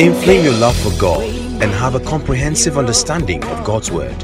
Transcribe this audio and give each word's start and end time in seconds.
Inflame 0.00 0.44
your 0.44 0.54
love 0.54 0.76
for 0.76 0.96
God 0.96 1.24
and 1.24 1.72
have 1.72 1.96
a 1.96 2.00
comprehensive 2.00 2.78
understanding 2.78 3.42
of 3.42 3.64
God's 3.64 3.90
Word. 3.90 4.14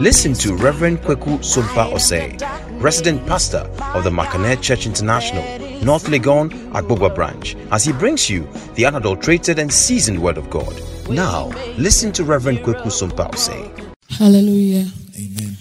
Listen 0.00 0.32
to 0.34 0.54
Reverend 0.54 1.00
Kweku 1.00 1.40
Sumpa 1.40 1.92
Osei, 1.92 2.40
resident 2.80 3.26
pastor 3.26 3.68
of 3.96 4.04
the 4.04 4.10
Makanet 4.10 4.62
Church 4.62 4.86
International, 4.86 5.42
North 5.82 6.04
Legon, 6.04 6.50
Agbogba 6.70 7.12
branch, 7.12 7.56
as 7.72 7.84
he 7.84 7.92
brings 7.92 8.30
you 8.30 8.46
the 8.76 8.86
unadulterated 8.86 9.58
and 9.58 9.72
seasoned 9.72 10.22
Word 10.22 10.38
of 10.38 10.48
God. 10.50 10.80
Now, 11.10 11.48
listen 11.78 12.12
to 12.12 12.22
Reverend 12.22 12.58
Kweku 12.60 12.86
Sumpa 12.86 13.28
Osei. 13.32 13.92
Hallelujah. 14.10 14.86
Amen. 15.18 15.56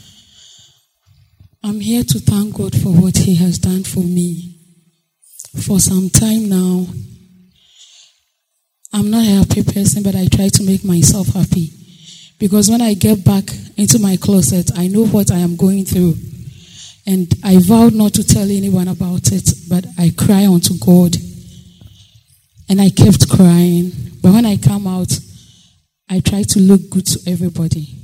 I'm 1.64 1.80
here 1.80 2.04
to 2.04 2.20
thank 2.20 2.54
God 2.54 2.80
for 2.80 2.90
what 2.90 3.18
He 3.18 3.34
has 3.38 3.58
done 3.58 3.84
for 3.84 4.02
me. 4.02 4.60
For 5.66 5.80
some 5.80 6.12
time 6.12 6.48
now, 6.48 6.86
I'm 8.94 9.10
not 9.10 9.26
a 9.26 9.44
happy 9.44 9.64
person, 9.64 10.04
but 10.04 10.16
I 10.16 10.28
try 10.28 10.50
to 10.50 10.64
make 10.64 10.86
myself 10.86 11.28
happy. 11.34 11.72
Because 12.38 12.70
when 12.70 12.82
I 12.82 12.94
get 12.94 13.26
back 13.26 13.46
into 13.76 13.98
my 13.98 14.18
closet, 14.18 14.70
I 14.78 14.88
know 14.88 15.08
what 15.08 15.32
I 15.32 15.38
am 15.40 15.56
going 15.56 15.84
through. 15.84 16.14
And 17.08 17.34
I 17.44 17.58
vowed 17.58 17.94
not 17.96 18.14
to 18.14 18.24
tell 18.24 18.44
anyone 18.44 18.88
about 18.88 19.32
it, 19.32 19.50
but 19.68 19.86
I 19.98 20.12
cry 20.16 20.46
unto 20.46 20.78
God. 20.78 21.16
And 22.70 22.80
I 22.80 22.90
kept 22.90 23.30
crying. 23.30 23.92
But 24.22 24.34
when 24.34 24.46
I 24.46 24.58
come 24.58 24.86
out, 24.86 25.12
I 26.08 26.20
try 26.20 26.44
to 26.44 26.60
look 26.60 26.90
good 26.92 27.08
to 27.08 27.32
everybody. 27.32 27.96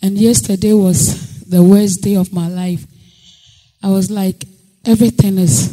And 0.00 0.16
yesterday 0.16 0.72
was 0.72 1.44
the 1.46 1.62
worst 1.64 2.02
day 2.02 2.14
of 2.14 2.32
my 2.32 2.48
life. 2.48 2.86
I 3.82 3.88
was 3.88 4.08
like, 4.08 4.44
everything 4.86 5.36
is 5.38 5.68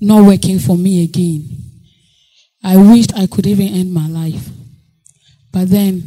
not 0.00 0.24
working 0.24 0.60
for 0.60 0.76
me 0.76 1.02
again. 1.02 1.71
I 2.64 2.76
wished 2.76 3.14
I 3.16 3.26
could 3.26 3.46
even 3.46 3.68
end 3.68 3.92
my 3.92 4.06
life. 4.06 4.48
But 5.52 5.68
then, 5.68 6.02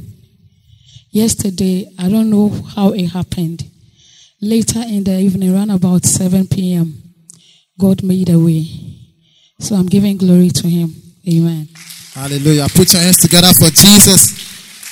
yesterday, 1.12 1.92
I 2.00 2.10
don't 2.10 2.30
know 2.30 2.50
how 2.50 2.94
it 2.94 3.08
happened. 3.08 3.64
Later 4.42 4.82
in 4.82 5.04
the 5.04 5.20
evening, 5.20 5.54
around 5.54 5.70
about 5.70 6.06
7 6.06 6.48
p.m., 6.48 7.02
God 7.80 8.04
made 8.04 8.30
a 8.30 8.40
way. 8.40 8.66
So 9.60 9.76
I'm 9.76 9.86
giving 9.88 10.18
glory 10.18 10.50
to 10.50 10.68
Him. 10.68 10.94
Amen. 11.28 11.68
Hallelujah. 12.14 12.68
Put 12.74 12.94
your 12.94 13.02
hands 13.02 13.18
together 13.18 13.52
for 13.54 13.68
Jesus. 13.70 14.32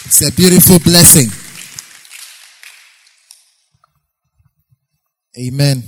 It's 0.05 0.27
a 0.27 0.35
beautiful 0.35 0.79
blessing. 0.79 1.29
Amen. 5.39 5.83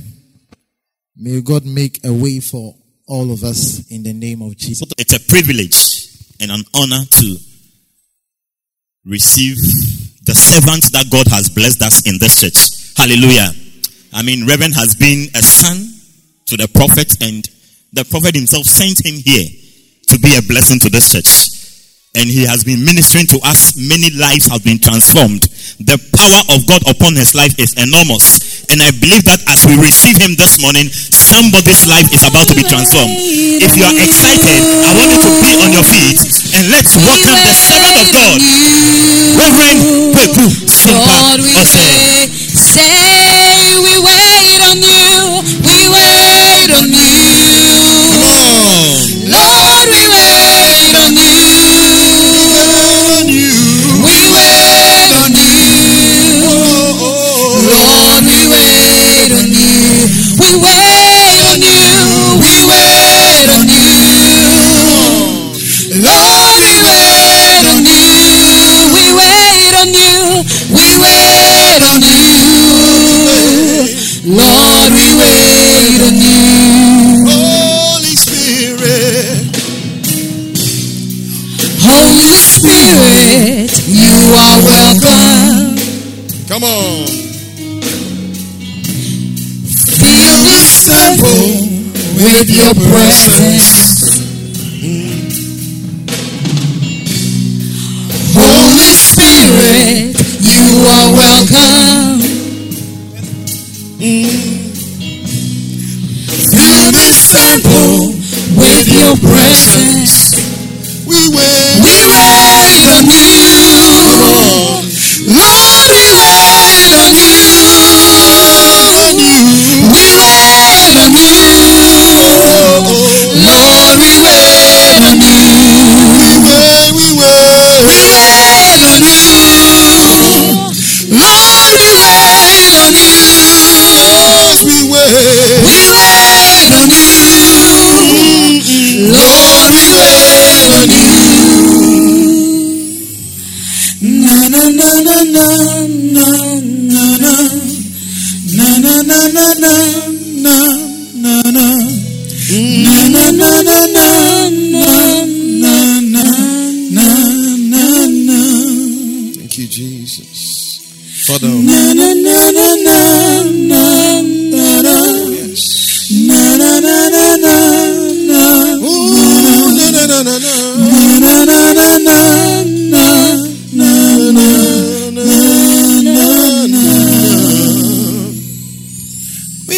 May 1.18 1.42
God 1.42 1.66
make 1.66 2.04
a 2.06 2.14
way 2.14 2.40
for 2.40 2.76
all 3.08 3.32
of 3.32 3.44
us 3.44 3.90
in 3.92 4.04
the 4.04 4.14
name 4.14 4.42
of 4.42 4.58
Jesus. 4.58 4.88
It's 4.98 5.14
a 5.14 5.20
privilege 5.30 6.10
and 6.40 6.52
an 6.52 6.64
honor 6.74 7.06
to 7.06 7.38
receive 9.06 9.58
the 10.26 10.34
servants 10.34 10.90
that 10.90 11.10
God 11.12 11.28
has 11.30 11.50
blessed 11.50 11.82
us 11.84 12.08
in 12.08 12.18
this 12.18 12.42
church. 12.42 12.98
Hallelujah. 12.98 13.52
I 14.14 14.24
mean, 14.24 14.48
Reverend 14.48 14.74
has 14.76 14.96
been 14.96 15.28
a 15.36 15.44
son 15.44 15.78
to 16.48 16.58
the 16.58 16.68
prophet, 16.74 17.12
and 17.22 17.46
the 17.94 18.06
prophet 18.06 18.36
himself 18.36 18.66
sent 18.66 19.06
him 19.06 19.16
here 19.22 19.46
to 20.10 20.20
be 20.20 20.36
a 20.38 20.42
blessing 20.42 20.80
to 20.80 20.90
this 20.90 21.12
church. 21.12 21.55
And 22.16 22.32
he 22.32 22.48
has 22.48 22.64
been 22.64 22.84
ministering 22.84 23.28
to 23.36 23.38
us. 23.44 23.76
Many 23.76 24.10
lives 24.16 24.48
have 24.48 24.64
been 24.64 24.80
transformed. 24.80 25.44
The 25.84 26.00
power 26.16 26.42
of 26.56 26.64
God 26.64 26.82
upon 26.88 27.20
his 27.20 27.36
life 27.36 27.52
is 27.60 27.76
enormous. 27.76 28.64
And 28.72 28.82
I 28.82 28.90
believe 28.96 29.28
that 29.28 29.44
as 29.52 29.68
we 29.68 29.76
receive 29.78 30.16
him 30.18 30.34
this 30.40 30.58
morning, 30.58 30.88
somebody's 30.90 31.86
life 31.86 32.08
is 32.16 32.24
about 32.24 32.48
to 32.48 32.56
be 32.56 32.64
transformed. 32.64 33.12
If 33.62 33.76
you 33.76 33.84
are 33.84 33.94
excited, 34.00 34.60
I 34.88 34.90
want 34.96 35.12
you 35.12 35.20
to 35.22 35.32
be 35.44 35.52
on 35.60 35.70
your 35.76 35.86
feet 35.86 36.24
and 36.56 36.72
let's 36.72 36.96
welcome 36.96 37.40
the 37.44 37.54
servant 37.54 37.96
of 38.00 38.08
God, 38.16 38.40
Reverend 39.36 39.80
Sumpa 40.72 41.16
Lord, 41.20 41.40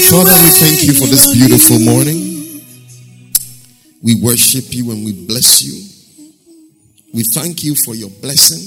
Father, 0.10 0.32
we 0.42 0.50
thank 0.50 0.84
you 0.84 0.94
for 0.94 1.06
this 1.08 1.32
beautiful 1.34 1.80
morning. 1.80 2.62
We 4.02 4.16
worship 4.22 4.74
you 4.74 4.92
and 4.92 5.06
we 5.06 5.14
bless 5.28 5.62
you. 5.64 5.76
We 7.14 7.24
thank 7.34 7.64
you 7.64 7.76
for 7.86 7.94
your 7.94 8.10
blessing. 8.10 8.64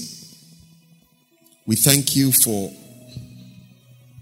We 1.67 1.77
thank 1.77 2.15
you 2.15 2.31
for 2.45 2.71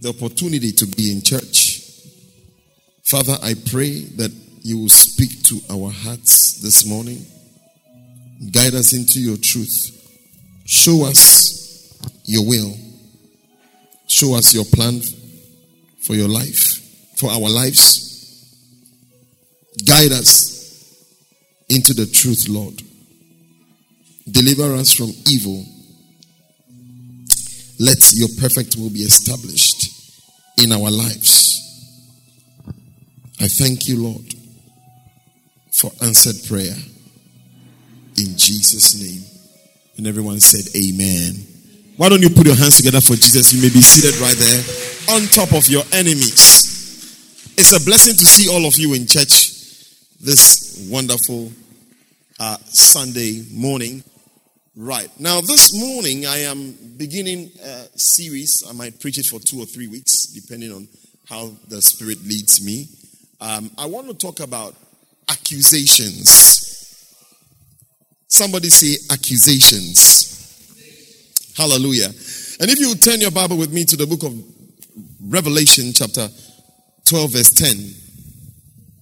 the 0.00 0.10
opportunity 0.10 0.72
to 0.72 0.86
be 0.86 1.12
in 1.12 1.22
church. 1.22 1.82
Father, 3.04 3.36
I 3.42 3.54
pray 3.70 4.00
that 4.16 4.32
you 4.62 4.78
will 4.78 4.88
speak 4.88 5.42
to 5.44 5.60
our 5.70 5.90
hearts 5.90 6.60
this 6.62 6.86
morning. 6.86 7.26
Guide 8.52 8.74
us 8.74 8.92
into 8.92 9.20
your 9.20 9.36
truth. 9.36 9.94
Show 10.64 11.04
us 11.04 11.98
your 12.24 12.46
will. 12.46 12.74
Show 14.06 14.34
us 14.36 14.54
your 14.54 14.64
plan 14.64 15.00
for 16.02 16.14
your 16.14 16.28
life, 16.28 17.16
for 17.16 17.30
our 17.30 17.48
lives. 17.48 18.06
Guide 19.84 20.12
us 20.12 21.04
into 21.68 21.94
the 21.94 22.06
truth, 22.06 22.48
Lord. 22.48 22.80
Deliver 24.30 24.74
us 24.74 24.94
from 24.94 25.10
evil. 25.26 25.64
Let 27.80 28.12
your 28.14 28.28
perfect 28.40 28.76
will 28.76 28.90
be 28.90 29.00
established 29.00 29.88
in 30.58 30.72
our 30.72 30.90
lives. 30.90 31.54
I 33.40 33.48
thank 33.48 33.88
you, 33.88 34.02
Lord, 34.02 34.34
for 35.72 35.90
answered 36.02 36.36
prayer. 36.48 36.74
In 38.18 38.36
Jesus' 38.36 38.98
name. 38.98 39.22
And 39.96 40.06
everyone 40.06 40.40
said, 40.40 40.66
Amen. 40.74 41.34
Why 41.96 42.08
don't 42.08 42.20
you 42.20 42.30
put 42.30 42.46
your 42.46 42.56
hands 42.56 42.76
together 42.76 43.00
for 43.00 43.14
Jesus? 43.14 43.52
You 43.52 43.62
may 43.62 43.72
be 43.72 43.80
seated 43.80 44.18
right 44.20 44.34
there 44.34 45.14
on 45.14 45.22
top 45.28 45.52
of 45.54 45.68
your 45.68 45.84
enemies. 45.92 47.54
It's 47.56 47.72
a 47.80 47.84
blessing 47.84 48.14
to 48.14 48.26
see 48.26 48.48
all 48.50 48.66
of 48.66 48.76
you 48.76 48.94
in 48.94 49.06
church 49.06 49.54
this 50.20 50.88
wonderful 50.90 51.52
uh, 52.40 52.56
Sunday 52.66 53.44
morning. 53.52 54.02
Right. 54.74 55.10
Now, 55.20 55.40
this 55.40 55.72
morning, 55.74 56.26
I 56.26 56.38
am 56.38 56.74
beginning 56.96 57.50
a 57.62 57.86
series. 57.98 58.64
I 58.68 58.72
might 58.72 59.00
preach 59.00 59.18
it 59.18 59.26
for 59.26 59.38
two 59.38 59.60
or 59.60 59.66
three 59.66 59.86
weeks, 59.86 60.26
depending 60.26 60.72
on 60.72 60.88
how 61.28 61.52
the 61.68 61.82
Spirit 61.82 62.18
leads 62.24 62.64
me. 62.64 62.88
Um, 63.40 63.70
I 63.78 63.86
want 63.86 64.08
to 64.08 64.14
talk 64.14 64.40
about 64.40 64.74
accusations. 65.28 66.67
Somebody 68.28 68.68
say 68.68 68.96
accusations. 69.10 70.36
Hallelujah. 71.56 72.08
And 72.60 72.70
if 72.70 72.78
you 72.78 72.94
turn 72.94 73.20
your 73.20 73.30
Bible 73.30 73.56
with 73.56 73.72
me 73.72 73.84
to 73.86 73.96
the 73.96 74.06
book 74.06 74.22
of 74.22 74.32
Revelation, 75.20 75.92
chapter 75.94 76.28
12, 77.06 77.32
verse 77.32 77.50
10. 77.52 77.76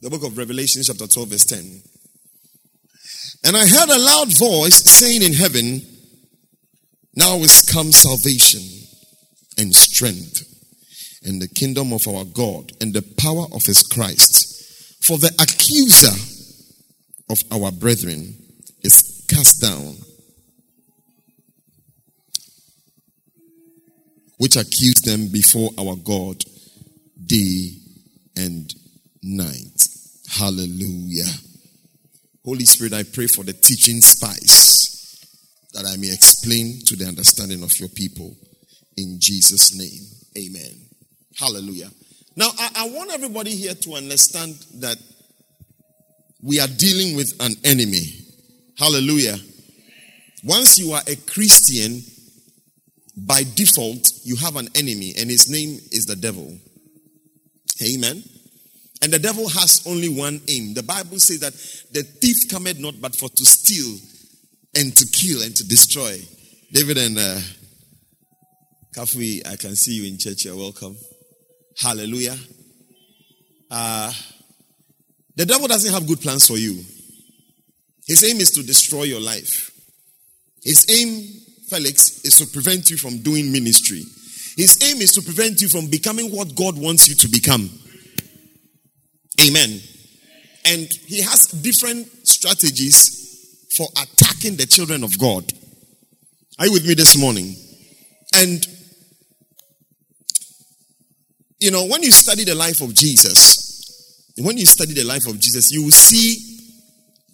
The 0.02 0.10
book 0.10 0.24
of 0.24 0.38
Revelation, 0.38 0.82
chapter 0.84 1.06
12, 1.06 1.28
verse 1.28 1.44
10. 1.44 1.82
And 3.44 3.56
I 3.56 3.66
heard 3.66 3.88
a 3.88 3.98
loud 3.98 4.38
voice 4.38 4.76
saying 4.90 5.22
in 5.22 5.32
heaven, 5.32 5.82
Now 7.14 7.36
is 7.38 7.68
come 7.68 7.92
salvation 7.92 8.62
and 9.58 9.74
strength 9.74 10.44
and 11.24 11.42
the 11.42 11.48
kingdom 11.48 11.92
of 11.92 12.06
our 12.06 12.24
God 12.24 12.72
and 12.80 12.94
the 12.94 13.02
power 13.18 13.46
of 13.52 13.64
his 13.64 13.82
Christ. 13.82 15.04
For 15.04 15.18
the 15.18 15.34
accuser 15.40 16.14
of 17.28 17.42
our 17.50 17.72
brethren 17.72 18.36
is 18.82 19.15
cast 19.28 19.60
down, 19.60 19.96
which 24.38 24.56
accuse 24.56 25.00
them 25.02 25.28
before 25.32 25.70
our 25.78 25.96
God 25.96 26.42
day 27.24 27.70
and 28.36 28.72
night. 29.22 29.88
Hallelujah. 30.28 31.32
Holy 32.44 32.64
Spirit, 32.64 32.92
I 32.92 33.02
pray 33.02 33.26
for 33.26 33.44
the 33.44 33.52
teaching 33.52 34.00
spice 34.00 34.86
that 35.72 35.84
I 35.84 35.96
may 35.96 36.12
explain 36.12 36.80
to 36.86 36.96
the 36.96 37.06
understanding 37.06 37.62
of 37.62 37.78
your 37.78 37.88
people. 37.88 38.34
In 38.96 39.18
Jesus' 39.20 39.76
name, 39.76 40.46
amen. 40.46 40.86
Hallelujah. 41.38 41.90
Now, 42.36 42.50
I, 42.58 42.70
I 42.76 42.88
want 42.90 43.12
everybody 43.12 43.50
here 43.50 43.74
to 43.74 43.94
understand 43.94 44.54
that 44.76 44.96
we 46.42 46.60
are 46.60 46.68
dealing 46.68 47.16
with 47.16 47.34
an 47.40 47.54
enemy. 47.64 48.25
Hallelujah. 48.78 49.36
Once 50.44 50.78
you 50.78 50.92
are 50.92 51.02
a 51.06 51.16
Christian, 51.16 52.02
by 53.16 53.42
default, 53.54 54.12
you 54.24 54.36
have 54.36 54.56
an 54.56 54.68
enemy, 54.74 55.14
and 55.18 55.30
his 55.30 55.48
name 55.50 55.80
is 55.90 56.04
the 56.04 56.16
devil. 56.16 56.54
Amen. 57.82 58.22
And 59.02 59.12
the 59.12 59.18
devil 59.18 59.48
has 59.48 59.82
only 59.86 60.08
one 60.08 60.40
aim. 60.48 60.74
The 60.74 60.82
Bible 60.82 61.18
says 61.18 61.40
that 61.40 61.52
the 61.92 62.02
thief 62.02 62.48
cometh 62.50 62.78
not 62.78 63.00
but 63.00 63.14
for 63.14 63.28
to 63.28 63.44
steal 63.44 63.98
and 64.74 64.94
to 64.96 65.06
kill 65.12 65.42
and 65.42 65.54
to 65.56 65.66
destroy. 65.66 66.18
David 66.72 66.98
and 66.98 67.18
uh, 67.18 67.38
Kafui, 68.94 69.46
I 69.46 69.56
can 69.56 69.76
see 69.76 69.96
you 69.96 70.08
in 70.10 70.18
church. 70.18 70.44
You're 70.44 70.56
welcome. 70.56 70.96
Hallelujah. 71.78 72.36
Uh, 73.70 74.12
the 75.34 75.44
devil 75.44 75.68
doesn't 75.68 75.92
have 75.92 76.06
good 76.06 76.20
plans 76.20 76.46
for 76.46 76.56
you. 76.56 76.82
His 78.06 78.22
aim 78.24 78.40
is 78.40 78.52
to 78.52 78.62
destroy 78.62 79.04
your 79.04 79.20
life. 79.20 79.70
His 80.62 80.86
aim, 80.90 81.22
Felix, 81.68 82.24
is 82.24 82.38
to 82.38 82.46
prevent 82.46 82.90
you 82.90 82.96
from 82.96 83.18
doing 83.18 83.50
ministry. 83.50 84.02
His 84.56 84.78
aim 84.82 85.02
is 85.02 85.12
to 85.12 85.22
prevent 85.22 85.60
you 85.60 85.68
from 85.68 85.88
becoming 85.88 86.34
what 86.34 86.54
God 86.54 86.78
wants 86.78 87.08
you 87.08 87.14
to 87.16 87.28
become. 87.28 87.68
Amen. 89.46 89.80
And 90.64 90.88
he 91.06 91.20
has 91.22 91.46
different 91.48 92.06
strategies 92.26 93.68
for 93.76 93.86
attacking 93.92 94.56
the 94.56 94.66
children 94.66 95.04
of 95.04 95.18
God. 95.18 95.44
Are 96.58 96.66
you 96.66 96.72
with 96.72 96.86
me 96.86 96.94
this 96.94 97.18
morning? 97.18 97.54
And, 98.34 98.66
you 101.60 101.70
know, 101.70 101.86
when 101.86 102.02
you 102.02 102.10
study 102.10 102.44
the 102.44 102.54
life 102.54 102.80
of 102.80 102.94
Jesus, 102.94 104.32
when 104.38 104.56
you 104.56 104.66
study 104.66 104.94
the 104.94 105.04
life 105.04 105.26
of 105.26 105.38
Jesus, 105.38 105.70
you 105.70 105.84
will 105.84 105.90
see 105.90 106.55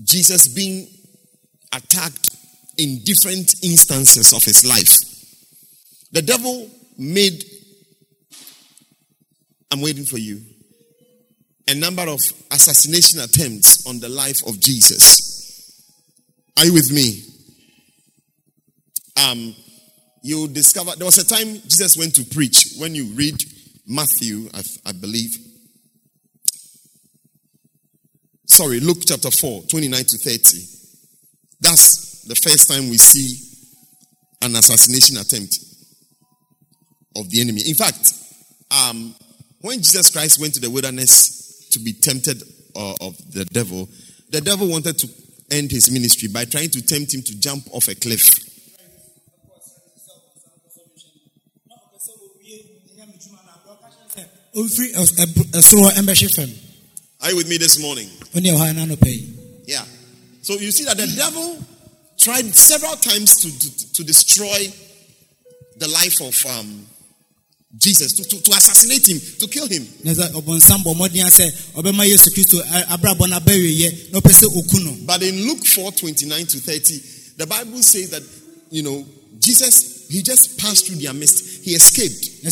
Jesus 0.05 0.49
being 0.49 0.89
attacked 1.73 2.31
in 2.79 3.01
different 3.05 3.55
instances 3.63 4.33
of 4.33 4.43
his 4.45 4.65
life. 4.65 4.99
The 6.13 6.23
devil 6.23 6.71
made, 6.99 7.45
I'm 9.71 9.81
waiting 9.81 10.05
for 10.05 10.19
you, 10.19 10.41
a 11.69 11.75
number 11.75 12.03
of 12.03 12.21
assassination 12.51 13.21
attempts 13.21 13.87
on 13.87 14.01
the 14.01 14.09
life 14.09 14.47
of 14.47 14.61
Jesus. 14.61 15.33
Are 16.59 16.65
you 16.65 16.75
with 16.75 16.91
me? 16.93 17.23
Um, 19.17 19.55
you 20.23 20.49
discover 20.49 20.93
there 20.97 21.07
was 21.07 21.19
a 21.19 21.27
time 21.27 21.55
Jesus 21.63 21.97
went 21.97 22.15
to 22.17 22.25
preach. 22.25 22.75
When 22.79 22.95
you 22.95 23.07
read 23.15 23.37
Matthew, 23.87 24.49
I, 24.55 24.63
I 24.87 24.93
believe, 24.93 25.31
sorry, 28.53 28.81
Luke 28.81 28.99
chapter 29.07 29.31
4, 29.31 29.63
29 29.63 30.05
to 30.05 30.19
30. 30.19 30.39
That's 31.61 32.23
the 32.29 32.35
first 32.35 32.69
time 32.69 32.91
we 32.91 32.99
see 32.99 33.41
an 34.43 34.55
assassination 34.57 35.17
attempt 35.17 35.59
of 37.17 37.31
the 37.31 37.41
enemy. 37.41 37.63
In 37.67 37.75
fact, 37.75 38.13
um, 38.71 39.15
when 39.63 39.79
Jesus 39.79 40.11
Christ 40.11 40.39
went 40.39 40.55
to 40.55 40.61
the 40.61 40.69
wilderness 40.69 41.69
to 41.71 41.79
be 41.79 41.95
tempted 41.95 42.43
uh, 42.77 42.95
of 43.01 43.17
the 43.33 43.45
devil, 43.47 43.89
the 44.31 44.41
devil 44.41 44.69
wanted 44.69 44.99
to 44.99 45.09
end 45.51 45.71
his 45.71 45.91
ministry 45.91 46.29
by 46.29 46.45
trying 46.45 46.69
to 46.71 46.83
tempt 46.85 47.15
him 47.15 47.23
to 47.23 47.39
jump 47.41 47.65
off 47.73 47.89
a 47.89 47.95
cliff. 47.95 48.39
Are 57.23 57.31
you 57.31 57.37
with 57.37 57.49
me 57.49 57.57
this 57.57 57.81
morning? 57.81 58.09
Yeah. 59.67 59.85
So 60.43 60.55
you 60.55 60.73
see 60.73 60.85
that 60.85 60.97
the 60.97 61.07
devil 61.07 61.57
tried 62.19 62.55
several 62.55 62.97
times 62.97 63.37
to, 63.43 63.49
to, 63.49 63.93
to 63.95 64.05
destroy 64.05 64.73
the 65.77 65.89
life 65.89 66.21
of 66.21 66.35
um, 66.47 66.87
Jesus, 67.79 68.13
to, 68.15 68.25
to, 68.25 68.43
to 68.43 68.51
assassinate 68.51 69.09
him, 69.09 69.19
to 69.39 69.47
kill 69.47 69.69
him. 69.69 69.87
But 75.07 75.23
in 75.23 75.47
Luke 75.47 75.65
4 75.65 75.93
29 75.93 76.47
to 76.47 76.59
30, 76.59 77.01
the 77.39 77.47
Bible 77.47 77.83
says 77.83 78.11
that, 78.11 78.23
you 78.71 78.83
know, 78.83 79.05
Jesus, 79.39 80.09
he 80.09 80.23
just 80.23 80.59
passed 80.59 80.87
through 80.87 80.97
their 80.97 81.15
midst, 81.15 81.65
he 81.65 81.73
escaped. 81.75 82.43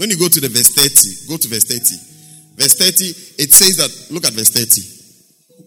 When 0.00 0.08
you 0.08 0.16
go 0.16 0.28
to 0.28 0.40
the 0.40 0.48
verse 0.48 0.72
30, 0.72 1.28
go 1.28 1.36
to 1.36 1.46
verse 1.46 1.64
30. 1.64 2.56
Verse 2.56 2.74
30, 2.74 3.04
it 3.44 3.52
says 3.52 3.76
that, 3.76 3.92
look 4.10 4.24
at 4.24 4.32
verse 4.32 4.48
30. 4.48 4.80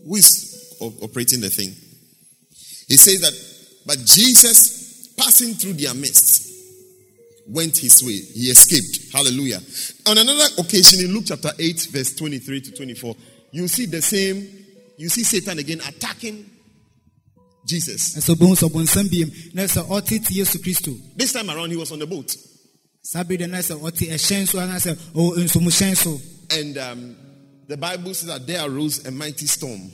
Who 0.09 0.15
is 0.15 0.75
operating 0.81 1.39
the 1.39 1.51
thing? 1.51 1.69
He 2.87 2.97
says 2.97 3.21
that, 3.21 3.31
but 3.85 3.99
Jesus, 3.99 5.13
passing 5.15 5.53
through 5.53 5.73
their 5.73 5.93
midst, 5.93 6.49
went 7.47 7.77
his 7.77 8.01
way. 8.01 8.17
He 8.17 8.49
escaped. 8.49 9.13
Hallelujah. 9.13 9.59
On 10.07 10.17
another 10.17 10.49
occasion, 10.57 11.05
in 11.05 11.13
Luke 11.13 11.25
chapter 11.27 11.51
8, 11.59 11.89
verse 11.91 12.15
23 12.15 12.61
to 12.61 12.71
24, 12.71 13.15
you 13.51 13.67
see 13.67 13.85
the 13.85 14.01
same, 14.01 14.49
you 14.97 15.09
see 15.09 15.23
Satan 15.23 15.59
again 15.59 15.79
attacking 15.87 16.49
Jesus. 17.67 18.15
This 21.15 21.33
time 21.33 21.49
around, 21.51 21.69
he 21.69 21.77
was 21.77 21.91
on 21.91 21.99
the 21.99 22.07
boat. 22.07 22.35
And 26.49 26.77
um, 26.77 27.15
the 27.67 27.75
Bible 27.75 28.13
says 28.13 28.29
that 28.29 28.47
there 28.47 28.65
arose 28.65 29.05
a 29.05 29.11
mighty 29.11 29.45
storm. 29.45 29.91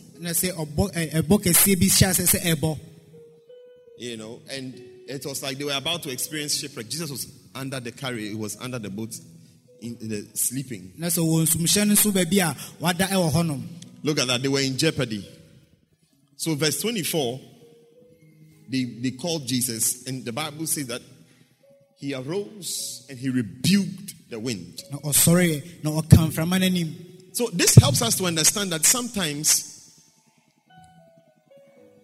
You 3.98 4.16
know, 4.18 4.40
and 4.52 4.76
it 5.08 5.26
was 5.26 5.42
like 5.42 5.58
they 5.58 5.66
were 5.66 5.76
about 5.76 6.04
to 6.04 6.12
experience 6.12 6.56
shipwreck. 6.56 6.88
Jesus 6.88 7.10
was 7.10 7.28
under 7.56 7.80
the 7.80 7.92
carrier, 7.92 8.30
he 8.30 8.36
was 8.36 8.56
under 8.62 8.78
the 8.78 8.90
boat, 8.90 9.16
in, 9.82 9.98
in 10.02 10.10
the 10.10 10.28
sleeping. 10.36 10.94
Look 14.04 14.20
at 14.20 14.28
that, 14.28 14.42
they 14.44 14.48
were 14.48 14.62
in 14.62 14.78
jeopardy. 14.78 15.28
So, 16.38 16.56
verse 16.56 16.80
24, 16.82 17.40
they, 18.70 18.84
they 18.84 19.12
called 19.12 19.48
Jesus, 19.48 20.08
and 20.08 20.24
the 20.24 20.32
Bible 20.32 20.68
says 20.68 20.88
that 20.88 21.02
he 22.00 22.14
arose 22.14 23.06
and 23.10 23.20
he 23.20 23.30
rebuked 23.30 24.30
the 24.30 24.40
wind. 24.40 24.82
na 24.92 24.98
ɔsɔre 25.00 25.84
na 25.84 25.92
ɔka 25.92 26.32
mframa 26.32 26.60
no 26.60 26.66
oh, 26.66 26.70
oh, 26.70 26.72
anim 26.72 27.06
So, 27.34 27.48
this 27.54 27.76
helps 27.76 28.02
us 28.02 28.16
to 28.16 28.26
understand 28.26 28.72
that 28.72 28.86
sometimes 28.86 29.66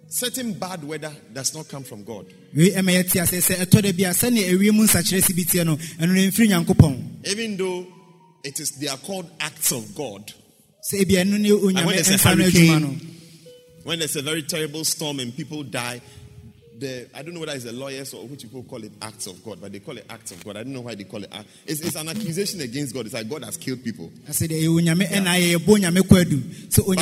certain 0.09 0.53
bad 0.53 0.83
weather 0.83 1.11
does 1.33 1.53
not 1.55 1.67
come 1.67 1.83
from 1.83 2.03
God. 2.03 2.25
wei 2.55 2.71
eh, 2.73 2.79
ɛma 2.81 2.91
yɛte 3.03 3.21
ase 3.21 3.39
sɛ 3.39 3.55
ɛtɔ 3.65 3.81
da 3.81 3.91
bi 3.93 4.03
a 4.03 4.11
sɛnea 4.13 4.43
eh, 4.47 4.53
awie 4.53 4.71
mu 4.73 4.83
nsakyerɛ 4.85 5.23
si 5.23 5.33
bi 5.33 5.41
teɛ 5.43 5.61
eh, 5.61 5.63
no 5.63 5.75
ɛno 5.77 6.07
no 6.13 6.21
ɛmfiri 6.21 6.47
nyankopɔn 6.49 7.27
Even 7.27 7.57
though 7.57 7.87
it 8.43 8.59
is, 8.59 8.71
they 8.71 8.87
are 8.87 8.97
called 8.97 9.29
acts 9.39 9.71
of 9.71 9.95
God. 9.95 10.31
ebia 10.93 11.23
ɛno 11.23 11.39
ne 11.39 11.49
And 11.51 11.85
when 11.85 11.95
there's 11.95 12.09
a 12.09 12.13
ɛmfa 12.17 12.37
no 12.37 12.43
adwuma 12.43 12.81
no 12.81 12.87
hurricane, 12.87 13.15
when 13.83 13.99
there's 13.99 14.15
a 14.15 14.21
very 14.21 14.43
terrible 14.43 14.83
storm 14.83 15.19
and 15.19 15.35
people 15.35 15.63
die, 15.63 16.01
the 16.79 17.07
I 17.13 17.21
don't 17.21 17.33
know 17.33 17.39
whether 17.41 17.53
it's 17.53 17.63
the 17.63 17.71
lawyers 17.71 18.13
or 18.13 18.25
which 18.27 18.41
people 18.43 18.63
call 18.63 18.83
it 18.83 18.91
acts 19.01 19.27
of 19.27 19.43
God, 19.43 19.59
but 19.61 19.71
they 19.71 19.79
call 19.79 19.97
it 19.97 20.05
acts 20.09 20.31
of 20.31 20.43
God. 20.43 20.57
I 20.57 20.63
don't 20.63 20.73
know 20.73 20.81
why 20.81 20.95
they 20.95 21.03
call 21.05 21.23
it 21.23 21.29
act. 21.31 21.47
It's, 21.65 21.81
it's 21.81 21.95
an 21.95 22.09
accusation 22.09 22.61
against 22.61 22.93
God. 22.93 23.05
It's 23.05 23.13
like 23.13 23.29
God 23.29 23.43
has 23.43 23.57
killed 23.57 23.83
people. 23.83 24.11
ɛsɛ 24.29 24.47
deɛ 24.47 24.61
ɛyɛ 24.63 24.81
onyame 24.81 25.07
ɛna 25.07 25.39
yɛyɛbɔ 25.39 25.65
onyame 25.67 25.99
kɔ 26.01 26.23
adu 26.23 26.39
sɛ 26.69 26.85
But, 26.85 26.97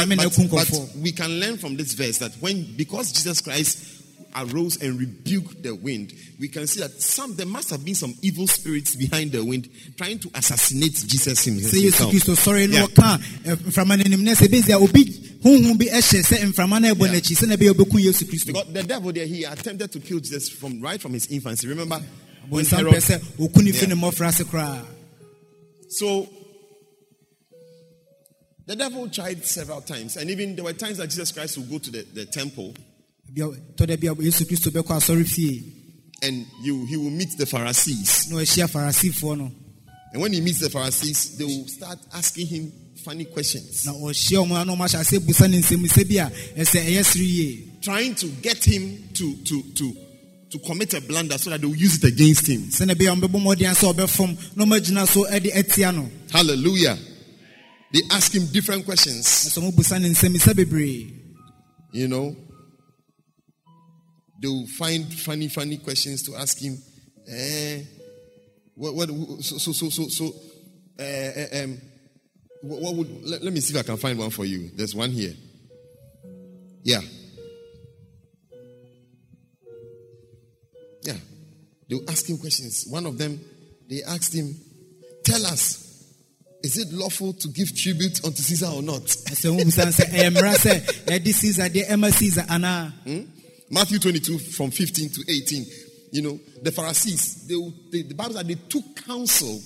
but- 0.47 0.69
but 0.69 0.97
we 1.01 1.11
can 1.11 1.39
learn 1.39 1.57
from 1.57 1.75
this 1.77 1.93
verse 1.93 2.17
that 2.19 2.33
when 2.39 2.63
because 2.75 3.11
Jesus 3.11 3.41
Christ 3.41 3.92
arose 4.35 4.81
and 4.81 4.99
rebuked 4.99 5.63
the 5.63 5.73
wind, 5.75 6.13
we 6.39 6.47
can 6.47 6.65
see 6.67 6.79
that 6.79 6.91
some 7.01 7.35
there 7.35 7.45
must 7.45 7.69
have 7.69 7.83
been 7.85 7.95
some 7.95 8.13
evil 8.21 8.47
spirits 8.47 8.95
behind 8.95 9.31
the 9.31 9.43
wind 9.43 9.69
trying 9.97 10.19
to 10.19 10.29
assassinate 10.35 10.93
Jesus 11.07 11.45
him- 11.47 11.57
sɛ 11.59 11.81
yesu 11.81 12.11
himself. 12.11 12.47
no 12.47 12.53
Yeah. 12.55 12.85
ɔka 12.87 13.19
ɛ, 13.43 13.55
mframa 13.57 13.97
no 13.97 14.03
anim 14.05 14.23
na 14.23 14.31
sɛ 14.33 14.47
bɛsi 14.47 14.69
a 14.73 14.77
obi 14.77 15.05
honhom 15.43 15.77
bi 15.77 15.85
ɛhyɛ 15.85 16.21
sɛ 16.23 16.51
mframa 16.53 16.81
no 16.81 16.93
ɛbɔ 16.93 17.05
Yeah. 17.05 17.19
n'akyi 17.19 17.35
sɛna 17.37 17.57
ɛbɛyɛ 17.57 17.73
wobɛku 17.73 17.99
yesu 18.03 18.25
kristo 18.25 18.47
Because 18.47 18.73
the 18.73 18.83
devil 18.83 19.11
there, 19.13 19.25
he 19.27 19.43
attempted 19.43 19.91
to 19.91 19.99
kill 19.99 20.19
Jesus 20.19 20.49
from 20.49 20.79
right 20.81 21.01
from 21.01 21.13
his 21.13 21.27
infancy. 21.27 21.67
Remember 21.67 22.01
when 22.49 22.65
Herod, 22.65 22.93
pɛ 22.93 22.97
sɛ 23.19 23.19
ɔku 23.37 23.63
ne 23.63 23.71
fi 23.71 23.85
Yeah. 23.87 23.93
ne 23.93 24.01
mmɔfra 24.01 24.29
ase 24.29 24.43
koraa 24.43 24.85
so 25.89 26.27
the 28.65 28.75
devil 28.77 29.09
tried 29.09 29.45
several 29.45 29.81
times, 29.81 30.15
and 30.15 30.29
even 30.29 30.55
there 30.55 30.63
were 30.63 30.71
times 30.73 30.97
that 30.97 31.07
Jesus 31.09 31.31
Christ 31.33 31.57
would 31.57 31.69
go 31.69 31.79
to 31.79 31.91
the, 31.91 32.03
the 32.13 32.25
temple 32.25 32.73
Bia- 33.31 33.47
tɔ 33.75 33.85
da 33.87 33.95
bi 33.97 34.07
a 34.07 34.13
yesu 34.15 34.45
kristo 34.45 34.69
bɛkɔ 34.69 34.97
asɔre 34.97 35.25
fie 35.27 35.63
and 36.21 36.45
you, 36.63 36.85
he 36.85 36.95
will 36.95 37.09
meet 37.09 37.37
the 37.37 37.45
Pharisees. 37.45 38.29
na 38.29 38.37
ɔahyia 38.37 38.67
farisifoɔ 38.69 39.37
no 39.37 39.51
And 40.13 40.21
when 40.21 40.31
he 40.31 40.41
meets 40.41 40.59
the 40.59 40.69
Pharisees, 40.69 41.37
they 41.37 41.43
will 41.43 41.67
start 41.67 41.97
asking 42.13 42.45
him 42.47 42.71
funny 43.03 43.25
questions, 43.25 43.85
na 43.85 43.91
ɔhyia 43.93 44.45
ɔmo 44.45 44.61
a 44.61 44.65
na 44.65 44.75
ɔmo 44.75 44.85
ahyɛ 44.85 44.99
ase 45.01 45.19
busa 45.19 45.49
ne 45.49 45.59
nsɛmusɛ 45.59 46.01
a 46.55 46.59
ɛsɛ 46.61 46.85
ɛyɛ 46.85 47.03
sere 47.05 47.23
yie 47.23 47.67
trying 47.81 48.13
to 48.15 48.27
get 48.41 48.63
him 48.63 49.09
to 49.13 49.35
to 49.43 49.61
to 49.75 49.93
to 50.51 50.59
commit 50.59 50.93
a 50.93 51.01
blunder 51.01 51.37
so 51.39 51.49
that 51.49 51.59
they 51.59 51.65
will 51.67 51.75
use 51.75 51.95
it 51.95 52.03
against 52.05 52.45
him. 52.47 52.61
sɛnɛ 52.69 52.97
bia 52.97 53.15
ɔmbɛbɔ 53.15 53.41
mmɔden 53.41 53.73
sɛ 53.73 53.93
ɔbɛfam 53.93 54.55
na 54.55 54.65
ɔmagyina 54.65 55.07
so 55.07 55.25
ɛde 55.25 55.51
atia 55.55 55.91
no 55.93 56.09
Hallelujah. 56.31 56.97
They 57.91 58.01
ask 58.11 58.31
him 58.33 58.45
different 58.47 58.85
questions. 58.85 59.25
ɛsɛ 59.25 59.57
ɔmo 59.59 59.73
busa 59.73 59.99
ne 59.99 60.09
nsɛmusɛ 60.09 60.53
bebree 60.53 61.11
You 61.91 62.07
know, 62.07 62.35
they 64.43 64.49
will 64.49 64.67
find 64.67 65.11
funny, 65.13 65.47
funny 65.47 65.77
questions 65.77 66.21
to 66.23 66.35
ask 66.35 66.59
him. 66.59 66.77
Eh, 67.29 67.81
what, 68.75 68.93
what, 68.93 69.09
so, 69.41 69.57
so, 69.57 69.71
so, 69.71 69.87
so, 69.89 70.09
so 70.09 70.25
uh, 70.99 71.63
um, 71.63 71.77
what, 72.61 72.81
what 72.81 72.95
would, 72.95 73.23
let, 73.23 73.41
let 73.41 73.53
me 73.53 73.61
see 73.61 73.73
if 73.73 73.79
I 73.79 73.83
can 73.83 73.95
find 73.95 74.19
one 74.19 74.31
for 74.31 74.43
you. 74.43 74.69
There's 74.75 74.93
one 74.93 75.11
here. 75.11 75.31
Yeah. 76.83 76.99
Yeah. 81.03 81.13
They 81.87 81.95
will 81.95 82.09
ask 82.09 82.29
him 82.29 82.37
questions. 82.37 82.85
One 82.89 83.05
of 83.05 83.17
them, 83.17 83.39
they 83.89 84.03
asked 84.03 84.35
him, 84.35 84.53
Tell 85.23 85.45
us, 85.45 85.79
is 86.63 86.77
it 86.77 86.91
lawful 86.91 87.31
to 87.31 87.47
give 87.47 87.73
tribute 87.77 88.25
unto 88.25 88.41
Caesar 88.41 88.67
or 88.67 88.81
not? 88.81 89.03
ɛsɛ 89.03 89.55
ɔmo 93.73 93.81
busa 93.81 93.81
no 93.81 93.81
sɛ 93.81 93.81
ɛyɛ 93.81 93.81
mmara 93.81 93.81
sɛ 93.81 93.81
yɛde 93.81 93.81
caesar 93.81 93.81
deɛ 93.81 93.81
ɛma 93.81 93.81
caesar 93.81 93.81
anaa 93.81 93.81
Matthew 93.81 93.99
22 93.99 94.37
from 94.39 94.71
15 94.71 95.09
to 95.09 95.23
18. 95.27 95.65
You 96.11 96.21
know, 96.21 96.39
the 96.61 96.71
Pharisees, 96.71 97.47
they, 97.47 97.55
they, 97.91 98.01
the 98.07 98.13
Bible 98.13 98.35
said 98.35 98.47
they 98.47 98.55
took 98.55 98.95
counsel 99.07 99.59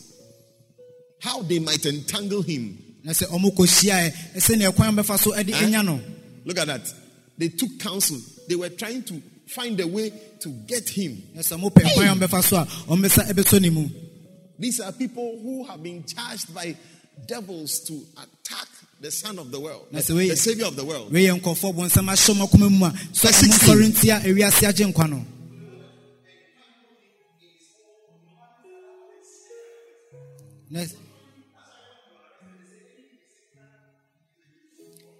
how 1.22 1.42
they 1.42 1.60
might 1.60 1.86
entangle 1.86 2.42
him. 2.42 2.78
na 3.04 3.12
sɛ 3.12 3.28
ɔmo 3.28 3.52
kɔhyia 3.56 4.12
ɛ 4.12 4.38
sɛnea 4.38 4.76
kwan 4.76 4.96
bɛfa 4.96 5.18
so 5.18 5.32
ɛde 5.32 5.52
Eh? 5.52 6.00
Look 6.46 6.58
at 6.58 6.68
that. 6.68 6.94
They 7.38 7.50
took 7.50 7.80
counsel. 7.80 8.18
They 8.48 8.56
were 8.56 8.70
trying 8.70 9.04
to 9.04 9.22
find 9.48 9.80
a 9.80 9.88
way 9.88 10.12
to 10.40 10.50
get 10.68 10.88
him. 10.90 11.22
na 11.34 11.42
sɛ 11.42 11.58
ɔmo 11.60 11.72
pɛ 11.72 11.94
kwan 11.94 12.08
a 12.08 12.16
ɔmo 12.16 12.28
bɛfa 12.28 12.44
so 12.44 12.58
a 12.58 12.66
ɔmo 12.66 13.06
bɛsa 13.06 13.30
ɛbɛsɔ 13.32 13.62
ne 13.62 13.70
mu 13.70 13.90
These 14.60 14.80
are 14.80 14.92
people 14.92 15.40
who 15.42 15.64
have 15.66 15.84
been 15.84 16.04
charged 16.04 16.54
by 16.54 16.76
devils 17.28 17.80
to 17.82 17.94
attack 18.18 18.37
the 19.00 19.12
Son 19.12 19.38
of 19.40 19.52
the 19.52 19.60
world, 19.60 19.88
Na 19.92 20.00
the, 20.00 20.06
sɛ 20.14 20.16
wei- 20.16 20.30
the 20.30 20.36
Savior 20.36 20.66
of 20.66 20.76
the 20.76 20.84
world. 20.86 21.12
wei 21.12 21.26
yɛ 21.28 21.40
nkɔfoɔ 21.40 21.74
bɔnsɛm 21.76 22.08
ahyɛ 22.10 22.34
ɔmo 22.34 22.48
akoma 22.50 22.70
mu 22.72 22.86
a 22.86 22.90
sɛ 22.92 23.22
Verse 23.22 23.42
ɔmo 23.42 23.52
16. 23.54 23.76
nsɔre 23.76 23.88
ntia 23.92 24.22
ewiase 24.26 24.68
agye 24.68 24.86
nkwa 24.94 25.10
no 25.10 25.26
Na- 30.70 30.84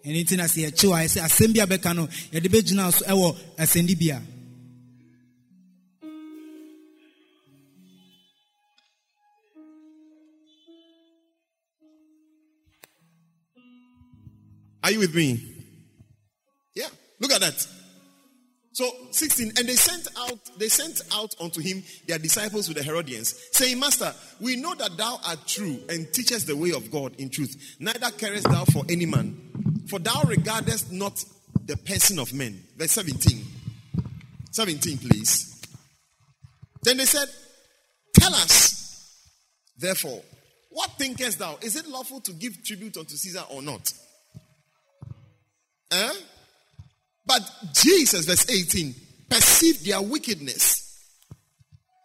ɛno 0.06 0.20
nti 0.24 0.36
na 0.38 0.46
sɛ 0.48 0.60
yɛkyew 0.68 0.92
a 0.94 1.04
ɛsɛ 1.06 1.20
asɛm 1.28 1.54
bi 1.54 1.60
a 1.62 1.68
bɛka 1.68 1.96
no 1.96 2.08
yɛde 2.32 2.48
bɛgyina 2.50 2.92
so 2.94 3.06
ɛwɔ 3.06 3.38
asɛndibea 3.58 4.22
Are 14.88 14.92
you 14.92 15.00
with 15.00 15.14
me? 15.14 15.38
Yeah. 16.74 16.88
Look 17.20 17.34
at 17.34 17.42
that. 17.42 17.68
So 18.72 18.90
16, 19.12 19.52
and 19.58 19.68
they 19.68 19.76
sent 19.76 20.08
out, 20.18 20.40
they 20.58 20.70
sent 20.70 21.02
out 21.14 21.36
unto 21.42 21.60
him 21.60 21.84
their 22.08 22.18
disciples 22.18 22.70
with 22.70 22.78
the 22.78 22.84
Herodians, 22.84 23.36
saying, 23.52 23.82
Master, 23.82 24.14
we 24.40 24.56
know 24.56 24.76
that 24.76 24.96
thou 24.96 25.20
art 25.28 25.40
true 25.46 25.78
and 25.90 26.08
teachest 26.14 26.48
the 26.48 26.56
way 26.56 26.72
of 26.72 26.90
God 26.90 27.20
in 27.20 27.30
truth. 27.30 27.76
Neither 27.82 28.12
carest 28.12 28.46
thou 28.46 28.64
for 28.64 28.86
any 28.88 29.06
man, 29.06 29.84
for 29.90 30.00
thou 30.00 30.22
regardest 30.22 30.90
not 30.90 31.22
the 31.66 31.76
person 31.76 32.18
of 32.18 32.34
men. 32.34 32.64
Verse 32.78 32.92
17. 32.92 33.44
17, 34.52 35.00
please. 35.00 35.62
Then 36.84 36.96
they 36.96 37.06
said, 37.06 37.28
Tell 38.14 38.34
us, 38.34 39.22
therefore, 39.78 40.22
what 40.70 40.92
thinkest 40.92 41.40
thou? 41.40 41.58
Is 41.62 41.76
it 41.76 41.90
lawful 41.90 42.22
to 42.22 42.32
give 42.32 42.64
tribute 42.64 42.96
unto 42.96 43.18
Caesar 43.18 43.44
or 43.50 43.62
not? 43.62 43.92
Eh? 45.92 46.14
But 47.26 47.42
Jesus, 47.74 48.26
verse 48.26 48.50
18, 48.50 48.96
perceived 49.30 49.86
their 49.86 50.02
wickedness 50.02 50.84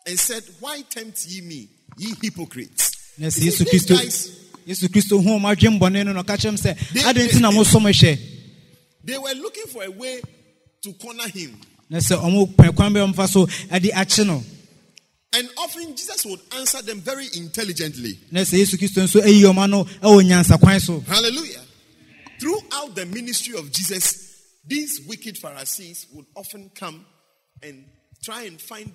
and 0.07 0.19
said, 0.19 0.43
Why 0.61 0.83
tempt 0.83 1.25
ye 1.27 1.41
me, 1.41 1.69
ye 1.97 2.15
hypocrites? 2.21 2.91
na 3.19 3.27
sɛ 3.29 3.39
He 3.41 3.47
yesu 3.51 3.59
said, 3.59 3.67
"These 3.69 3.85
kristo 3.87 3.97
guys, 3.97 4.31
yesu 4.67 4.89
kristo 4.89 5.23
hu 5.23 5.29
ɔmo 5.39 5.55
adwembɔne 5.55 6.05
no 6.07 6.13
na 6.13 6.23
ɔka 6.23 6.37
kyerɛ 6.39 6.49
m 6.49 6.57
sɛ 6.57 6.93
They- 6.93 7.03
adɛn 7.03 7.29
nti 7.29 7.41
na 7.41 7.51
mosom 7.51 7.83
hyɛ 7.85 8.19
they 9.05 9.19
were 9.19 9.35
looking 9.35 9.67
for 9.67 9.83
a 9.85 9.91
way 9.91 10.21
to 10.83 10.93
corner 10.95 11.29
him. 11.29 11.61
na 11.91 11.99
sɛ 11.99 12.17
ɔmo 12.19 12.55
pɛ 12.57 12.75
kwan 12.75 12.93
bɛ 12.95 13.13
ɔmfa 13.13 13.29
so 13.29 13.47
ɛde 13.47 13.91
akye 13.93 14.27
no 14.27 14.43
And 15.35 15.49
often 15.59 15.97
Jesus 15.97 16.25
would 16.27 16.41
answer 16.57 16.83
them 16.83 17.01
very 17.01 17.27
intelligently. 17.37 18.19
na 18.31 18.41
sɛ 18.41 18.59
yesu 18.65 18.77
kristo 18.79 19.03
nso 19.03 19.21
ayi 19.23 19.43
ɔma 19.43 19.69
no 19.69 19.85
nyansa 19.85 20.59
kwan 20.59 20.81
Hallelujah. 21.07 21.61
Throughout 22.43 22.97
the 22.97 23.07
ministry 23.07 23.57
of 23.57 23.71
Jesus, 23.71 24.37
these 24.67 25.01
wicked 25.07 25.39
Pharisees 25.39 26.07
would 26.13 26.27
often 26.37 26.71
come 26.75 27.07
and 27.63 27.85
try 28.25 28.43
and 28.43 28.61
find 28.61 28.91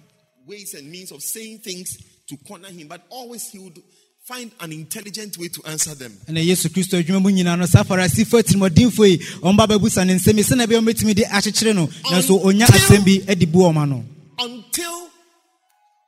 ways 0.45 0.73
and 0.73 0.91
means 0.91 1.11
of 1.13 1.21
saying 1.23 1.59
things 1.59 1.97
to 2.27 2.35
corner 2.45 2.67
him, 2.67 2.87
but 2.89 3.03
always 3.09 3.49
he 3.49 3.59
would 3.59 3.79
find 4.27 4.51
an 4.59 4.73
intelligent 4.73 5.37
way 5.37 5.47
to 5.47 5.61
answer 5.65 5.95
them. 5.95 6.11
ɛna 6.27 6.43
yesu 6.45 6.67
kristo 6.69 6.97
adwuma 7.01 7.21
mu 7.21 7.29
nyinaa 7.31 7.57
no 7.57 7.65
saa 7.65 7.83
farisifo 7.85 8.37
atirimɔdenfo 8.41 9.07
yi 9.09 9.17
ɔmba 9.39 9.65
bɛbusa 9.65 10.05
ne 10.05 10.15
nsɛm 10.15 10.37
yi 10.37 10.43
sɛnea 10.43 10.67
ɛbɛyɛ 10.67 10.79
ɔmɛtumi 10.81 11.15
de 11.15 11.23
akyekyere 11.23 11.73
no 11.73 11.87
nanso 12.11 12.37
ɔnya 12.43 12.65
asɛm 12.67 13.05
bi 13.05 13.31
adi 13.31 13.45
bu 13.45 13.59
ɔma 13.59 13.87
no 13.87 14.03
Until 14.39 15.09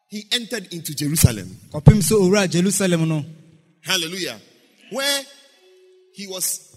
he 0.10 0.26
entered 0.34 0.68
into 0.74 0.94
Jerusalem. 0.94 1.58
kɔpem 1.72 2.02
sɛ 2.02 2.12
owura 2.20 2.50
jerusalem 2.52 3.08
no 3.08 3.26
Hallelujah. 3.86 4.42
Where 4.92 5.22
he 6.14 6.28
was 6.28 6.69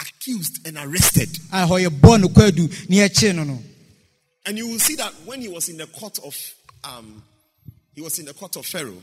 accused 0.00 0.66
and 0.66 0.76
arrested. 0.78 1.28
a 1.52 1.66
hɔ 1.66 1.86
yɛ 1.86 1.88
bɔɔ 2.00 2.20
no 2.20 2.28
kwaadu 2.28 2.88
ne 2.88 2.96
yɛkyee 2.98 3.34
no 3.34 3.44
no 3.44 3.62
And 4.46 4.58
you 4.58 4.68
will 4.68 4.78
see 4.78 4.94
that 4.96 5.12
when 5.24 5.40
he 5.40 5.48
was 5.48 5.68
in 5.68 5.76
the 5.78 5.86
court 5.86 6.18
of 6.24 6.36
um, 6.84 7.22
he 7.94 8.00
was 8.02 8.18
in 8.18 8.26
the 8.26 8.34
court 8.34 8.56
of 8.56 8.66
Pharaoh. 8.66 9.02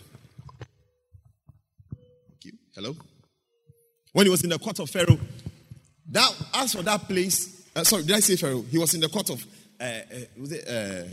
Thank 2.30 2.46
you. 2.46 2.52
Hello? 2.76 2.96
When 4.14 4.26
he 4.26 4.30
was 4.30 4.44
in 4.44 4.50
the 4.50 4.60
court 4.60 4.78
of 4.80 4.90
Pharaoh, 4.90 5.18
that 6.12 6.32
as 6.54 6.74
for 6.74 6.84
that 6.84 7.08
place, 7.08 7.58
Uh, 7.74 7.84
sorry, 7.86 8.04
did 8.04 8.16
I 8.18 8.20
say 8.20 8.36
Pharaoh? 8.36 8.64
He 8.70 8.78
was 8.78 8.94
in 8.94 9.00
the 9.00 9.08
court 9.08 9.30
of 9.30 9.46
uh, 9.80 9.84
uh, 9.84 10.00
was 10.38 10.52
it 10.52 10.68
uh, 10.68 11.08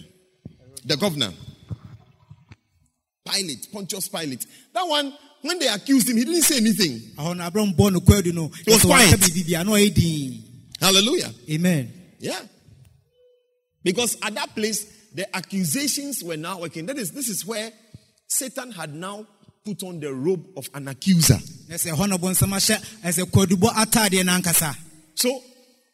the 0.85 0.97
governor, 0.97 1.31
Pilate, 3.25 3.69
Pontius 3.73 4.09
Pilate. 4.09 4.45
That 4.75 4.83
one, 4.83 5.17
when 5.43 5.59
they 5.59 5.69
accused 5.69 6.09
him, 6.11 6.17
he 6.17 6.25
didn't 6.25 6.43
say 6.43 6.57
anything. 6.59 6.99
ɛhɔ 7.17 7.37
no 7.37 7.45
abraham 7.47 7.73
bɔ 7.75 7.93
no 7.93 8.01
kwadu 8.01 8.33
no 8.35 8.49
He 8.65 8.73
was 8.73 8.83
quiet. 8.83 9.19
biribi 9.21 9.47
bia 9.47 9.65
na 9.65 9.73
ɔyɛ 9.73 9.95
din 9.95 10.45
Hallelujah. 10.81 11.33
amen 11.51 11.93
Yeah. 12.21 12.41
Because 13.85 14.17
at 14.23 14.35
that 14.35 14.55
place, 14.55 14.85
the 15.15 15.25
accusations 15.37 16.23
were 16.23 16.37
now 16.37 16.61
working. 16.61 16.85
That 16.87 16.99
is, 16.99 17.13
this 17.13 17.29
is 17.29 17.47
where 17.47 17.73
Satan 18.27 18.73
had 18.73 18.93
now 18.95 19.25
put 19.65 19.83
on 19.85 20.01
the 20.01 20.13
robe 20.13 20.45
of 20.57 20.69
an 20.75 20.89
accuser. 20.89 21.39
na 21.69 21.77
sɛ 21.77 21.93
ɛhɔ 21.95 22.09
no 22.09 22.19
bɔnsɛm 22.19 22.53
ahyɛ 22.53 22.85
ɛsɛ 23.05 23.23
kwadubɔ 23.31 23.69
ataadeɛ 23.71 24.25
no 24.25 24.33
ankasa 24.41 24.75
So, 25.15 25.43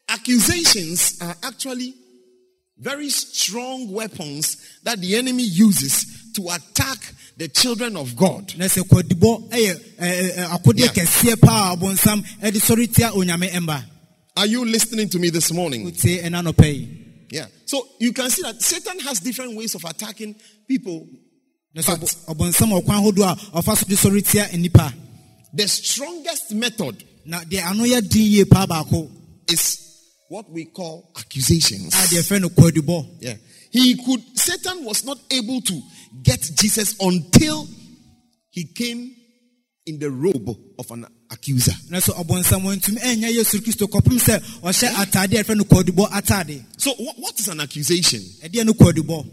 accusations 0.09 1.17
are 1.21 1.35
actually 1.43 1.93
very 2.77 3.09
strong 3.09 3.91
weapons 3.91 4.57
that 4.83 4.99
the 4.99 5.15
enemy 5.15 5.43
uses 5.43 6.31
to 6.33 6.49
attack 6.49 7.13
the 7.37 7.47
children 7.47 7.95
of 7.97 8.15
God. 8.15 8.53
Yeah. 8.53 8.67
kɛseɛ 10.89 11.41
paa 11.41 11.73
a 11.73 11.77
ɔbɔnsam 11.77 12.25
ɛde 12.41 12.57
sɔre 12.59 12.93
tia 12.93 13.09
onyame 13.11 13.49
ɛmba 13.51 13.83
Are 14.37 14.45
you 14.47 14.65
listening 14.65 15.07
to 15.09 15.19
me 15.19 15.29
this 15.29 15.51
morning? 15.53 15.85
wotie 15.89 16.21
ɛna 16.23 16.43
nɔpɛ 16.45 16.73
yi 16.73 17.01
Yeah. 17.31 17.47
So, 17.65 17.87
you 17.99 18.13
can 18.13 18.29
see 18.29 18.43
that 18.43 18.61
Satan 18.61 18.99
has 18.99 19.19
different 19.19 19.55
ways 19.55 19.73
of 19.75 19.83
attacking 19.83 20.35
people. 20.67 21.07
But- 21.73 21.83
ɔbɔ- 21.85 22.35
ɔbɔnsam 22.35 22.81
ɔkwan 22.81 23.01
ahodoɔ 23.01 23.31
a 23.53 23.61
ɔfa 23.61 23.77
so 23.77 23.85
de 23.87 23.95
sɔre 23.95 24.29
tia 24.29 24.45
nnipa 24.53 24.93
The 25.53 25.67
strongest 25.67 26.51
method 26.51 27.03
na 27.25 27.39
deɛ 27.41 27.63
ano 27.71 27.83
yɛ 27.85 28.07
din 28.09 28.31
yie 28.31 28.43
paa 28.45 28.65
is 29.49 29.77
what 30.29 30.49
we 30.49 30.65
call 30.65 31.11
accusations. 31.17 31.93
a 31.93 31.97
deɛ 32.07 32.21
fɛ 32.23 32.41
no 32.41 32.49
kwadubɔ 32.49 33.05
Yeah. 33.21 33.35
He 33.71 33.95
could, 34.03 34.21
Satan 34.37 34.85
was 34.85 35.03
not 35.03 35.17
able 35.31 35.59
to 35.61 35.81
get 36.23 36.39
Jesus 36.55 36.95
until 37.01 37.67
he 38.49 38.65
came 38.73 39.13
in 39.85 39.99
the 39.99 40.09
robe 40.09 40.49
of 40.79 40.89
an 40.91 41.05
accuser. 41.29 41.73
na 41.89 41.97
sɛ 41.99 42.13
ɔbɔnsam 42.23 42.61
wɔntumi 42.63 42.99
ɛnyɛ 43.01 43.33
yesu 43.33 43.59
kristo 43.59 43.87
kɔpem 43.87 44.19
sɛ 44.19 44.39
ɔhyɛ 44.61 44.89
ataadeɛ 44.93 45.39
a 45.39 45.43
ɛfɛ 45.43 45.57
no 45.57 45.63
kwadubɔ 45.65 46.09
ataade 46.09 46.63
So, 46.77 46.93
what, 46.95 47.15
what 47.19 47.39
is 47.39 47.47
an 47.49 47.59
accusation? 47.59 48.21
Eh, 48.43 48.47
kwadubɔ 48.49 49.25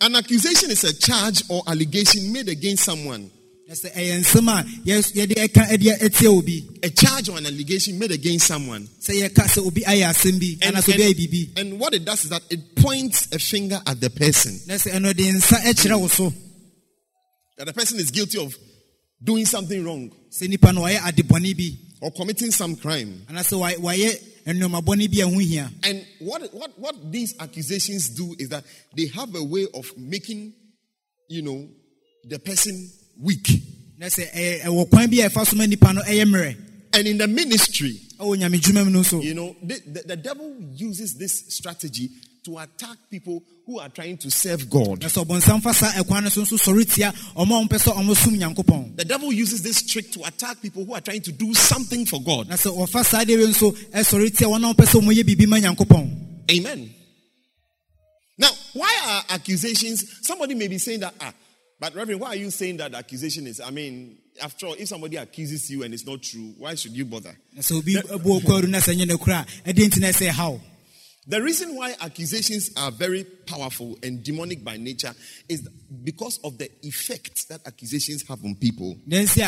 An 0.00 0.16
accusation 0.16 0.70
is 0.70 0.82
a 0.84 0.92
charge 0.94 1.42
or 1.48 1.62
allegation 1.66 2.32
made 2.32 2.48
against 2.48 2.84
someone. 2.84 3.30
Na 3.68 3.74
sɛ 3.74 3.90
ɛyɛ 3.94 4.20
nsɛm 4.20 4.48
a 4.48 4.62
yɛ- 4.84 5.12
yɛde 5.14 5.34
ɛka 5.36 5.68
ɛde 5.70 5.98
ɛtia 6.00 6.28
obi 6.28 6.68
A 6.82 6.90
charge 6.90 7.30
or 7.30 7.38
an 7.38 7.46
allegation 7.46 7.98
made 7.98 8.10
against 8.12 8.46
someone. 8.46 8.86
sɛ 9.00 9.22
yɛka 9.22 9.44
sɛ 9.48 9.66
obi 9.66 9.80
ayɛ 9.82 10.10
asɛm 10.10 10.38
bi 10.38 10.58
And, 10.66 10.76
anaasɛ 10.76 10.94
obi 10.94 11.02
ayɛ 11.02 11.14
biribi 11.14 11.48
and, 11.56 11.68
and 11.72 11.80
what 11.80 11.94
it 11.94 12.04
does 12.04 12.24
is 12.24 12.30
that 12.30 12.42
it 12.50 12.76
points 12.76 13.28
a 13.32 13.38
finger 13.38 13.80
at 13.86 14.00
the 14.00 14.10
person. 14.10 14.60
na 14.66 14.74
sɛ 14.74 14.92
ɛno 14.92 15.16
de 15.16 15.22
nsa 15.32 15.56
ɛkyerɛ 15.64 15.98
wo 16.00 16.08
so 16.08 16.32
That 17.56 17.66
the 17.66 17.72
person 17.72 17.98
is 18.00 18.10
guilty 18.10 18.38
of 18.44 18.54
doing 19.22 19.46
something 19.46 19.82
wrong. 19.84 20.10
Sɛ 20.30 20.48
nipa 20.48 20.72
no 20.72 20.82
ɔyɛ 20.82 20.98
adebɔne 20.98 21.78
or 22.02 22.10
committing 22.12 22.50
some 22.50 22.76
crime. 22.76 23.24
anaasɛ 23.30 23.58
wa- 23.58 23.92
wayɛ 23.92 24.20
nneɛmabɔne 24.46 25.10
bi 25.10 25.22
a 25.22 25.26
ho 25.26 25.38
hia 25.38 25.72
And 25.84 26.04
what, 26.18 26.52
what, 26.52 26.78
what 26.78 27.10
these 27.10 27.32
accusations 27.40 28.10
do 28.10 28.34
is 28.38 28.50
that 28.50 28.64
they 28.94 29.06
have 29.06 29.34
a 29.34 29.42
way 29.42 29.66
of 29.72 29.90
making, 29.96 30.52
you 31.30 31.40
know, 31.40 31.66
the 32.24 32.38
person 32.38 32.90
weak. 33.20 33.48
na 33.98 34.06
sɛ 34.06 34.30
ɛyɛ- 34.32 34.62
ɛwɔ 34.64 34.90
kwan 34.90 35.10
bi 35.10 35.18
a 35.20 35.28
ɛfa 35.30 35.46
so 35.46 35.56
ma 35.56 35.64
nipa 35.66 35.92
no 35.92 36.02
ɛyɛ 36.02 36.24
mmerɛ 36.24 36.56
And 36.94 37.08
in 37.08 37.18
the 37.18 37.26
ministry, 37.26 38.00
ɛwɔ 38.18 38.38
nyame 38.38 38.60
dwuma 38.60 38.84
mu 38.84 38.90
no 38.90 39.02
so 39.02 39.20
you 39.20 39.34
know, 39.34 39.56
the, 39.62 39.80
the, 39.86 40.02
the 40.08 40.16
devil 40.16 40.54
uses 40.74 41.14
this 41.14 41.44
strategy 41.54 42.10
to 42.44 42.58
attack 42.58 42.98
people 43.10 43.42
who 43.64 43.78
are 43.78 43.88
trying 43.88 44.18
to 44.18 44.30
serve 44.30 44.68
God. 44.68 45.00
na 45.02 45.08
sɛ 45.08 45.24
ɔbɔnsam 45.24 45.62
fa 45.62 45.72
saa 45.72 45.92
ɛkwan 45.92 46.24
no 46.24 46.28
so 46.28 46.42
nso 46.42 46.58
sɔre 46.58 46.84
tia 46.94 47.10
ɔma 47.36 47.62
a 47.62 47.66
ɔmpɛ 47.66 47.78
sɛ 47.78 47.94
ɔmo 47.96 48.14
som 48.16 48.34
nyankopɔn 48.36 48.96
The 48.96 49.04
devil 49.06 49.32
uses 49.32 49.62
this 49.62 49.82
trick 49.82 50.12
to 50.12 50.22
attack 50.24 50.60
people 50.60 50.84
who 50.84 50.92
are 50.94 51.00
trying 51.00 51.22
to 51.22 51.32
do 51.32 51.54
something 51.54 52.04
for 52.06 52.20
God. 52.22 52.48
na 52.50 52.56
sɛ 52.56 52.76
ɔfa 52.76 53.04
saa 53.04 53.24
deɛ 53.24 53.38
wei 53.38 53.46
nso 53.50 53.72
ɛsɔre 53.90 54.36
tia 54.36 54.46
wɔn 54.48 54.70
a 54.70 54.74
ɔmpɛ 54.74 54.84
sɛ 54.86 55.00
ɔmoyɛ 55.00 55.22
biribi 55.24 55.46
ma 55.48 55.56
nyankopɔn 55.58 56.50
Amen. 56.50 56.90
Now, 58.36 58.50
why 58.74 58.92
are 59.06 59.24
accusations? 59.36 60.04
Somebody 60.26 60.54
may 60.54 60.68
be 60.68 60.76
saying 60.78 61.00
that, 61.00 61.14
ah, 61.20 61.32
but 61.80 61.94
Reverend, 61.94 62.20
why 62.20 62.28
are 62.28 62.36
you 62.36 62.50
saying 62.50 62.78
that 62.78 62.94
accusation 62.94 63.46
is? 63.46 63.60
I 63.60 63.70
mean, 63.70 64.18
after 64.42 64.66
all, 64.66 64.74
if 64.74 64.88
somebody 64.88 65.16
accuses 65.16 65.70
you 65.70 65.82
and 65.82 65.92
it's 65.92 66.06
not 66.06 66.22
true, 66.22 66.54
why 66.58 66.74
should 66.74 66.92
you 66.92 67.04
bother? 67.04 67.36
na 67.52 67.60
sɛ 67.62 67.78
obi 67.78 67.96
abu 67.96 68.40
okwaru 68.40 68.68
na 68.68 68.78
sɛ 68.78 68.94
nyɛ 68.96 69.06
no 69.08 69.18
kora 69.18 69.46
a 69.64 69.72
ɛdeɛ 69.72 69.88
nti 69.88 70.00
na 70.00 70.08
ɛsɛ 70.08 70.28
haw 70.28 70.58
The 71.26 71.40
reason 71.40 71.74
why 71.74 71.94
accusations 72.02 72.70
are 72.76 72.90
very 72.90 73.24
powerful 73.24 73.96
and 74.02 74.22
demonic 74.22 74.62
by 74.62 74.76
nature 74.76 75.14
is 75.48 75.66
because 76.02 76.38
of 76.44 76.58
the 76.58 76.68
effect 76.82 77.48
that 77.48 77.66
accusations 77.66 78.28
have 78.28 78.44
on 78.44 78.54
people. 78.56 78.98
ɛsusu 79.08 79.38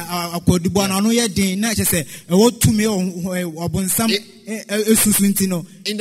In 5.84 5.98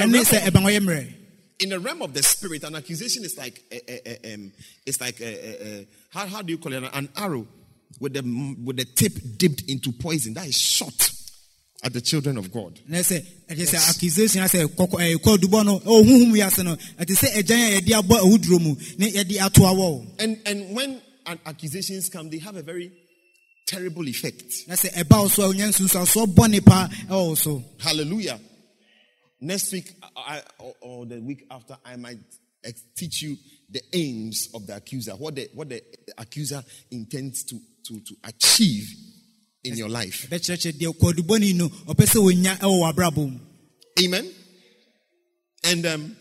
the 1.59 1.63
ɛne 1.63 1.63
realm 1.63 1.63
sɛ 1.63 1.63
of- 1.63 1.63
ɛbɛn 1.63 1.63
ɔyɛ 1.63 1.63
mmerɛ 1.63 1.63
In 1.63 1.69
the 1.69 1.79
realm 1.79 2.01
of 2.01 2.13
the 2.13 2.23
spirit, 2.23 2.63
an 2.63 2.75
accusation 2.75 3.23
is 3.23 3.37
like, 3.37 3.61
a, 3.71 3.91
a, 3.91 4.27
a, 4.29 4.33
um, 4.33 4.51
it's 4.85 4.99
like, 4.99 5.21
eh, 5.21 5.25
eh, 5.25 5.55
eh, 5.61 5.83
how, 6.09 6.25
how 6.27 6.41
do 6.41 6.51
you 6.51 6.57
call 6.57 6.73
it? 6.73 6.83
An 6.93 7.09
arrow 7.15 7.47
with 7.99 8.13
the, 8.13 8.21
with 8.63 8.77
the 8.77 8.85
tip 8.85 9.13
dipped 9.37 9.63
into 9.69 9.91
poison 9.93 10.33
that 10.33 10.47
is 10.47 10.57
shot 10.57 11.11
at 11.83 11.93
the 11.93 12.01
children 12.01 12.37
of 12.37 12.51
God. 12.51 12.79
na 12.87 12.97
sɛ 12.97 13.23
ɛkyɛ 13.47 13.67
sɛ 13.67 13.89
accusation 13.89 14.41
asɛ 14.41 14.65
kɔkɔ 14.65 14.99
ɛyɛ 14.99 15.15
kwadubɔ 15.17 15.65
no 15.65 15.79
ɛwɔ 15.79 16.03
huhum 16.03 16.31
wiase 16.33 16.63
no 16.63 16.75
ɛte 16.75 17.53
a 17.53 17.79
yɛde 17.81 18.01
abɔ 18.01 18.19
awuduro 18.19 18.59
mu 18.61 18.75
ne 18.97 19.11
yɛde 19.11 19.39
ato 19.39 19.61
awɔ 19.61 20.19
And, 20.19 20.37
and 20.45 20.75
when 20.75 21.01
an 21.27 21.39
accusations 21.45 22.09
come, 22.09 22.29
they 22.29 22.39
have 22.39 22.55
a 22.57 22.63
very 22.63 22.91
terrible 23.67 24.07
effect. 24.09 24.67
na 24.67 24.73
sɛ 24.75 24.89
so 25.29 25.49
a 25.49 25.53
wonya 25.53 25.69
nsunsuasoɔ 25.69 26.33
bɔne 26.35 26.65
paa 26.65 26.87
ɛwɔ 27.07 27.37
so 27.37 27.63
Hallelujah. 27.79 28.39
Next 29.41 29.71
week 29.73 29.91
I, 30.15 30.41
or, 30.59 30.73
or 30.81 31.05
the 31.05 31.19
week 31.19 31.45
after, 31.51 31.77
I 31.85 31.95
might 31.97 32.17
teach 32.95 33.21
you 33.21 33.35
the 33.69 33.81
aims 33.93 34.49
of 34.53 34.65
the 34.65 34.75
accuser, 34.75 35.11
what 35.13 35.35
the, 35.35 35.49
what 35.53 35.69
the 35.69 35.81
accuser 36.17 36.63
intends 36.91 37.43
to, 37.43 37.59
to, 37.87 37.99
to 37.99 38.15
achieve 38.23 38.87
in 39.63 39.75
your 39.77 39.89
life. 39.89 40.27
bɛkyerɛkyerɛ 40.29 40.73
deɛ 40.79 40.93
kwadubɔne 40.97 41.55
no 41.55 41.69
ɔpɛ 41.69 42.05
sɛ 42.05 42.19
wɔnya 42.21 42.57
ɛwɔ 42.59 42.93
w'abrabɔ 42.93 43.31
mu 43.31 43.39
Amen. 44.03 44.29
And 45.63 45.85
um, 45.85 46.17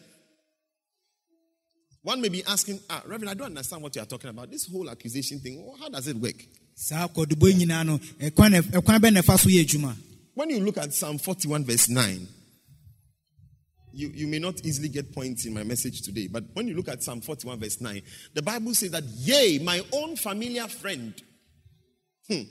one 2.03 2.21
may 2.21 2.29
be 2.29 2.45
asking, 2.45 2.79
ah, 2.89 3.03
Reverend, 3.05 3.31
I 3.31 3.35
don't 3.35 3.47
understand 3.49 3.83
what 3.83 3.95
you 3.97 4.01
are 4.03 4.07
talking 4.07 4.31
about. 4.31 4.49
This 4.51 4.67
whole 4.71 4.89
accusation 4.89 5.41
thing, 5.41 5.75
how 5.81 5.89
does 5.89 6.07
it 6.09 6.17
work? 6.17 6.37
saa 6.77 7.07
kwadubɔ 7.09 7.49
yi 7.49 7.55
nyinaa 7.67 7.87
no 7.87 7.99
ɛkwan 7.99 8.51
na- 8.53 8.61
ɛkwan 8.81 8.99
bɛ 8.99 9.13
na 9.13 9.21
ɛfa 9.23 9.39
so 9.39 9.49
yɛ 9.49 9.65
adwuma 9.65 9.97
When 10.35 10.51
you 10.51 10.59
look 10.61 10.79
at 10.79 10.93
Psalm 10.93 11.19
41, 11.19 11.65
verse 11.65 11.89
9, 11.89 12.27
you, 13.95 14.09
you 14.09 14.27
may 14.27 14.39
not 14.39 14.65
easily 14.65 14.89
get 14.89 15.13
points 15.13 15.47
in 15.47 15.55
my 15.55 15.63
message 15.63 16.03
today, 16.03 16.29
but 16.31 16.45
when 16.53 16.67
you 16.67 16.75
look 16.75 16.89
at 16.89 17.03
Psalm 17.03 17.21
41, 17.21 17.61
verse 17.61 17.81
9, 17.81 18.03
the 18.35 18.43
Bible 18.43 18.75
says 18.75 18.91
that, 18.91 19.05
Yea, 19.05 19.59
my 19.61 19.81
own 19.93 20.17
familiar 20.17 20.67
friend, 20.67 21.15
hmm, 22.29 22.43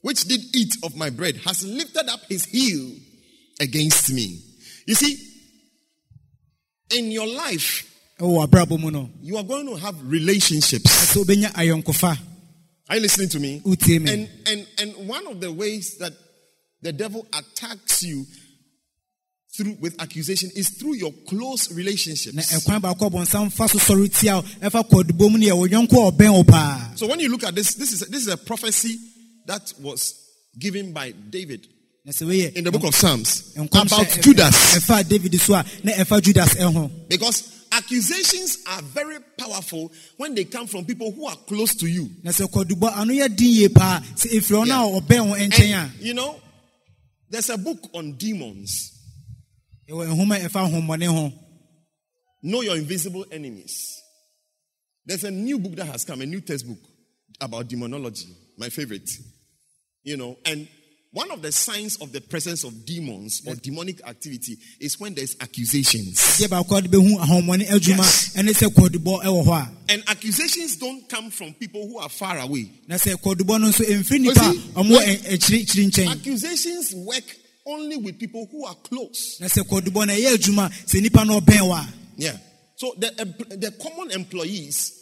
which 0.00 0.24
did 0.24 0.40
eat 0.54 0.74
of 0.84 0.96
my 0.96 1.10
bread, 1.10 1.36
has 1.44 1.64
lifted 1.64 2.08
up 2.08 2.20
his 2.28 2.44
heel 2.44 2.92
against 3.60 4.12
me. 4.12 4.40
You 4.86 4.94
see, 4.94 5.16
in 6.96 7.10
your 7.10 7.26
life, 7.26 7.88
ɛwɔ 8.18 8.46
w'abrabɔ 8.46 8.78
mu 8.80 8.90
no 8.90 9.10
you 9.20 9.36
are 9.36 9.42
going 9.44 9.66
to 9.66 9.74
have 9.76 9.96
relationships. 10.10 10.84
sɛ 11.14 11.24
wobɛnya 11.24 11.52
ayɔnkofa 11.52 12.18
Are 12.88 12.96
you 12.96 13.02
listening 13.02 13.28
to 13.30 13.40
me? 13.40 13.62
me 13.64 13.96
And, 14.12 14.28
and, 14.46 14.66
and 14.78 15.08
one 15.08 15.26
of 15.26 15.40
the 15.40 15.50
ways 15.50 15.96
that 15.98 16.12
the 16.82 16.92
devil 16.92 17.26
attacks 17.32 18.02
you 18.02 18.26
through 19.54 19.76
with 19.80 20.00
accusation 20.00 20.50
is 20.56 20.70
through 20.70 20.94
your 20.94 21.12
close 21.28 21.70
relationships. 21.72 22.52
ɛkwan 22.52 22.80
baako 22.80 23.06
a 23.06 23.10
bɔnsam 23.10 23.52
fa 23.52 23.68
so 23.68 23.78
sɔre 23.78 24.08
tia 24.18 24.36
wo 24.36 24.42
ɛfa 24.42 24.88
kwadubɔ 24.88 25.30
mu 25.30 25.38
no 25.38 25.46
yɛ 25.46 25.56
wo 25.56 25.66
yɔnko 25.68 26.08
a 26.08 26.12
ɔbɛn 26.12 26.32
wo 26.32 26.44
paa 26.44 26.92
So 26.96 27.06
when 27.06 27.20
you 27.20 27.28
look 27.28 27.44
at 27.44 27.54
this, 27.54 27.74
this 27.74 27.92
is 27.92 28.00
this 28.08 28.22
is 28.22 28.28
a 28.28 28.36
prophecy 28.38 28.98
that 29.46 29.72
was 29.80 30.14
given 30.58 30.92
by 30.92 31.10
David 31.12 31.66
na 32.04 32.12
sɛ 32.12 32.26
weyɛ 32.26 32.54
in 32.54 32.64
the 32.64 32.72
book 32.72 32.84
of 32.84 32.94
Psalms 32.94 33.52
about 33.56 34.08
Judas. 34.22 34.54
ɛfa 34.76 35.06
david 35.08 35.38
so 35.40 35.54
a 35.54 35.64
na 35.84 35.92
ɛfa 35.92 36.22
judas 36.22 36.54
ɛho 36.54 36.90
Because 37.08 37.66
accusations 37.72 38.58
are 38.66 38.80
very 38.82 39.18
powerful 39.38 39.92
when 40.16 40.34
they 40.34 40.44
come 40.44 40.66
from 40.66 40.84
people 40.86 41.10
who 41.12 41.26
are 41.26 41.36
close 41.46 41.74
to 41.74 41.86
you. 41.86 42.08
na 42.22 42.30
sɛ 42.30 42.50
kwadubɔ 42.50 42.96
ano 42.96 43.12
yɛ 43.12 43.36
din 43.36 43.50
yie 43.52 43.68
paa 43.68 44.00
sɛ 44.16 44.30
ɛfiri 44.32 44.64
ɔno 44.66 44.72
a 44.96 45.00
ɔbɛn 45.02 45.28
wo 45.28 45.34
nkyɛn 45.36 45.72
a 45.74 45.76
And, 45.76 45.92
you 46.00 46.14
know, 46.14 46.40
there's 47.28 47.50
a 47.50 47.58
book 47.58 47.78
on 47.92 48.12
demons. 48.16 48.92
Know 52.44 52.60
your 52.62 52.76
invisible 52.76 53.24
enemies. 53.30 54.00
There's 55.04 55.24
a 55.24 55.30
new 55.30 55.58
book 55.58 55.72
that 55.76 55.86
has 55.86 56.04
come, 56.04 56.20
a 56.22 56.26
new 56.26 56.40
textbook 56.40 56.78
about 57.40 57.68
demonology, 57.68 58.34
my 58.56 58.68
favorite. 58.68 59.08
You 60.04 60.16
know, 60.16 60.36
and 60.46 60.66
one 61.12 61.30
of 61.30 61.42
the 61.42 61.52
signs 61.52 61.96
of 62.00 62.10
the 62.12 62.20
presence 62.22 62.64
of 62.64 62.86
demons 62.86 63.42
or 63.46 63.54
demonic 63.56 64.00
activity 64.08 64.56
is 64.80 64.98
when 64.98 65.14
there's 65.14 65.36
accusations. 65.40 66.16
deɛ 66.38 66.48
baako 66.48 66.78
a 66.78 66.82
wɔde 66.82 66.88
bɛhu 66.88 67.16
ahɔhommɔne 67.18 67.66
adwuma 67.68 67.98
Yes. 67.98 68.32
ɛne 68.34 68.48
sɛ 68.50 68.68
kɔdubɔ 68.72 69.22
ɛwɔ 69.24 69.44
hɔ 69.44 69.52
a 69.52 69.92
And 69.92 70.02
accusations 70.08 70.76
don't 70.76 71.06
come 71.08 71.30
from 71.30 71.52
people 71.54 71.86
who 71.86 71.98
are 71.98 72.08
far 72.08 72.38
away. 72.38 72.70
na 72.88 72.94
sɛ 72.96 73.14
kɔdubɔ 73.20 73.60
no 73.60 73.68
nso 73.68 73.84
ɛmfiri 73.84 74.18
nnipa 74.24 74.30
a 74.50 74.52
see, 74.54 74.58
ɔmo 74.72 74.90
when- 74.90 75.18
akyirikyiri 75.18 75.90
nkyɛn 75.90 76.10
Accusations 76.12 76.94
work 76.94 77.36
only 77.66 77.96
with 77.96 78.18
people 78.18 78.46
who 78.50 78.64
are 78.66 78.74
close. 78.82 79.38
na 79.40 79.46
sɛ 79.46 79.62
kɔdubɔ 79.68 80.06
no 80.06 80.12
ɛyɛ 80.12 80.34
adwuma 80.36 80.68
sɛ 80.86 81.00
nnipa 81.00 81.26
no 81.26 81.40
ɔbɛn 81.40 81.60
wɔ 81.60 81.78
a 81.78 81.92
Yeah. 82.16 82.36
So 82.76 82.94
the, 82.98 83.08
the 83.56 83.70
common 83.82 84.10
employees, 84.10 84.92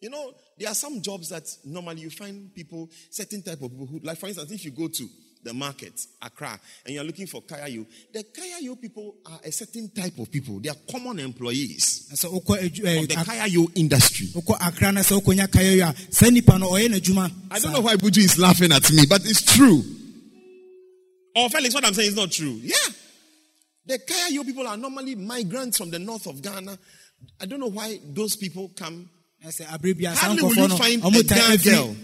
you 0.00 0.10
know, 0.10 0.32
there 0.58 0.68
are 0.68 0.74
some 0.74 1.00
jobs 1.00 1.28
that 1.30 1.44
normally 1.64 2.02
you 2.02 2.10
find 2.10 2.52
people, 2.54 2.90
certain 3.10 3.42
type 3.42 3.62
of 3.62 3.70
people 3.70 3.86
who, 3.86 4.00
like 4.02 4.18
for 4.18 4.26
instance, 4.26 4.50
if 4.50 4.64
you 4.64 4.70
go 4.72 4.88
to 4.88 5.08
the 5.44 5.54
market, 5.54 5.92
Accra, 6.20 6.58
and 6.84 6.94
you're 6.94 7.04
looking 7.04 7.26
for 7.26 7.42
Kayayo, 7.42 7.86
the 8.12 8.24
Kayayo 8.24 8.80
people 8.80 9.16
are 9.26 9.40
a 9.44 9.50
certain 9.52 9.88
type 9.90 10.18
of 10.18 10.30
people. 10.30 10.60
They 10.60 10.68
are 10.68 10.76
common 10.90 11.18
employees 11.20 12.10
so, 12.14 12.30
wokɔ 12.30 12.84
eh, 12.84 13.00
of 13.02 13.08
the 13.08 13.14
Kayayo 13.14 13.70
industry. 13.76 14.26
wokɔ 14.28 14.56
akra 14.60 14.92
na 14.92 15.00
sɛ 15.00 15.20
wokɔnya 15.20 15.46
kayɛ 15.48 15.90
a 15.90 16.12
saa 16.12 16.26
nnipa 16.26 16.58
no 16.60 16.70
ɔyɛ 16.70 16.88
n'adwuma 16.90 17.32
I 17.50 17.58
don't 17.60 17.72
know 17.72 17.80
why 17.80 17.96
Buju 17.96 18.18
is 18.18 18.38
laughing 18.38 18.72
at 18.72 18.90
me, 18.92 19.06
but 19.08 19.22
it's 19.24 19.42
true. 19.42 19.82
Oh, 21.34 21.48
Felix, 21.48 21.74
what 21.74 21.84
I'm 21.84 21.94
saying 21.94 22.08
is 22.08 22.16
not 22.16 22.30
true. 22.30 22.58
Yeah. 22.62 22.74
The 23.86 23.98
Kayayo 23.98 24.44
people 24.44 24.66
are 24.66 24.76
normally 24.76 25.14
migrants 25.14 25.78
from 25.78 25.90
the 25.90 25.98
north 25.98 26.26
of 26.26 26.40
Ghana. 26.40 26.78
I 27.40 27.46
don't 27.46 27.60
know 27.60 27.70
why 27.70 27.98
those 28.04 28.36
people 28.36 28.70
come 28.76 29.08
na 29.42 29.50
sɛ 29.50 29.66
abere 29.66 29.94
bi 29.98 30.10
a 30.10 30.14
saa 30.14 30.26
Hardly 30.26 30.42
will 30.42 30.54
you 30.54 30.76
find 30.76 31.04
a 31.04 31.22
tan 31.24 31.38
Ghana 31.38 31.56
girl. 31.58 31.96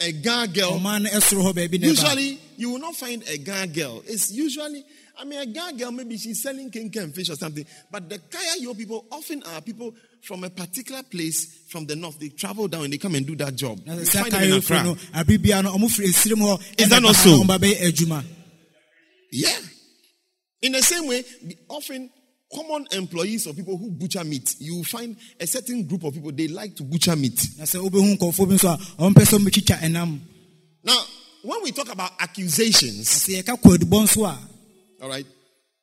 A 0.00 0.12
Ghana 0.12 0.48
girl. 0.52 0.72
ɔman 0.72 1.02
no 1.02 1.10
ɛsoro 1.10 1.42
hɔ 1.44 1.52
baabi 1.54 1.80
na 1.80 1.86
ɛba 1.86 1.90
Usually, 1.90 2.40
you 2.56 2.70
will 2.70 2.78
not 2.78 2.96
find 2.96 3.22
a 3.28 3.36
Ghana 3.38 3.66
girl. 3.68 4.02
It's 4.06 4.32
usually, 4.32 4.84
I 5.18 5.24
mean, 5.24 5.40
a 5.40 5.46
Ghana 5.46 5.76
girl, 5.76 5.92
maybe 5.92 6.16
she's 6.16 6.42
selling 6.42 6.70
kinky 6.70 7.06
fish 7.12 7.28
or 7.28 7.36
something. 7.36 7.66
But 7.90 8.08
the 8.08 8.18
Kayayo 8.18 8.76
people 8.76 9.04
often 9.12 9.42
are 9.42 9.60
people 9.60 9.94
from 10.26 10.42
a 10.44 10.50
particular 10.50 11.02
place 11.02 11.64
from 11.68 11.86
the 11.86 11.94
north. 11.96 12.18
They 12.18 12.28
travel 12.30 12.66
down 12.68 12.84
and 12.84 12.92
they 12.92 12.98
come 12.98 13.14
and 13.14 13.26
do 13.26 13.36
that 13.36 13.54
job. 13.56 13.80
na 13.86 13.94
You 13.94 14.00
sɛ 14.00 14.20
find 14.22 14.32
them 14.32 14.42
in 14.42 14.50
kayɛfoɔ 14.50 14.58
Accra. 14.58 14.84
no 14.84 14.94
abere 15.14 15.42
bia 15.42 15.62
no 15.62 15.76
ɔmo 15.76 15.86
firi 15.90 16.06
esirim 16.08 16.38
hɔ 16.40 16.80
Is 16.80 16.88
that 16.88 17.02
not 17.02 17.14
so? 17.16 17.42
na 17.42 17.56
ɔmo 17.56 17.58
bɛyɛ 17.58 17.82
adwuma 17.92 18.24
Yeah. 19.32 19.58
In 20.62 20.72
the 20.72 20.82
same 20.82 21.06
way, 21.08 21.24
often 21.68 22.08
common 22.54 22.86
employees 22.92 23.46
or 23.48 23.52
people 23.52 23.76
who 23.76 23.90
butcher 23.90 24.22
meat, 24.24 24.54
you 24.60 24.82
find 24.84 25.16
a 25.40 25.46
certain 25.46 25.84
group 25.86 26.04
of 26.04 26.14
people, 26.14 26.30
they 26.32 26.46
like 26.48 26.74
to 26.76 26.84
butcher 26.84 27.16
meat. 27.16 27.38
na 27.58 27.64
sɛ 27.64 27.80
wobɛhu 27.86 28.16
nkɔfoɔ 28.16 28.48
bi 28.48 28.54
nso 28.54 28.68
a 28.72 28.76
ɔmo 29.02 29.12
pɛ 29.14 29.24
sɛ 29.24 29.38
ɔmotwitwa 29.38 29.78
ɛnam 29.80 30.20
Now, 30.84 31.02
when 31.42 31.62
we 31.62 31.72
talk 31.72 31.88
about 31.90 32.12
accusations, 32.20 33.08
sɛ 33.08 33.42
yɛka 33.42 33.60
kɔdubɔ 33.60 34.04
nso 34.04 34.24
a 34.26 34.38
All 35.02 35.08
right. 35.10 35.26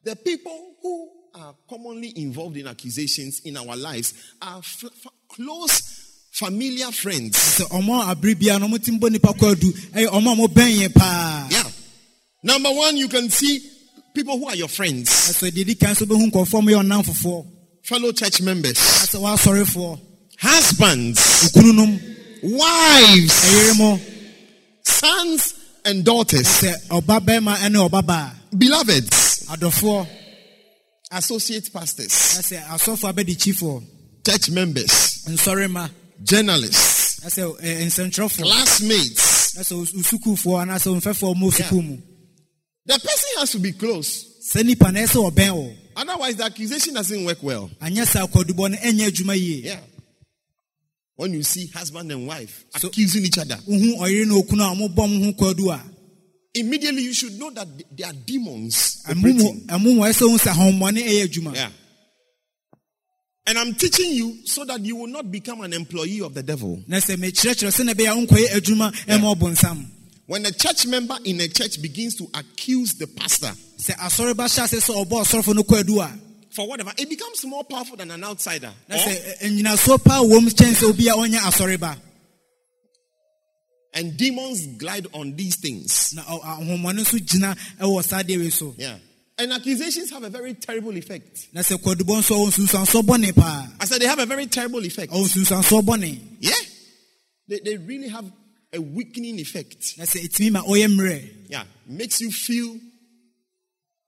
The 0.03 0.15
people 0.15 0.75
who 0.81 1.09
are 1.33 1.55
commonly 1.69 2.11
involved 2.17 2.57
in 2.57 2.67
accusations 2.67 3.41
in 3.45 3.55
our 3.57 3.75
lives 3.77 4.13
are 4.41 4.57
f- 4.59 4.83
f- 4.85 5.11
close, 5.29 6.27
familiar 6.31 6.91
friends. 6.91 7.37
sɛ 7.37 7.69
ɔmo 7.69 8.01
a 8.01 8.13
abere 8.15 8.37
bia 8.37 8.59
no 8.59 8.67
ɔmo 8.67 8.83
ti 8.83 8.91
mbɔ 8.91 9.11
nipa 9.11 9.29
kɔdu 9.33 9.71
ɛyɛ 9.93 10.07
ɔmo 10.07 10.31
a 10.31 10.35
ɔmo 10.35 10.47
bɛn 10.47 10.79
yɛ 10.81 10.93
paa. 10.93 11.47
Yeah. 11.49 11.63
Number 12.43 12.71
one, 12.71 12.97
you 12.97 13.07
can 13.07 13.29
see 13.29 13.59
people 14.13 14.37
who 14.37 14.47
are 14.47 14.55
your 14.55 14.67
friends, 14.67 15.07
na 15.09 15.33
sɛ 15.33 15.51
deɛ 15.51 15.65
di 15.65 15.75
kan 15.75 15.95
so 15.95 16.05
bɛhu 16.05 16.31
nkɔfoɔ 16.31 16.61
ɔmo 16.61 16.69
yɛ 16.69 16.83
ɔnamfofoɔ. 16.83 17.45
Fellow 17.83 18.11
church 18.11 18.41
members, 18.41 18.77
na 18.77 19.05
sɛ 19.05 19.19
wɔasɔrefoɔ. 19.21 19.99
Husbands, 20.39 21.51
wives, 22.43 23.33
sons, 24.83 25.53
and 25.85 26.03
daughters, 26.03 26.47
sɛ 26.47 26.87
ɔba 26.89 27.19
bɛrima 27.19 27.55
ɛne 27.57 27.89
ɔba 27.89 28.05
baa 28.05 28.31
beloveds, 28.57 29.45
associate 31.11 31.71
pastors, 31.73 32.11
I 32.37 32.41
say, 32.41 32.57
I 32.57 32.77
saw 32.77 32.91
na 32.91 32.97
sɛ 32.97 33.13
asɔfoɔ 33.13 33.13
abɛdikyifoɔ 33.13 33.83
church 34.25 34.49
members, 34.51 35.23
nsɔrema 35.27 35.89
journalists, 36.23 37.21
na 37.23 37.29
sɛ 37.29 37.55
eh, 37.63 37.81
ɛ, 37.81 37.85
nsɛnkyerɛfoɔ 37.87 38.43
classmates. 38.43 39.55
na 39.55 39.61
sɛ 39.63 39.81
os- 39.81 39.91
osukuufoɔ 39.93 40.61
anaasɛ 40.63 41.01
omfɛfoɔ 41.01 41.35
ɔmo 41.35 41.51
sukuu 41.53 41.83
mu 41.83 41.97
The 42.85 42.93
person 42.99 43.29
has 43.37 43.51
to 43.51 43.59
be 43.59 43.71
close. 43.73 44.25
na 44.93 44.99
ɛsɛ 45.01 45.31
ɔbɛn 45.31 45.49
wɔ 45.51 45.77
Otherwise, 45.95 46.35
the 46.37 46.45
accusation 46.45 46.93
doesn't 46.93 47.25
work 47.25 47.43
well. 47.43 47.69
anyɛ 47.81 48.05
sɛ 48.05 48.27
akɔdubɔ 48.27 48.71
no 48.71 48.77
ɛnyɛ 48.77 49.07
adwuma 49.09 49.35
yie 49.37 49.61
Yeah. 49.65 49.79
When 51.17 51.33
you 51.33 51.43
see 51.43 51.67
husband 51.67 52.11
and 52.11 52.25
wife 52.25 52.65
So- 52.79 52.87
accusing 52.87 53.25
each 53.25 53.37
other, 53.37 53.59
immediately 56.53 57.03
you 57.03 57.13
should 57.13 57.37
know 57.39 57.49
that 57.51 57.67
they 57.95 58.03
are 58.03 58.13
demons. 58.13 59.03
operating. 59.07 59.67
ɛmo 59.67 59.83
mu 59.95 60.01
ɛsɛ 60.01 60.19
hu 60.29 60.37
sɛ 60.37 60.51
ahɔnmɔne 60.51 61.03
ɛyɛ 61.03 61.27
adwuma 61.27 61.55
Yeah. 61.55 61.69
And 63.47 63.57
I'm 63.57 63.73
teaching 63.73 64.11
you 64.11 64.45
so 64.45 64.63
that 64.65 64.79
you 64.81 64.95
will 64.95 65.07
not 65.07 65.29
become 65.31 65.61
an 65.61 65.73
employee 65.73 66.21
of 66.21 66.33
the 66.33 66.43
devil. 66.43 66.83
na 66.87 66.97
sɛ 66.97 67.15
mekyerɛkyerɛ 67.17 67.71
sɛ 67.71 67.85
na 67.85 67.93
ɛbɛyɛ 67.93 68.09
a 68.09 68.27
wonkɔyɛ 68.27 68.47
adwuma 68.49 68.91
ɛma 69.07 69.35
ɔbonsam 69.35 69.85
When 70.27 70.45
a 70.45 70.51
church 70.51 70.85
member 70.85 71.17
in 71.25 71.41
a 71.41 71.47
church 71.49 71.81
begins 71.81 72.15
to 72.15 72.27
accuse 72.33 72.93
the 72.93 73.07
pastor 73.07 73.51
sɛ 73.77 73.95
asɔre 73.97 74.35
ba 74.35 74.43
hyɛ 74.43 74.63
ase 74.63 74.79
sɛ 74.79 75.05
ɔbɔ 75.05 75.21
ɔsɔrofo 75.23 75.55
no 75.55 75.63
kɔadu 75.63 76.01
a 76.03 76.19
for 76.51 76.67
whatever, 76.67 76.91
it 76.97 77.07
becomes 77.09 77.45
more 77.45 77.63
powerful 77.63 77.95
than 77.95 78.11
an 78.11 78.23
outsider. 78.25 78.73
Or- 78.89 78.97
and 83.93 84.15
demons 84.17 84.65
glide 84.77 85.07
on 85.13 85.35
these 85.35 85.55
things. 85.57 86.13
na 86.13 86.23
ɔ- 86.23 86.41
ahonhommɔne 86.43 86.99
nso 87.01 87.17
gyina 87.19 87.55
ɛwɔ 87.79 88.03
saa 88.03 88.23
deɛ 88.23 88.37
wei 88.39 88.49
so 88.49 88.73
Yeah. 88.77 88.97
And 89.37 89.53
accusations 89.53 90.11
have 90.11 90.23
a 90.23 90.29
very 90.29 90.53
terrible 90.53 90.95
effect. 90.97 91.47
na 91.53 91.61
sɛ 91.61 91.77
kɔdubɔ 91.81 92.19
nso 92.21 92.35
ɔwɔ 92.35 92.51
nsunsuansoɔ 92.51 93.01
bɔne 93.03 93.35
paa 93.35 93.67
I 93.79 93.85
said 93.85 94.01
they 94.01 94.05
have 94.07 94.19
a 94.19 94.25
very 94.25 94.47
terrible 94.47 94.83
effect. 94.85 95.11
ɔwɔ 95.11 95.25
nsunsuansoɔ 95.27 95.81
bɔne 95.81 96.19
Yeah. 96.39 96.51
They, 97.47 97.59
they 97.59 97.77
really 97.77 98.07
have 98.09 98.31
a 98.73 98.79
weakening 98.79 99.39
effect. 99.39 99.97
na 99.97 100.05
sɛ 100.05 100.25
ɛtumi 100.27 100.51
ma 100.51 100.63
Yeah. 101.49 101.63
Makes 101.87 102.21
you 102.21 102.31
feel 102.31 102.79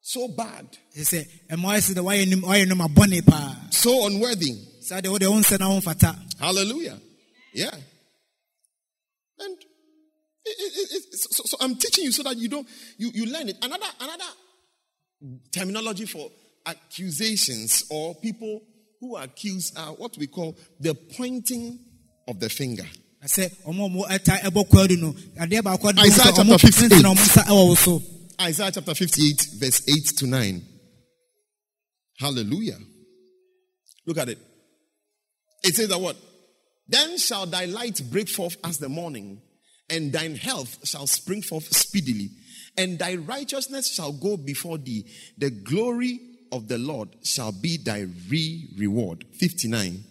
so 0.01 0.27
bad, 0.29 0.67
ɛsɛ 0.97 1.25
sɛ 1.25 1.27
ɛma 1.51 1.75
ɔyɛ 1.75 1.81
sɛ 1.81 1.93
dɛ 1.95 2.03
woayɛ 2.03 2.27
nim 2.27 2.41
ɔyɛ 2.41 2.67
nom 2.67 2.79
abɔne 2.79 3.25
paa 3.25 3.55
so 3.71 4.05
unworthy. 4.05 4.53
saa 4.81 5.01
deɛ 5.01 5.09
wode 5.11 5.23
wo 5.23 5.39
nsɛ 5.39 5.59
na 5.59 5.67
womfata 5.69 6.17
Hallelujah. 6.39 6.99
Yeah. 7.53 7.75
And 9.39 9.57
it, 10.45 10.91
it, 10.91 11.13
it, 11.13 11.17
so, 11.17 11.43
so 11.45 11.57
I'm 11.61 11.75
teaching 11.75 12.05
you 12.05 12.11
so 12.11 12.23
that 12.23 12.37
you 12.37 12.49
don't 12.49 12.67
you, 12.97 13.11
you 13.13 13.25
learn 13.31 13.49
it. 13.49 13.57
Another 13.61 13.85
another 13.99 14.23
terminology 15.51 16.05
for 16.05 16.29
accusations 16.65 17.85
or 17.89 18.15
people 18.15 18.61
who 18.99 19.15
are 19.15 19.23
accused 19.23 19.77
are 19.77 19.93
what 19.93 20.17
we 20.17 20.27
call 20.27 20.57
the 20.79 20.93
pointing 20.93 21.79
of 22.27 22.39
the 22.39 22.49
finger. 22.49 22.85
na 23.21 23.27
sɛ 23.27 23.49
ɔmo 23.65 23.85
a 23.85 23.89
ɔmo 23.89 24.07
ɛta 24.07 24.41
ɛbɔ 24.41 24.69
kwadu 24.69 24.97
no 24.99 25.13
adeɛ 25.39 25.61
baako 25.61 25.89
ade 25.89 25.99
Isaiah 25.99 26.33
chapter 26.35 26.57
58. 26.57 26.89
tentena 26.89 27.13
ɔmo 27.13 27.23
nsa 27.23 27.43
ɛwɔ 27.45 27.67
wo 27.67 27.75
so 27.75 28.01
Isaiah 28.41 28.71
chapter 28.71 28.95
58, 28.95 29.47
verse 29.55 29.87
8 29.87 30.17
to 30.17 30.27
9. 30.27 30.61
Hallelujah. 32.19 32.77
Look 34.05 34.17
at 34.17 34.29
it. 34.29 34.39
It 35.63 35.75
says 35.75 35.87
that 35.89 35.99
what? 35.99 36.17
Then 36.87 37.17
shall 37.17 37.45
thy 37.45 37.65
light 37.65 38.01
break 38.11 38.29
forth 38.29 38.57
as 38.63 38.77
the 38.77 38.89
morning, 38.89 39.41
and 39.89 40.11
thine 40.11 40.35
health 40.35 40.79
shall 40.87 41.07
spring 41.07 41.41
forth 41.41 41.73
speedily, 41.75 42.29
and 42.77 42.97
thy 42.97 43.15
righteousness 43.15 43.93
shall 43.93 44.11
go 44.11 44.37
before 44.37 44.77
thee. 44.77 45.05
The 45.37 45.49
glory 45.49 46.19
of 46.51 46.67
the 46.67 46.77
Lord 46.77 47.09
shall 47.23 47.51
be 47.51 47.77
thy 47.77 48.05
re 48.29 48.69
reward. 48.77 49.25
59. 49.33 50.03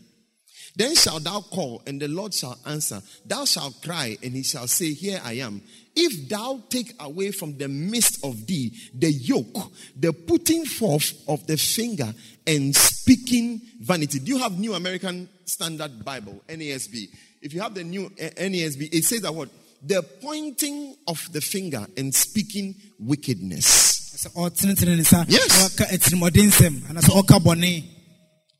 Then 0.74 0.94
shalt 0.94 1.24
thou 1.24 1.40
call, 1.40 1.82
and 1.86 2.00
the 2.00 2.08
Lord 2.08 2.32
shall 2.32 2.58
answer. 2.64 3.02
Thou 3.26 3.44
shalt 3.44 3.82
cry, 3.82 4.16
and 4.22 4.32
he 4.32 4.42
shall 4.42 4.66
say, 4.66 4.94
Here 4.94 5.20
I 5.22 5.34
am. 5.34 5.60
If 5.94 6.28
thou 6.30 6.62
take 6.70 6.94
away 6.98 7.30
from 7.30 7.58
the 7.58 7.68
midst 7.68 8.24
of 8.24 8.46
thee 8.46 8.72
the 8.94 9.12
yoke, 9.12 9.70
the 9.94 10.12
putting 10.12 10.64
forth 10.64 11.12
of 11.28 11.46
the 11.46 11.58
finger, 11.58 12.14
and 12.46 12.74
speaking 12.74 13.60
vanity. 13.80 14.18
Do 14.18 14.32
you 14.32 14.38
have 14.38 14.58
New 14.58 14.72
American 14.74 15.28
Standard 15.44 16.04
Bible, 16.04 16.42
NASB? 16.48 17.08
If 17.42 17.52
you 17.52 17.60
have 17.60 17.74
the 17.74 17.84
new 17.84 18.06
uh, 18.06 18.30
NASB, 18.38 18.88
it 18.94 19.04
says 19.04 19.20
that 19.22 19.34
what? 19.34 19.50
The 19.84 20.02
pointing 20.20 20.96
of 21.08 21.20
the 21.32 21.40
finger 21.40 21.86
and 21.96 22.14
speaking 22.14 22.74
wickedness. 23.00 23.90
sɛ 24.16 24.28
ɔtenetene 24.34 24.96
ne 24.96 25.02
nsa 25.02 25.24
Yes. 25.28 25.48
na 25.48 25.68
ɔka 25.68 25.90
atirimɔden 25.90 26.48
nsɛm 26.50 26.80
anaasɛ 26.88 27.10
ɔka 27.22 27.38
bɔne 27.42 27.84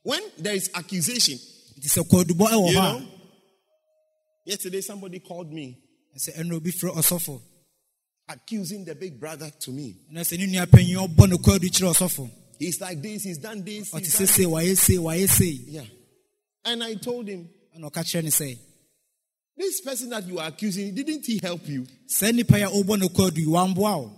When 0.03 0.21
there 0.37 0.55
is 0.55 0.69
accusation, 0.73 1.39
nti 1.79 1.87
sɛ 1.87 2.03
kɔdubɔ 2.09 2.47
ɛwɔ 2.49 2.67
you 2.67 2.73
know. 2.73 3.07
Yesterday, 4.45 4.81
somebody 4.81 5.19
called 5.19 5.51
me 5.53 5.77
a 6.13 6.19
sɛ 6.19 6.37
ɛna 6.39 6.53
obi 6.53 6.71
frɛ 6.71 6.93
ɔsɔfo 6.95 7.41
accusing 8.27 8.83
the 8.85 8.95
big 8.95 9.17
brother 9.19 9.49
to 9.61 9.71
me. 9.71 9.95
na 10.11 10.21
sɛ 10.21 10.37
ne 10.39 10.47
nua 10.47 10.65
panyin 10.65 10.97
ɔbɔ 11.07 11.29
ne 11.29 11.37
kwadu 11.37 11.69
kyerɛ 11.69 11.93
ɔsɔfo 11.95 12.29
He's 12.59 12.79
like 12.81 13.01
this, 13.01 13.23
he's 13.23 13.37
done 13.39 13.63
this. 13.63 13.91
He's 13.91 14.17
done 14.17 14.27
sei 14.27 14.43
wayɛ 14.45 14.77
sei 14.77 14.95
wayɛ 14.97 15.29
sei 15.29 15.59
Yeah. 15.67 15.85
And 16.65 16.83
I 16.83 16.95
told 16.95 17.27
him, 17.29 17.47
ɛna 17.77 17.89
ɔka 17.91 18.03
kyerɛ 18.03 18.23
ne 18.25 18.29
sɛ 18.29 18.57
This 19.55 19.81
person 19.81 20.09
that 20.09 20.25
you 20.27 20.39
are 20.39 20.47
accusing, 20.47 20.95
didn't 20.95 21.25
he 21.25 21.39
help 21.41 21.67
you? 21.67 21.85
saa 22.07 22.31
nipa 22.31 22.57
yi 22.57 22.63
a 22.63 22.67
wobɔ 22.69 22.99
no 22.99 23.07
kwadu 23.09 23.37
yi 23.37 23.45
wamboa 23.45 23.75
wo 24.03 24.11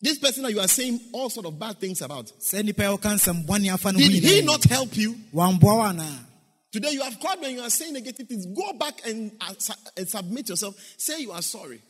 This 0.00 0.18
person 0.18 0.44
that 0.44 0.52
you 0.52 0.60
are 0.60 0.68
saying 0.68 1.00
all 1.12 1.28
sort 1.28 1.46
of 1.46 1.58
bad 1.58 1.78
things 1.80 2.00
about, 2.02 2.30
saa 2.42 2.60
nipa 2.62 2.82
yi 2.82 2.88
a 2.88 2.92
woka 2.96 3.14
nsɛm 3.14 3.46
bɔne 3.46 3.72
afa 3.72 3.92
no 3.92 3.98
ho 3.98 4.08
did 4.08 4.22
he 4.22 4.42
not 4.42 4.62
help 4.64 4.96
you? 4.96 5.14
wamboa 5.34 5.60
wo 5.62 5.82
anaa 5.82 6.24
Today 6.70 6.90
you 6.90 7.00
have 7.02 7.18
called 7.18 7.42
and 7.44 7.54
you 7.56 7.62
are 7.62 7.70
saying 7.70 7.94
negative 7.94 8.28
things. 8.28 8.44
Go 8.44 8.74
back 8.74 9.00
and, 9.06 9.32
uh, 9.40 9.54
su- 9.56 9.72
and 9.96 10.06
submit 10.06 10.50
yourself. 10.50 10.76
Say 10.98 11.22
you 11.22 11.32
are 11.32 11.40
sorry. 11.40 11.80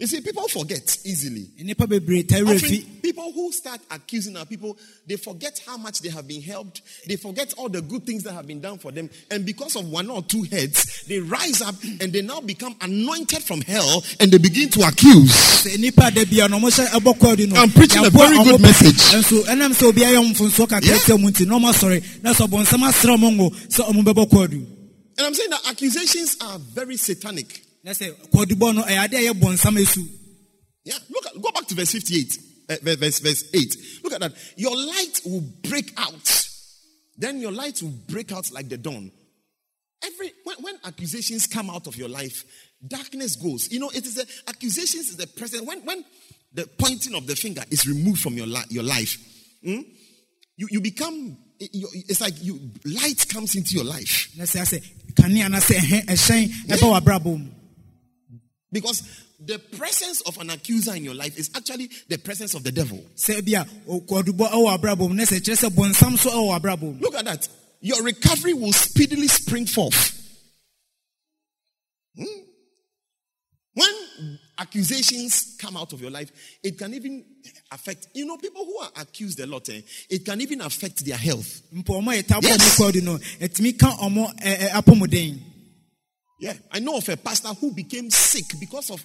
You 0.00 0.06
see, 0.06 0.22
people 0.22 0.48
forget 0.48 0.96
easily. 1.04 1.50
nnipa 1.60 1.86
bebree 1.86 2.26
taa 2.26 2.36
werɛ 2.40 2.58
fi 2.58 2.76
Often, 2.78 3.00
people 3.02 3.32
who 3.32 3.52
start 3.52 3.80
accusing 3.90 4.34
our 4.34 4.46
people, 4.46 4.78
they 5.06 5.16
forget 5.16 5.60
how 5.66 5.76
much 5.76 6.00
they 6.00 6.08
have 6.08 6.26
been 6.26 6.40
helped. 6.40 6.80
They 7.06 7.16
forget 7.16 7.52
all 7.58 7.68
the 7.68 7.82
good 7.82 8.06
things 8.06 8.22
that 8.22 8.32
have 8.32 8.46
been 8.46 8.62
done 8.62 8.78
for 8.78 8.92
them. 8.92 9.10
And 9.30 9.44
because 9.44 9.76
of 9.76 9.90
one 9.90 10.08
or 10.08 10.22
two 10.22 10.44
heads, 10.44 11.04
they 11.06 11.18
rise 11.18 11.60
up 11.60 11.74
and 12.00 12.10
they 12.14 12.22
now 12.22 12.40
become 12.40 12.74
anointed 12.80 13.42
from 13.42 13.60
hell 13.60 14.02
and 14.18 14.32
they 14.32 14.38
begin 14.38 14.70
to 14.70 14.88
accuse. 14.88 15.32
sɛ 15.66 15.76
nnipa 15.76 16.14
da 16.14 16.24
bia 16.24 16.48
no 16.48 16.58
ɔmohyɛ 16.58 16.86
ɛbɔ 16.96 17.56
I'm 17.58 17.70
preaching 17.70 18.02
a 18.06 18.08
very 18.08 18.38
good 18.42 18.60
message. 18.62 18.96
nso 19.12 19.42
ɛnam 19.44 19.74
sɛ 19.76 19.92
obiara 19.92 20.16
yɛ 20.16 20.32
mfonsoɔ 20.32 20.66
kakra 20.66 20.86
Yeah. 20.86 20.96
sɛ 20.96 21.20
mu 21.20 21.28
nti 21.30 21.46
na 21.46 21.58
ɔmasɔre 21.58 22.22
na 22.22 22.32
sɛ 22.32 22.48
ɔbɔnsɛm 22.48 22.88
asrɛ 22.88 23.18
ɔmo 23.18 23.36
ngo 23.36 23.50
sɛ 23.68 23.84
ɔmo 23.92 24.02
bɛbɔ 24.02 24.30
kwadu 24.30 24.66
And 25.18 25.26
I'm 25.26 25.34
saying 25.34 25.50
that 25.50 25.60
accusations 25.68 26.38
are 26.40 26.58
very 26.58 26.96
satanic. 26.96 27.66
Na 27.82 27.92
sɛ 27.92 28.12
kwadubɔ 28.30 28.74
no 28.74 28.82
ɛyɛ 28.82 29.04
ade 29.04 29.14
a 29.14 29.32
ɛyɛ 29.32 29.40
bɔnsam 29.40 30.08
Yeah, 30.84 30.98
look 31.10 31.26
at 31.26 31.34
go 31.40 31.50
back 31.52 31.66
to 31.66 31.74
verse 31.74 31.92
58, 31.92 32.38
eh, 32.70 32.74
uh, 32.74 32.76
verse, 32.82 32.96
verse, 32.96 33.20
verse 33.20 33.44
8. 33.52 33.76
Look 34.02 34.12
at 34.14 34.20
that. 34.20 34.32
Your 34.56 34.74
light 34.74 35.20
will 35.26 35.42
break 35.62 35.92
out. 35.98 36.46
Then 37.18 37.38
your 37.38 37.52
light 37.52 37.82
will 37.82 37.92
break 38.08 38.32
out 38.32 38.50
like 38.50 38.70
the 38.70 38.78
dawn. 38.78 39.12
Every 40.02 40.32
when, 40.44 40.56
when 40.62 40.74
accusations 40.84 41.46
come 41.46 41.68
out 41.68 41.86
of 41.86 41.96
your 41.96 42.08
life, 42.08 42.44
darkness 42.88 43.36
goes. 43.36 43.70
You 43.70 43.80
know, 43.80 43.90
it 43.90 44.06
is 44.06 44.14
the 44.14 44.26
accusations 44.48 45.10
is 45.10 45.16
the 45.18 45.26
present. 45.26 45.66
When 45.66 45.80
when 45.84 46.02
the 46.54 46.66
pointing 46.78 47.14
of 47.14 47.26
the 47.26 47.36
finger 47.36 47.62
is 47.70 47.86
removed 47.86 48.22
from 48.22 48.34
your 48.34 48.46
li- 48.46 48.64
your 48.70 48.82
life, 48.84 49.18
hmm, 49.62 49.80
you 50.56 50.66
you 50.70 50.80
become. 50.80 51.36
Eh, 51.60 51.66
it's 52.08 52.22
like 52.22 52.42
you 52.42 52.58
light 52.86 53.26
comes 53.28 53.54
into 53.54 53.74
your 53.74 53.84
life 53.84 54.30
na 54.34 54.44
sɛ 54.44 54.62
sɛ 54.62 54.82
kanea 55.12 55.50
na 55.50 55.58
sɛ 55.58 55.74
ɛhɛ- 55.76 56.06
ɛhyɛn 56.06 56.48
ɛbɛ 56.68 57.00
w'abrabɔ 57.00 57.38
mu 57.38 57.50
because 58.72 59.02
the 59.40 59.58
presence 59.76 60.20
of 60.22 60.36
an 60.38 60.50
accuser 60.50 60.94
in 60.94 61.04
your 61.04 61.14
life 61.14 61.36
is 61.38 61.50
actually 61.56 61.88
the 62.08 62.18
presence 62.18 62.54
of 62.54 62.62
the 62.62 62.72
devil. 62.72 62.98
sɛ 63.16 63.44
bi 63.44 63.58
a 63.60 63.64
o- 63.88 64.00
kwadubɔ 64.00 64.50
ɛwɔ 64.50 64.78
w'abrabɔ 64.78 65.08
mu 65.08 65.14
na 65.14 65.24
sɛ 65.24 65.40
kyerɛ 65.40 65.68
sɛ 65.68 65.70
bɔnsam 65.70 66.18
so 66.18 66.30
ɛwɔ 66.30 66.60
w'abrabɔ 66.60 66.82
mu 66.82 67.00
Look 67.00 67.14
at 67.14 67.24
that. 67.24 67.48
Your 67.80 68.02
recovery 68.02 68.52
will 68.54 68.72
speedily 68.72 69.26
spring 69.28 69.64
forth. 69.66 70.18
Hmm? 72.16 72.24
When 73.72 74.38
accusations 74.58 75.56
come 75.58 75.76
out 75.76 75.92
of 75.94 76.00
your 76.02 76.10
life, 76.10 76.30
it 76.62 76.76
can 76.76 76.92
even 76.92 77.24
affect, 77.72 78.08
you 78.12 78.26
know, 78.26 78.36
people 78.36 78.64
who 78.66 78.76
are 78.78 78.90
accused 79.00 79.40
a 79.40 79.46
lot, 79.46 79.66
eh, 79.70 79.80
it 80.10 80.24
can 80.26 80.40
even 80.42 80.60
affect 80.60 81.04
their 81.04 81.16
health. 81.16 81.62
mpo 81.74 82.02
ɔmo 82.02 82.12
a 82.18 82.22
yɛta 82.22 82.40
bɔ 82.40 82.42
ɔmo 82.42 82.42
Yes. 82.42 82.76
Yeah. 86.40 86.54
I 86.72 86.80
know 86.80 86.96
of 86.96 87.08
a 87.08 87.16
pastor 87.16 87.48
who 87.48 87.72
became 87.72 88.10
sick 88.10 88.46
because 88.58 88.90
of 88.90 89.04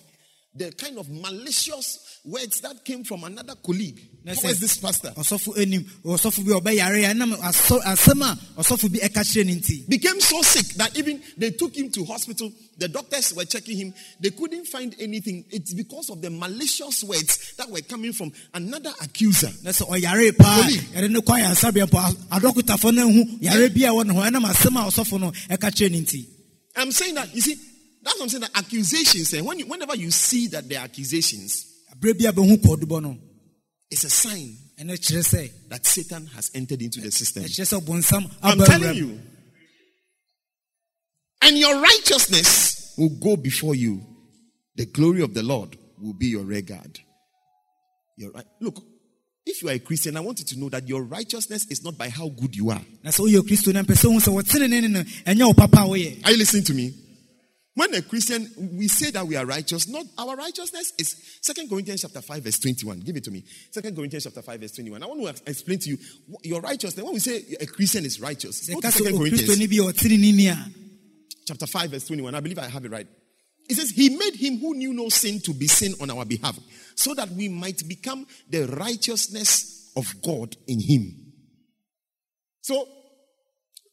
the 0.57 0.71
kind 0.71 0.97
of 0.97 1.09
malicious 1.09 2.21
words 2.23 2.61
that 2.61 2.85
came 2.85 3.03
from 3.03 3.25
another 3.25 3.55
colleague. 3.55 3.99
Who 4.25 4.47
is 4.47 4.59
this 4.61 4.77
pastor? 4.77 5.09
ɔsɔfo 5.09 5.57
anim 5.61 5.83
ɔsɔfo 6.05 6.45
bi 6.45 6.53
a 6.53 6.61
ɔbɛyare 6.79 7.03
a 7.03 7.13
ɛnam 7.13 7.33
asɔ- 7.39 7.83
asɛm 7.83 8.21
a 8.23 8.61
ɔsɔfo 8.61 8.89
bi 8.89 8.99
ɛka 8.99 9.21
kyerɛ 9.21 9.45
ne 9.47 9.55
nti 9.55 9.89
became 9.89 10.19
so 10.21 10.41
sick 10.43 10.65
that 10.75 10.97
even 10.97 11.21
they 11.37 11.51
took 11.51 11.75
him 11.75 11.91
to 11.91 12.05
hospital. 12.05 12.51
The 12.77 12.87
doctors 12.87 13.33
were 13.33 13.43
checking 13.45 13.77
him. 13.77 13.93
They 14.21 14.29
couldn't 14.29 14.65
find 14.67 14.95
anything. 14.97 15.43
It's 15.51 15.73
because 15.73 16.09
of 16.09 16.21
the 16.21 16.29
malicious 16.29 17.03
words 17.03 17.53
that 17.57 17.69
were 17.69 17.81
coming 17.81 18.13
from 18.13 18.31
another 18.53 18.93
accuser. 19.01 19.51
na 19.61 19.71
sɛ 19.71 19.89
ɔyare 19.89 20.37
paa 20.37 20.61
Colleague. 20.61 20.87
Yɛde 26.75 26.87
ne 26.87 26.91
kɔ 26.91 27.15
ayaresabea 27.15 27.15
mpo 27.15 27.15
a- 27.15 27.15
adɔkotafoɔ 27.15 27.15
no 27.15 27.15
hu 27.15 27.15
yare 27.15 27.15
bi 27.15 27.15
a 27.15 27.15
ɛwɔ 27.15 27.15
ne 27.15 27.15
ho 27.15 27.15
ɛnam 27.15 27.15
asɛm 27.15 27.15
a 27.15 27.15
ɔsɔfo 27.15 27.15
no 27.15 27.15
ɛka 27.15 27.15
kyerɛ 27.15 27.15
ne 27.15 27.15
nti 27.15 27.15
I'm 27.15 27.15
saying 27.15 27.15
that, 27.15 27.35
you 27.35 27.41
see, 27.41 27.55
that's 28.01 28.15
what 28.19 28.23
I'm 28.23 28.29
saying 28.29 28.41
that 28.41 28.51
accusations, 28.55 29.33
eh, 29.33 29.41
when 29.41 29.59
you, 29.59 29.65
whenever 29.67 29.95
you 29.95 30.11
see 30.11 30.47
that 30.47 30.67
they're 30.69 30.79
accusations, 30.79 31.65
berɛ 31.99 32.29
a 32.29 32.33
bɛhu 32.33 32.57
kɔdubɔ 32.57 33.19
it's 33.91 34.03
a 34.03 34.09
sign 34.09 34.57
ɛno 34.79 34.93
kyerɛ 34.93 35.23
sɛ 35.23 35.51
that 35.69 35.85
Satan 35.85 36.25
has 36.27 36.51
entered 36.53 36.81
into 36.81 36.99
the 37.01 37.11
system. 37.11 37.43
ɛkyerɛ 37.43 37.79
sɛ 37.79 37.85
bonsam 37.85 38.29
I'm 38.41 38.59
telling 38.59 38.95
you. 38.95 39.21
And 41.41 41.57
your 41.57 41.79
righteousness 41.79 42.93
will 42.97 43.09
go 43.09 43.35
before 43.37 43.75
you. 43.75 44.01
The 44.75 44.85
glory 44.87 45.21
of 45.21 45.33
the 45.33 45.43
Lord 45.43 45.77
will 46.01 46.13
be 46.13 46.27
your 46.27 46.43
rear 46.43 46.61
guard. 46.61 46.99
Your 48.17 48.31
right. 48.31 48.45
Look, 48.59 48.83
if 49.45 49.61
you 49.61 49.69
are 49.69 49.73
a 49.73 49.79
Christian, 49.79 50.17
I 50.17 50.21
want 50.21 50.39
you 50.39 50.45
to 50.45 50.59
know 50.59 50.69
that 50.69 50.87
your 50.87 51.03
righteousness 51.03 51.65
is 51.69 51.83
not 51.83 51.97
by 51.97 52.09
how 52.09 52.29
good 52.29 52.55
you 52.55 52.71
are. 52.71 52.81
Are 53.05 53.11
you 56.31 56.37
listening 56.37 56.63
to 56.63 56.73
me? 56.73 56.93
When 57.75 57.93
a 57.93 58.01
Christian, 58.01 58.49
we 58.77 58.87
say 58.87 59.11
that 59.11 59.27
we 59.27 59.35
are 59.35 59.45
righteous. 59.45 59.89
Not 59.89 60.05
our 60.17 60.37
righteousness 60.37 60.93
is 60.97 61.39
Second 61.41 61.69
Corinthians 61.69 62.01
chapter 62.01 62.21
5, 62.21 62.43
verse 62.43 62.57
21. 62.59 63.01
Give 63.01 63.17
it 63.17 63.23
to 63.25 63.31
me. 63.31 63.43
Second 63.69 63.93
Corinthians 63.95 64.23
chapter 64.23 64.41
5, 64.41 64.61
verse 64.61 64.71
21. 64.71 65.03
I 65.03 65.05
want 65.05 65.21
to 65.21 65.43
explain 65.45 65.79
to 65.79 65.89
you 65.89 65.97
your 66.43 66.61
righteousness. 66.61 67.03
When 67.03 67.13
we 67.13 67.19
say 67.19 67.43
a 67.59 67.65
Christian 67.65 68.05
is 68.05 68.21
righteous, 68.21 68.69
go 68.69 68.79
to 68.79 68.91
2 68.91 69.17
Corinthians. 69.17 69.41
okristoni 69.41 69.67
bi 69.67 69.75
a 69.83 69.91
ɔtene 69.91 70.17
ne 70.19 70.31
ni 70.31 70.47
a 70.47 70.57
chapter 71.45 71.67
5, 71.67 71.91
verse 71.91 72.07
21. 72.07 72.33
I 72.33 72.39
believe 72.39 72.59
I 72.59 72.69
have 72.69 72.85
it 72.85 72.91
right. 72.91 73.07
It 73.67 73.75
says, 73.75 73.91
He 73.91 74.09
made 74.09 74.35
him 74.35 74.59
who 74.59 74.75
knew 74.75 74.93
no 74.93 75.09
sin 75.09 75.39
to 75.41 75.53
be 75.53 75.67
sin 75.67 75.93
on 76.01 76.11
our 76.11 76.25
behalf, 76.25 76.57
so 76.95 77.13
that 77.15 77.29
we 77.29 77.49
might 77.49 77.87
become 77.87 78.25
the 78.49 78.65
righteousness 78.67 79.91
of 79.95 80.05
God 80.21 80.55
in 80.67 80.79
him. 80.81 81.13
So, 82.61 82.87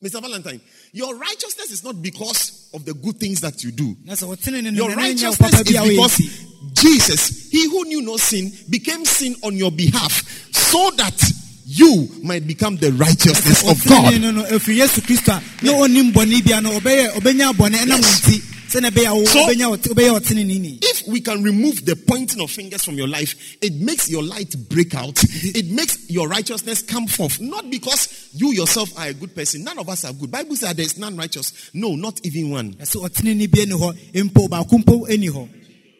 Mr. 0.02 0.20
Valentine, 0.20 0.60
your 0.92 1.16
righteousness 1.16 1.70
is 1.70 1.84
not 1.84 2.02
because 2.02 2.70
of 2.74 2.84
the 2.84 2.94
good 2.94 3.18
things 3.18 3.40
that 3.40 3.62
you 3.62 3.70
do. 3.70 3.96
na 4.04 4.14
sɛ 4.14 4.24
wɔtene 4.36 4.74
Your 4.74 4.90
righteousness 4.94 5.60
is 5.60 5.72
bi 5.72 5.78
a 5.78 5.82
woyɛ 5.82 5.88
because 5.90 6.72
Jesus, 6.74 7.50
he 7.50 7.68
who 7.68 7.84
knew 7.84 8.02
no 8.02 8.16
sin, 8.16 8.50
became 8.68 9.04
sin 9.04 9.36
on 9.44 9.56
your 9.56 9.70
behalf, 9.70 10.22
so 10.52 10.90
that 10.96 11.18
you 11.64 12.08
might 12.22 12.46
become 12.46 12.76
the 12.76 12.90
righteousness 12.92 13.70
of 13.70 13.82
God. 13.88 14.12
ne 14.12 14.18
no 14.18 14.30
no 14.32 14.42
ɛfiri 14.44 14.78
yesu 14.78 15.00
kristo 15.00 15.32
a 15.38 15.64
na 15.64 15.72
ɔnim 15.72 16.12
bɔne 16.12 16.44
bia 16.44 16.60
no 16.60 16.70
ɔbɛyɛ 16.80 17.12
ɔbɛnya 17.14 17.52
bɔne 17.52 17.76
ɛnam 17.76 18.00
wo 18.02 18.32
Yes. 18.32 18.51
Nti 18.72 18.78
sɛne 18.80 18.90
ɛbɛyɛ 18.90 19.06
a 19.06 19.14
wo- 19.14 19.24
So- 19.24 19.38
wobɛnya 19.46 19.76
ɔte- 19.76 19.88
wobɛyɛ 19.94 20.20
ɔtene 20.20 20.46
ne 20.46 20.58
ni 20.58 20.78
If 20.82 21.06
we 21.06 21.20
can 21.20 21.42
remove 21.42 21.84
the 21.84 21.96
pointing 21.96 22.40
of 22.40 22.50
fingers 22.50 22.84
from 22.84 22.96
your 22.96 23.08
life, 23.08 23.34
it 23.60 23.74
makes 23.74 24.08
your 24.08 24.22
light 24.22 24.54
break 24.68 24.94
out. 24.94 25.18
It 25.54 25.66
makes 25.66 25.98
your 26.08 26.28
righteousness 26.28 26.82
come 26.82 27.06
forth. 27.06 27.40
Not 27.40 27.70
because 27.70 28.08
you 28.34 28.52
yourself 28.52 28.96
are 28.98 29.08
a 29.08 29.14
good 29.14 29.34
person. 29.34 29.64
None 29.64 29.78
of 29.78 29.88
us 29.88 30.04
are 30.04 30.12
good. 30.12 30.30
Bible 30.30 30.56
says 30.56 30.74
there 30.74 30.86
is 30.86 30.96
none 30.98 31.16
righteous. 31.16 31.52
No, 31.74 31.94
not 31.94 32.20
even 32.24 32.50
one. 32.50 32.74
ɛsɛ 32.74 33.08
ɔtene 33.08 33.36
ni 33.36 33.46
hɔ 33.46 33.94
mpo 34.14 34.48
baako 34.48 34.82
mpo 34.82 35.08
ni 35.18 35.48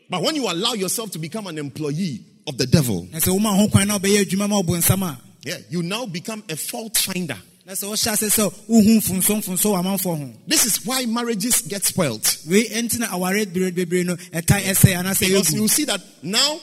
But 0.09 0.23
when 0.23 0.37
you 0.37 0.51
allow 0.51 0.75
yourself 0.75 1.11
to 1.13 1.19
become 1.19 1.47
an 1.47 1.59
employee 1.59 2.21
of 2.47 2.59
the 2.59 2.67
devil, 2.67 3.07
na 3.13 3.19
sɛ 3.19 3.29
woma 3.39 3.57
ho 3.57 3.69
kwan 3.69 3.89
na 3.89 3.99
wobɛyɛ 3.99 4.25
adwuma 4.25 4.49
ma 4.49 4.63
ɔbonsam 4.63 5.03
a 5.03 5.21
yeah, 5.45 5.59
you 5.71 5.83
now 5.83 6.07
become 6.07 6.45
a 6.49 6.57
fault 6.57 6.97
finder. 6.97 7.37
Na 7.73 7.77
sɛ 7.77 7.87
wɔhyɛ 7.89 8.13
ase 8.13 8.29
sɛ 8.29 8.53
wohu 8.69 8.97
mfonso 9.01 9.37
mfonso 9.37 9.73
wɔ 9.73 9.81
amanfoɔ 9.81 10.19
ho 10.19 10.33
This 10.47 10.67
is 10.67 10.85
why 10.85 11.07
marriages 11.07 11.63
get 11.63 11.85
spoilt. 11.85 12.39
wei 12.47 12.69
ɛnti 12.69 12.99
na 12.99 13.09
aware 13.15 13.47
bebree 13.47 13.73
bebree 13.73 14.05
no 14.05 14.17
ɛtae 14.17 14.63
ɛsɛ 14.65 14.97
anaasɛ 15.01 15.21
Because 15.29 15.53
you 15.55 15.69
see 15.69 15.85
that 15.87 16.01
now 16.23 16.61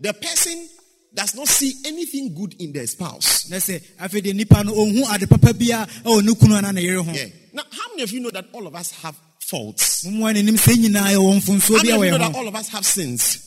the 0.00 0.12
person 0.12 0.68
does 1.14 1.34
not 1.34 1.48
see 1.48 1.72
anything 1.86 2.34
good 2.34 2.54
in 2.60 2.72
their 2.72 2.86
spouse. 2.86 3.48
na 3.48 3.56
sɛ 3.56 3.80
afei 3.98 4.20
deɛ 4.22 4.34
nnipa 4.34 4.64
no 4.66 4.74
ɔhu 4.74 5.14
ade 5.14 5.26
papa 5.28 5.54
bia 5.54 5.86
ɛwɔ 6.04 6.22
ne 6.24 6.32
kunu 6.34 6.56
ana 6.58 6.72
ne 6.72 6.82
Yeah. 6.82 7.26
Now, 7.54 7.62
how 7.70 7.88
many 7.90 8.02
of 8.02 8.10
you 8.12 8.20
know 8.20 8.30
that 8.30 8.46
all 8.52 8.66
of 8.66 8.74
us 8.74 8.90
have 9.02 9.16
faults? 9.40 10.04
momoa 10.04 10.34
n'anim 10.34 10.58
sɛ 10.58 10.74
nyinaa 10.76 11.14
yɛwɔ 11.14 11.40
mfonsoɔ 11.40 11.76
How 11.78 11.82
many 11.82 11.90
of 11.92 12.04
you 12.04 12.10
know 12.10 12.18
that 12.18 12.34
all 12.34 12.48
of 12.48 12.54
us 12.54 12.68
have 12.68 12.84
sins? 12.84 13.38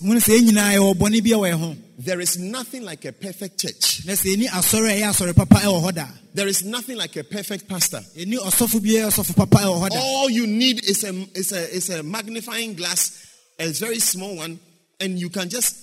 Mune 1.97 2.05
sɛ 2.05 2.05
nyinaa 2.05 2.05
yɛwɔ 2.05 2.05
bɔne 2.05 2.05
bi 2.05 2.05
a 2.05 2.05
wɔyɛ 2.05 2.05
ho 2.05 2.05
There 2.05 2.19
is 2.21 2.37
nothing 2.37 2.83
like 2.85 3.05
a 3.05 3.11
perfect 3.11 3.59
church. 3.59 4.05
na 4.05 4.13
sɛ 4.13 4.35
ɛni 4.35 4.47
asɔre 4.47 4.89
a 4.89 5.01
ɛyɛ 5.01 5.09
asɔre 5.09 5.35
papa 5.35 5.55
ɛwɔ 5.55 5.81
hɔ 5.83 5.93
da 5.95 6.07
There 6.33 6.47
is 6.47 6.63
nothing 6.63 6.97
like 6.97 7.15
a 7.15 7.23
perfect 7.23 7.67
pastor. 7.67 8.03
ɛni 8.15 8.37
ɔsɔfo 8.37 8.81
bi 8.83 8.89
a 8.89 9.07
ɛyɛ 9.07 9.07
ɔsɔfo 9.07 9.35
papa 9.35 9.57
ɛwɔ 9.57 9.81
hɔ 9.81 9.89
da 9.89 9.99
All 9.99 10.29
you 10.29 10.47
need 10.47 10.83
is 10.85 11.03
a, 11.03 11.09
is 11.35 11.51
a, 11.51 11.75
is 11.75 11.89
a 11.89 12.03
magnifying 12.03 12.75
glass, 12.75 13.25
a 13.59 13.71
very 13.71 13.99
small 13.99 14.35
one, 14.35 14.59
and 14.99 15.19
you 15.19 15.29
can 15.29 15.49
just 15.49 15.75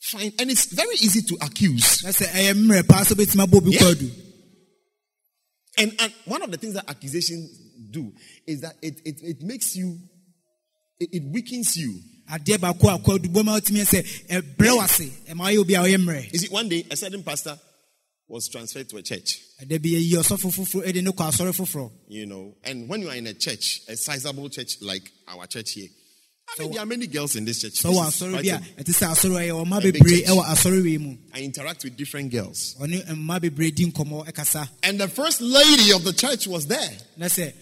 find, 0.00 0.32
and 0.38 0.50
it's 0.50 0.66
very 0.66 0.94
easy 0.96 1.22
to 1.22 1.34
accuse. 1.42 2.02
na 2.04 2.10
sɛ 2.10 2.26
ɛyɛ 2.28 2.54
mmerɛ 2.54 2.86
paa 2.88 3.02
sɛ 3.04 3.14
wobɛtumi 3.14 3.46
abɔ 3.46 3.56
obi 3.56 3.70
Yeah. 3.72 4.24
And, 5.78 5.94
and 6.00 6.12
one 6.24 6.42
of 6.42 6.50
the 6.50 6.56
things 6.56 6.74
that 6.74 6.88
accusations 6.90 7.50
do 7.92 8.12
is 8.48 8.62
that 8.62 8.74
it, 8.82 9.00
it, 9.04 9.20
it 9.22 9.42
makes 9.42 9.76
you, 9.76 9.96
it, 10.98 11.08
it 11.12 11.22
weakens 11.32 11.76
you 11.76 12.00
adeɛ 12.30 12.58
baako 12.58 12.88
a 12.94 12.98
kɔ 12.98 13.18
ɔtumi 13.60 13.84
sɛ 13.84 14.02
ɛbrɛ 14.28 14.70
ɛma 15.28 15.50
ayɛ 15.50 15.58
obi 15.58 15.74
a 15.74 15.80
ɔyɛ 15.80 15.96
mmerɛ. 15.96 16.34
is 16.34 16.44
it 16.44 16.50
one 16.50 16.68
day 16.68 16.84
a 16.90 16.96
certain 16.96 17.22
pastor 17.22 17.58
was 18.28 18.48
transferred 18.48 18.88
to 18.88 18.96
a 18.98 19.02
church. 19.02 19.40
ɔsɔfo 20.18 20.52
foforɔ 20.52 20.86
ɛdi 20.86 21.02
ne 21.02 21.10
kɔ 21.10 21.28
asɔre 21.30 21.52
foforɔ. 21.54 21.90
you 22.08 22.26
know 22.26 22.54
and 22.64 22.88
when 22.88 23.02
you 23.02 23.08
are 23.08 23.16
in 23.16 23.26
a 23.26 23.34
church 23.34 23.82
a 23.88 23.96
sizable 23.96 24.48
church 24.48 24.80
like 24.82 25.10
our 25.28 25.46
church 25.46 25.72
here. 25.72 25.88
I 26.58 26.62
mean, 26.62 26.72
there 26.72 26.82
are 26.82 26.86
many 26.86 27.06
girls 27.06 27.36
in 27.36 27.44
this 27.44 27.60
church. 27.60 27.74
So 27.74 27.90
this 27.90 28.14
sorry, 28.14 28.40
yeah. 28.42 28.58
It 28.76 28.88
is 28.88 29.00
a, 29.02 29.14
sorry 29.14 29.50
I 31.34 31.42
interact 31.42 31.84
with 31.84 31.94
different 31.96 32.32
girls. 32.32 32.74
And 32.80 32.90
the 32.90 33.02
first 35.08 35.40
lady 35.40 35.92
of 35.92 36.04
the 36.04 36.12
church 36.14 36.46
was 36.46 36.66
there. 36.66 36.90
That's 37.16 37.38
it. 37.38 37.54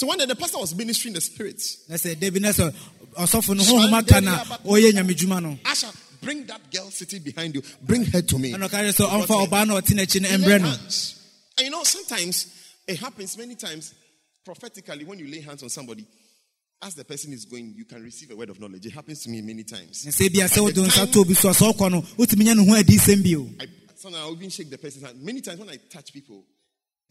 So 0.00 0.06
one 0.06 0.16
day 0.16 0.24
the 0.24 0.34
pastor 0.34 0.56
was 0.56 0.74
ministering 0.74 1.12
the 1.12 1.20
spirits. 1.20 1.84
I 1.92 1.96
said, 1.96 2.18
David 2.18 2.40
Nessa 2.40 2.72
ọsọfún 3.18 3.58
oyè. 4.64 5.58
Asha 5.62 5.92
bring 6.22 6.46
that 6.46 6.70
girl 6.72 6.90
sitting 6.90 7.22
behind 7.22 7.54
you 7.54 7.60
bring 7.82 8.06
her 8.06 8.22
to 8.22 8.38
me. 8.38 8.50
Ẹnna 8.54 8.92
sọ 8.94 9.06
ọmfa 9.10 9.46
ọbaa 9.46 9.66
náà 9.66 9.78
ọtí. 9.78 9.90
And 11.58 11.66
you 11.66 11.70
know 11.70 11.84
sometimes 11.84 12.46
it 12.88 12.98
happens 12.98 13.36
many 13.36 13.54
times 13.56 13.92
prophetically 14.42 15.04
when 15.04 15.18
you 15.18 15.26
lay 15.26 15.42
hands 15.42 15.62
on 15.62 15.68
somebody 15.68 16.06
as 16.80 16.94
the 16.94 17.04
person 17.04 17.34
is 17.34 17.44
going 17.44 17.74
you 17.76 17.84
can 17.84 18.02
receive 18.02 18.30
a 18.30 18.36
word 18.36 18.48
of 18.48 18.58
knowledge 18.58 18.86
it 18.86 18.92
happens 18.92 19.22
to 19.24 19.28
me 19.28 19.42
many 19.42 19.64
times. 19.64 20.06
I 20.06 20.10
sometimes 20.12 20.56
I 24.16 24.30
even 24.30 24.48
shake 24.48 24.70
the 24.70 24.78
person's 24.78 25.04
hand 25.04 25.20
many 25.22 25.42
times 25.42 25.60
when 25.60 25.68
I 25.68 25.76
touch 25.92 26.10
people. 26.14 26.46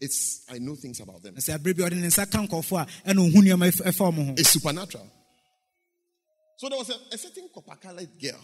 It's 0.00 0.40
I 0.48 0.58
know 0.58 0.74
things 0.76 1.00
about 1.00 1.22
them. 1.22 1.34
It's 4.38 4.50
supernatural. 4.50 5.06
So 6.56 6.68
there 6.68 6.78
was 6.78 6.90
a, 6.90 7.14
a 7.14 7.18
certain 7.18 7.48
copper-colored 7.54 8.08
girl. 8.20 8.38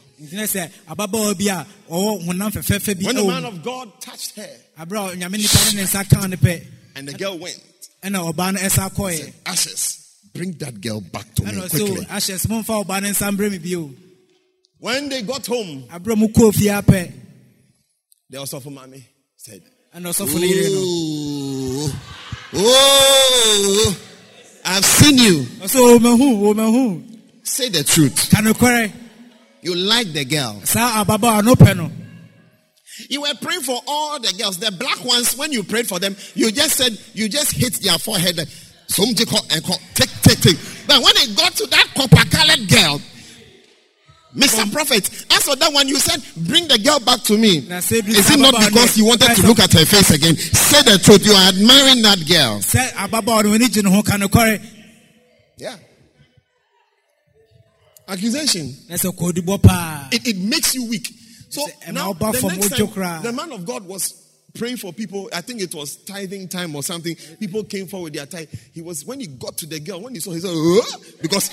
When 3.05 3.17
the 3.17 3.23
man 3.29 3.45
of 3.45 3.63
God 3.63 4.01
touched 4.01 4.37
her, 4.37 4.49
and 6.95 7.09
the 7.09 7.13
girl 7.19 7.39
went, 7.39 7.61
and 9.13 9.19
said, 9.19 9.35
Ashes, 9.45 9.99
bring 10.33 10.53
that 10.59 10.81
girl 10.81 11.01
back 11.01 11.35
to 11.35 11.43
me 11.45 11.51
quickly. 11.69 12.07
Ashes, 12.11 12.47
when 14.81 15.09
they 15.11 15.23
got 15.23 15.47
home, 15.47 15.85
there 18.31 18.41
also 18.41 18.61
for 18.61 18.71
mommy 18.71 19.05
said, 19.37 19.63
and 19.93 20.07
Oh, 22.55 23.95
oh, 23.95 23.97
I've 24.65 24.85
seen 24.85 25.19
you. 25.19 25.43
ɔmahu 25.61 27.03
Say 27.43 27.69
the 27.69 27.85
truth. 27.85 28.31
ka 28.31 28.39
nokorɛ 28.39 28.93
You 29.63 29.75
like 29.75 30.13
the 30.13 30.25
girl. 30.25 30.61
saa 30.65 31.05
ababaawa 31.05 31.45
no 31.45 31.55
pɛ 31.55 31.77
no 31.77 31.91
You 33.11 33.21
were 33.23 33.35
praying 33.41 33.61
for 33.63 33.81
all 33.87 34.19
the 34.19 34.33
girls. 34.39 34.59
The 34.59 34.71
black 34.73 35.05
ones, 35.05 35.37
when 35.37 35.53
you 35.53 35.63
prayed 35.63 35.87
for 35.87 35.99
them, 35.99 36.17
you 36.35 36.51
just 36.51 36.77
said, 36.77 36.97
you 37.13 37.29
just 37.29 37.53
hit 37.53 37.75
their 37.83 37.99
forehead. 37.99 38.41
Some 38.89 39.15
take, 39.15 39.31
and 39.33 39.63
call, 39.65 39.77
eh, 39.77 39.81
take, 39.95 40.09
take, 40.23 40.41
take. 40.41 40.57
But 40.87 41.03
when 41.03 41.13
it 41.17 41.37
got 41.37 41.53
to 41.57 41.67
that 41.67 41.89
copper 41.95 42.25
colored 42.31 42.69
girl, 42.69 43.01
Mr. 44.37 44.71
Prophet, 44.71 45.09
as 45.33 45.45
for 45.45 45.57
that 45.57 45.73
one, 45.73 45.89
you 45.89 45.97
said, 45.97 46.23
bring 46.47 46.69
the 46.69 46.79
girl 46.79 47.01
back 47.01 47.23
to 47.23 47.39
me. 47.39 47.57
Is 47.59 47.91
it 48.31 48.39
not 48.39 48.55
because 48.69 48.97
you 48.99 49.07
wanted 49.07 49.35
to 49.35 49.47
look 49.47 49.59
at 49.59 49.73
her 49.73 49.87
face 49.87 50.11
again? 50.11 50.37
Say 50.37 50.83
the 50.83 50.99
truth. 51.03 51.25
You 51.25 51.33
are 51.33 51.49
admiring 51.49 52.03
that 52.03 52.19
girl. 52.29 52.61
sɛ 52.61 52.93
ababaawa 52.93 53.45
no 53.45 53.51
w'ani 53.51 53.69
gye 53.73 53.83
ne 53.83 53.91
ho 53.91 54.59
Yeah. 55.59 55.77
Accusation. 58.09 58.77
na 58.89 58.97
sɛ 58.97 59.17
kɔɔdibɔ 59.17 59.63
paa 59.63 60.09
It, 60.13 60.27
it 60.29 60.37
makes 60.37 60.75
you 60.75 60.85
weak. 60.85 61.13
So 61.49 61.67
now, 61.91 62.13
the, 62.13 62.27
next 62.43 62.77
time, 62.77 63.23
the 63.23 63.33
man 63.33 63.53
of 63.53 63.65
God 63.65 63.87
was 63.87 64.27
praying 64.57 64.77
for 64.77 64.93
people. 64.93 65.31
I 65.33 65.41
think 65.41 65.61
it 65.61 65.75
was 65.75 65.97
tithing 65.97 66.49
time 66.49 66.75
or 66.75 66.83
something. 66.83 67.15
People 67.39 67.65
came 67.65 67.87
forward 67.87 68.13
with 68.13 68.15
their 68.15 68.27
tithe. 68.27 68.49
He 68.73 68.83
was 68.83 69.05
when 69.05 69.21
he 69.21 69.27
got 69.27 69.57
to 69.59 69.67
the 69.67 69.81
girl 69.81 70.01
when 70.03 70.15
he 70.15 70.21
saw 70.21 70.33
he 70.33 70.41
said 70.41 71.21
because 71.23 71.51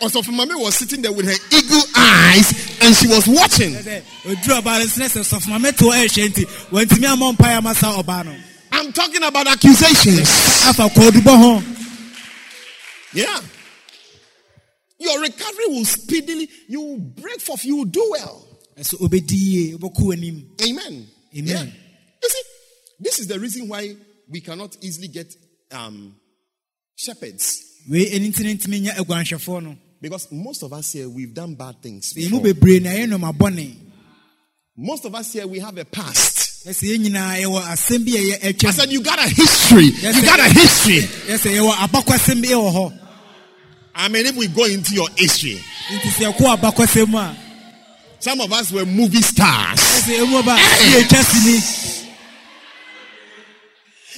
also 0.00 0.20
Mami 0.22 0.54
was 0.60 0.74
sitting 0.76 1.02
there 1.02 1.12
with 1.12 1.26
her 1.26 1.56
eagle 1.56 1.82
eyes 1.96 2.78
and 2.82 2.94
she 2.94 3.06
was 3.08 3.26
watching. 3.26 3.72
sɛ 3.74 4.02
ɔduru 4.24 4.60
ɔbaa 4.60 4.78
no 4.80 4.84
sɛ 4.84 5.08
sɛ 5.08 5.22
sɔfo 5.24 5.48
mame 5.48 5.72
to 5.72 5.84
ɛhyɛ 5.84 6.28
nti 6.28 6.44
wantumi 6.70 7.06
amɔ 7.14 7.36
mpaeɛ 7.36 7.56
ama 7.58 7.74
sa 7.74 8.00
ɔbaa 8.02 8.24
no 8.26 8.36
I'm 8.72 8.92
talking 8.92 9.22
about 9.22 9.46
accusations. 9.46 10.28
afa 10.66 10.88
kɔɔdibɔ 10.88 11.36
ho 11.36 11.62
Yeah. 13.14 13.40
Your 14.98 15.20
recovery 15.20 15.66
will 15.68 15.84
speedily, 15.84 16.48
you 16.68 16.80
will 16.80 16.98
break 16.98 17.40
forth, 17.40 17.64
you 17.64 17.76
will 17.76 17.84
do 17.86 18.06
well. 18.10 18.46
ɛsɛ 18.78 18.94
obɛdi 19.00 19.32
yie 19.32 19.74
wobɛkɔ 19.76 20.00
w'anim 20.00 20.62
Amen. 20.62 21.08
Amen. 21.38 21.46
Yeah. 21.46 21.64
You 21.64 22.28
see, 22.28 22.42
this 23.00 23.18
is 23.18 23.26
the 23.26 23.38
reason 23.38 23.68
why 23.68 23.94
we 24.28 24.40
cannot 24.40 24.76
easily 24.82 25.08
get 25.08 25.34
um, 25.72 26.16
shepherds 26.96 27.62
because 30.00 30.30
most 30.32 30.62
of 30.62 30.72
us 30.72 30.92
here, 30.92 31.08
we've 31.08 31.32
done 31.34 31.54
bad 31.54 31.80
things. 31.82 32.12
Before. 32.12 32.40
Most 34.76 35.04
of 35.06 35.14
us 35.14 35.32
here, 35.32 35.46
we 35.46 35.58
have 35.60 35.76
a 35.78 35.84
past. 35.84 36.66
I 38.68 38.72
said, 38.72 38.90
You 38.90 39.00
got 39.02 39.18
a 39.18 39.28
history. 39.28 39.84
You 40.16 40.22
got 40.26 40.40
a 40.40 40.48
history. 40.52 41.00
I 43.94 44.08
mean, 44.08 44.26
if 44.26 44.36
we 44.36 44.48
go 44.48 44.64
into 44.66 44.94
your 44.94 45.08
history, 45.16 45.58
some 48.18 48.40
of 48.40 48.52
us 48.52 48.72
were 48.72 48.84
movie 48.84 49.22
stars. 49.22 49.80
Hey. 50.58 51.00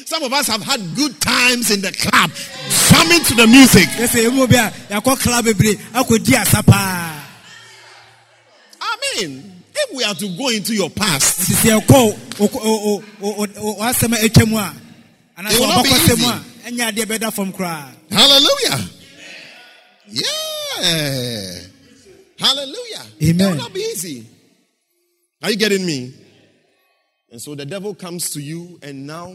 Some 0.07 0.23
of 0.23 0.33
us 0.33 0.47
have 0.49 0.63
had 0.63 0.81
good 0.97 1.21
times 1.21 1.71
in 1.71 1.81
the 1.81 1.93
club, 1.93 2.31
jamming 2.89 3.25
to 3.25 3.35
the 3.35 3.47
music. 3.47 3.89
ɛsɛ 3.99 4.29
ɛmu 4.29 4.49
bi 4.51 4.57
a 4.57 4.71
yɛakɔ 5.01 5.21
kla 5.21 5.43
bebree 5.43 5.77
akɔdi 5.93 6.35
asa 6.41 6.63
paa 6.63 7.25
I 8.81 8.97
mean, 9.21 9.63
if 9.75 9.95
we 9.97 10.05
are 10.05 10.15
to 10.15 10.29
go 10.37 10.49
into 10.49 10.75
your 10.75 10.91
past, 10.91 11.41
nti 11.41 11.55
sɛ 11.55 11.81
yɛkɔ 11.81 12.19
asɛm 13.81 14.13
a 14.15 14.29
ɛtwa 14.29 14.49
mu 14.49 14.57
a 14.57 14.75
It 15.41 15.61
will 15.61 15.69
not 15.69 15.85
be 15.85 15.91
easy. 15.91 16.25
a 16.25 16.71
ɛnyɛ 16.71 16.93
adeɛ 16.93 17.05
bɛda 17.07 17.33
fam 17.33 17.53
hallelujah. 18.11 18.91
Yeah. 20.11 21.61
Hallelujah. 22.39 23.03
Amen. 23.23 23.41
It 23.41 23.51
will 23.51 23.57
not 23.57 23.75
be 23.75 23.81
easy. 23.81 24.27
Are 25.43 25.51
you 25.51 25.57
getting 25.57 25.85
me? 25.85 26.15
And 27.31 27.41
so 27.41 27.55
the 27.55 27.67
devil 27.67 27.95
comes 27.95 28.31
to 28.31 28.41
you 28.41 28.79
and 28.83 29.07
now 29.07 29.35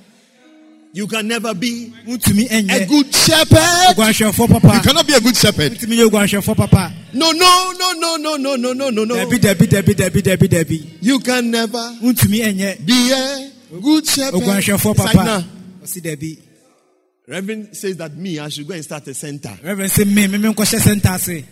you 0.93 1.07
can 1.07 1.27
never 1.27 1.53
be 1.53 1.93
a 2.05 2.17
good 2.17 3.15
shepherd. 3.15 3.95
You 3.97 4.03
cannot 4.81 5.07
be 5.07 5.13
a 5.13 5.21
good 5.21 5.37
shepherd. 5.37 5.71
wotumi 5.71 5.95
nyɛ 5.97 6.09
guanhwɛfoɔ 6.09 6.55
papa 6.57 6.93
No, 7.13 7.31
no, 7.31 7.73
no, 7.77 7.93
no, 7.93 8.17
no, 8.17 8.35
no, 8.37 8.55
no, 8.55 8.73
no, 8.73 8.89
no, 8.89 9.03
no. 9.05 9.15
You 11.01 11.19
can 11.19 11.51
never 11.51 11.95
be 11.97 13.11
a 13.11 13.49
good 13.81 14.07
shepherd. 14.07 14.41
oguanhwɛfoɔ 14.41 14.91
It's 14.91 14.99
like, 14.99 15.15
papa 15.15 15.23
nah. 15.23 15.43
Reverend 17.27 17.77
says 17.77 17.95
that 17.97 18.13
me, 18.17 18.39
I 18.39 18.49
should 18.49 18.67
go 18.67 18.73
and 18.73 18.83
start 18.83 19.07
a 19.07 19.13
center. 19.13 19.57
reverend 19.63 19.91
sɛ 19.91 20.05
me 20.05 20.27
me 20.27 20.37
me 20.37 20.53
nkɔhyɛ 20.53 20.79
sɛnta 20.79 21.15
ase 21.15 21.45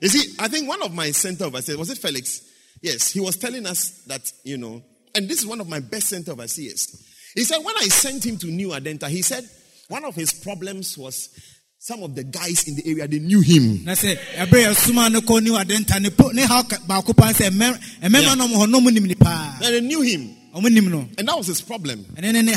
You 0.00 0.08
see, 0.08 0.34
I 0.38 0.48
think 0.48 0.68
one 0.68 0.82
of 0.82 0.92
my 0.94 1.10
center 1.10 1.44
overseers, 1.46 1.78
was 1.78 1.90
it 1.90 1.98
Felix? 1.98 2.42
Yes, 2.82 3.10
he 3.10 3.20
was 3.20 3.36
telling 3.36 3.66
us 3.66 4.02
that, 4.06 4.30
you 4.44 4.58
know, 4.58 4.82
and 5.14 5.28
this 5.28 5.38
is 5.40 5.46
one 5.46 5.60
of 5.60 5.68
my 5.68 5.80
best 5.80 6.08
center 6.08 6.32
overseers. 6.32 7.02
He 7.34 7.44
said, 7.44 7.58
when 7.58 7.76
I 7.76 7.88
sent 7.88 8.24
him 8.24 8.36
to 8.38 8.46
New 8.46 8.68
Adenta, 8.68 9.08
he 9.08 9.22
said 9.22 9.48
one 9.88 10.04
of 10.04 10.14
his 10.14 10.32
problems 10.32 10.96
was 10.96 11.28
some 11.78 12.02
of 12.02 12.14
the 12.14 12.24
guys 12.24 12.66
in 12.66 12.76
the 12.76 12.88
area, 12.88 13.06
they 13.06 13.18
knew 13.18 13.40
him. 13.42 13.84
na 13.84 13.92
sɛ 13.92 14.16
ɛberɛ 14.36 14.66
yɛ 14.72 14.74
soma 14.74 15.10
no 15.10 15.20
kɔ 15.20 15.42
ne 15.42 15.50
wadenta 15.50 16.00
ne 16.00 16.08
po 16.10 16.28
ne 16.30 16.42
haw 16.42 16.62
ka- 16.62 16.78
baako 16.88 17.14
paa 17.14 17.32
sɛ 17.32 17.50
ɛmɛ- 17.50 17.78
Yeah. 18.00 18.08
ɛmɛma 18.08 18.38
no 18.38 18.48
hɔ 18.48 18.70
no 18.70 18.80
ɔmo 18.80 18.90
nim 18.92 19.04
ne 19.04 19.14
paa 19.14 19.58
And 19.62 19.74
they 19.74 19.80
knew 19.82 20.00
him. 20.00 20.34
ɔmo 20.54 20.70
nim 20.72 20.88
no 20.90 21.08
And 21.18 21.28
that 21.28 21.36
was 21.36 21.48
his 21.48 21.60
problem. 21.60 22.06
ne 22.18 22.32
ne 22.32 22.54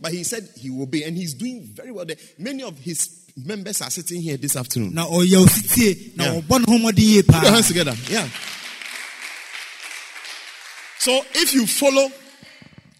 But 0.00 0.12
he 0.12 0.24
said 0.24 0.48
he 0.58 0.70
will 0.70 0.86
be, 0.86 1.02
and 1.04 1.14
he's 1.16 1.34
doing 1.34 1.62
very 1.74 1.90
well 1.92 2.04
there. 2.06 2.16
Many 2.38 2.62
of 2.62 2.78
his 2.78 3.08
members 3.36 3.82
are 3.82 3.90
sitting 3.90 4.22
here 4.22 4.36
this 4.38 4.56
afternoon. 4.56 4.94
na 4.94 5.06
ɔyɛ 5.08 5.44
ositie 5.44 6.16
na 6.16 6.24
Yeah. 6.32 6.40
ɔbɔ 6.40 6.58
ne 6.60 6.64
ho 6.72 6.78
mmɔden 6.78 6.98
yie 6.98 7.22
Put 7.22 7.42
your 7.42 7.52
hands 7.52 7.68
together. 7.68 7.94
Yeah. 8.08 8.28
So 11.00 11.22
if 11.34 11.52
you 11.52 11.66
follow 11.66 12.10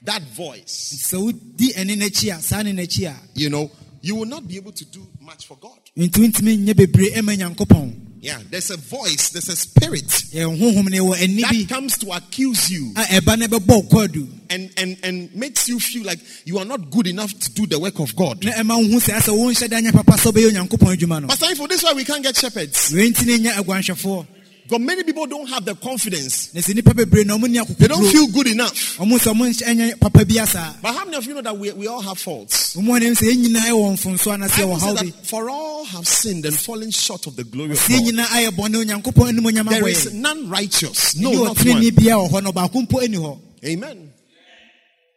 that 0.05 0.23
voice, 0.23 0.95
sɛ 1.11 1.17
wodi 1.19 1.73
ɛne 1.75 1.97
n'akyi 1.97 2.37
a 2.37 2.41
saa 2.41 2.63
ne 2.63 2.73
n'akyi 2.73 3.07
a 3.09 3.15
you 3.35 3.49
know, 3.51 3.71
you 4.03 4.15
will 4.17 4.27
not 4.27 4.47
be 4.47 4.57
able 4.57 4.73
to 4.73 4.85
do 4.85 5.07
much 5.21 5.47
for 5.47 5.57
God. 5.57 5.79
nti 5.97 6.11
wontumi 6.21 6.59
nyɛ 6.59 6.75
bebree 6.75 7.11
ɛma 7.15 7.37
nyankopɔn 7.37 8.01
Yeah, 8.21 8.39
there's 8.51 8.71
a 8.71 8.79
voice, 8.79 9.29
there's 9.31 9.49
a 9.51 9.57
spirit 9.57 10.07
yɛ 10.33 10.45
honhom 10.59 10.89
no 10.91 10.97
yɛwɔ 11.05 11.15
ɛni 11.17 11.41
that 11.43 11.69
comes 11.75 11.99
to 11.99 12.11
accuse 12.13 12.71
you 12.71 12.93
a 12.97 13.03
ɛba 13.21 13.39
no 13.39 13.47
bɛbɔ 13.47 13.89
ɔkɔadu 13.89 14.29
and, 14.51 14.71
and, 14.77 14.97
and 15.03 15.35
makes 15.35 15.69
you 15.69 15.81
feel 15.81 16.05
like 16.05 16.21
you 16.45 16.59
are 16.59 16.65
not 16.65 16.91
good 16.91 17.07
enough 17.07 17.33
to 17.39 17.51
do 17.53 17.67
the 17.67 17.79
work 17.79 17.99
of 17.99 18.15
God. 18.15 18.45
na 18.45 18.53
ɛma 18.53 18.77
wo 18.77 18.85
hu 18.85 19.01
sɛ 19.01 19.15
asɛ 19.19 19.33
wonhyɛ 19.37 19.93
papa 19.93 20.13
sɛ 20.13 20.33
wobɛyɛ 20.33 20.51
onyankopɔn 20.53 20.97
adwuma 20.97 21.23
no 21.23 21.29
Pastor 21.29 21.47
Ifo, 21.47 21.69
this 21.69 21.79
is 21.79 21.85
why 21.85 21.93
we 21.95 22.05
can't 22.05 22.23
get 22.23 22.37
shepherds. 22.37 22.93
Wei 24.79 24.85
nti 24.85 24.85
ne 24.85 24.85
nyɛ 24.85 24.85
aguanhwɛfoɔ 24.85 24.85
Because 24.85 24.87
many 24.87 25.05
people 25.05 25.27
don't 25.27 25.47
have 25.49 25.65
the 25.65 25.75
confidence. 25.75 26.55
na 26.55 26.61
sɛ 26.61 26.75
nnipa 26.75 26.93
bebree 26.95 27.25
na 27.25 27.37
ɔmo 27.37 27.49
ni 27.49 27.59
They 27.75 27.87
don't 27.89 28.07
feel 28.11 28.27
good 28.29 28.47
enough. 28.49 28.73
ɔmo 28.99 29.19
sɛ 29.19 29.33
ɔmo 29.33 29.49
nhyɛ- 29.49 29.67
ɛnyɛ 29.69 30.01
papa 30.01 30.25
bi 30.25 30.35
asaa 30.35 30.81
But 30.83 30.95
how 30.95 31.05
many 31.05 31.17
of 31.17 31.27
you 31.27 31.35
know 31.35 31.43
that 31.43 31.57
we, 31.59 31.73
we 31.73 31.87
all 31.87 32.01
have 32.01 32.19
faults? 32.19 32.75
ɔmo 32.77 32.97
anim 32.97 33.15
sɛ 33.15 33.31
yɛn 33.33 33.45
nyinaa 33.47 33.69
yɛwɔ 33.71 33.93
mfonso 33.95 34.33
anaasɛ 34.37 34.57
Bible 34.59 34.75
yɛwɔ 34.75 34.75
says 34.75 34.83
haw 34.83 34.95
bi 34.95 35.11
that 35.11 35.27
for 35.27 35.51
all 35.51 35.85
have 35.85 36.09
sinned 36.09 36.45
and 36.47 36.59
fallen 36.59 36.91
short 36.91 37.27
of 37.27 37.37
the 37.37 37.45
glory 37.45 37.73
of 37.73 37.79
God. 37.79 38.01
nyinaa 38.01 38.27
ayɛ 38.27 38.49
bɔne 38.51 38.85
onyankopɔn 38.85 39.29
anim 39.29 39.45
onyam 39.45 39.69
There 39.69 39.89
is 39.89 40.13
none 40.13 40.49
righteous. 40.49 41.17
no 41.17 41.31
No, 41.31 41.45
not 41.45 41.57
one. 41.65 41.81
bia 41.81 42.15
wɔ 42.15 42.31
hɔ 42.31 42.43
no 42.43 42.53
ɔbaako 42.53 42.87
mpo 42.89 43.03
ani 43.03 43.41
Amen. 43.67 44.13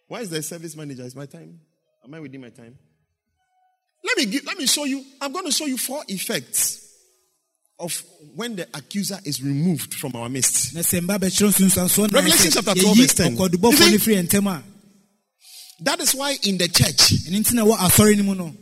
Why 0.08 0.22
is 0.22 0.30
the 0.30 0.42
service 0.42 0.74
manager? 0.76 1.04
Is 1.04 1.16
my 1.16 1.26
time? 1.26 1.60
Am 2.06 2.14
I 2.14 2.20
within 2.22 2.40
my 2.40 2.50
time? 2.50 2.78
Let 4.06 4.18
me 4.18 4.26
give, 4.28 4.46
let 4.46 4.58
me 4.58 4.66
show 4.66 4.86
you. 4.86 5.04
I'm 5.20 5.34
going 5.34 5.44
to 5.46 5.52
show 5.52 5.66
you 5.66 5.78
four 5.78 6.02
effects 6.08 6.87
of 7.80 8.04
when 8.36 8.56
the 8.56 8.68
accuser 8.74 9.20
is 9.24 9.42
removed 9.44 9.94
from 9.94 10.16
our 10.16 10.30
midst. 10.30 10.74
na 10.74 10.82
sɛ 10.82 11.02
mba 11.02 11.20
bɛkyerɛ 11.20 12.12
Revelation 12.14 12.52
chapter 12.52 12.74
12 12.74 12.98
verse 12.98 13.14
10. 13.14 13.38
ɔkɔdubɔfoɔ 13.38 13.72
You 13.72 13.80
no 13.92 13.98
see- 13.98 13.98
firi 13.98 14.16
yɛn 14.24 14.28
ntam 14.30 14.48
a 14.48 14.64
That 15.82 16.00
is 16.02 16.16
why 16.16 16.36
in 16.44 16.58
the 16.58 16.68
church 16.68 16.98
ɛno 17.30 17.40
nti 17.40 17.54
na 17.54 17.64
wɔ 17.66 17.78
asɔre 17.78 18.18
no 18.18 18.24
mu 18.24 18.36
no 18.36 18.56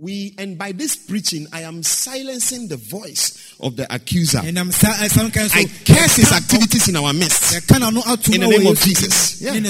we 0.00 0.34
and 0.38 0.58
by 0.58 0.70
this 0.72 0.96
preaching 0.96 1.46
I 1.52 1.62
am 1.62 1.82
silencing 1.82 2.68
the 2.68 2.76
voice 2.76 3.54
of 3.60 3.76
the 3.76 3.86
accuser. 3.94 4.38
ɛnam 4.38 4.72
saa 4.72 4.92
ɛsam 5.06 5.32
kan 5.32 5.48
so 5.48 5.58
I 5.58 5.64
curse 5.84 6.16
his 6.16 6.32
activities 6.32 6.88
in 6.88 6.96
our 6.96 7.12
midst. 7.12 7.54
yɛka 7.54 7.78
n'ano 7.80 8.02
ato 8.06 8.32
In 8.32 8.40
the 8.40 8.46
name 8.48 8.66
of 8.66 8.80
Jesus. 8.80 9.38
din 9.38 9.64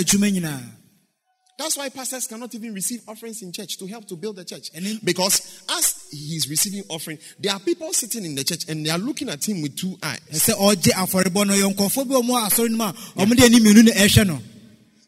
That's 1.59 1.77
why 1.77 1.89
pastors 1.89 2.29
cannot 2.29 2.55
even 2.55 2.73
receive 2.73 3.01
offerings 3.09 3.43
in 3.43 3.51
church 3.53 3.79
to 3.79 3.87
help 3.89 4.07
to 4.07 4.17
build 4.17 4.37
the 4.37 4.45
church. 4.45 4.71
In- 4.75 5.01
because 5.03 5.61
as 5.69 6.07
he's 6.11 6.49
receiving 6.49 6.85
offering, 6.89 7.19
there 7.41 7.53
are 7.53 7.59
people 7.59 7.93
sitting 7.93 8.25
in 8.25 8.37
the 8.37 8.45
church 8.45 8.69
and 8.69 8.87
they 8.87 8.91
are 8.91 8.99
looking 8.99 9.29
at 9.29 9.47
him 9.47 9.61
with 9.63 9.77
two 9.77 9.99
eyes. 10.01 10.21
ɛsɛ 10.31 10.55
ɔgye 10.55 10.93
afɔrebɔ 10.93 11.47
no 11.49 11.55
yɛ 11.55 11.75
nkɔfoɔ 11.75 12.09
bi 12.09 12.15
a 12.15 12.19
ɔmo 12.19 12.31
wɔ 12.31 12.49
asɔre 12.49 12.69
no 12.71 12.77
mu 12.77 12.85
a 12.85 12.93
ɔmo 13.27 13.37
de 13.37 13.45
ani 13.45 13.59
mmienu 13.59 13.85
na 13.85 13.91
ɛhwɛ 13.93 14.27
no 14.27 14.41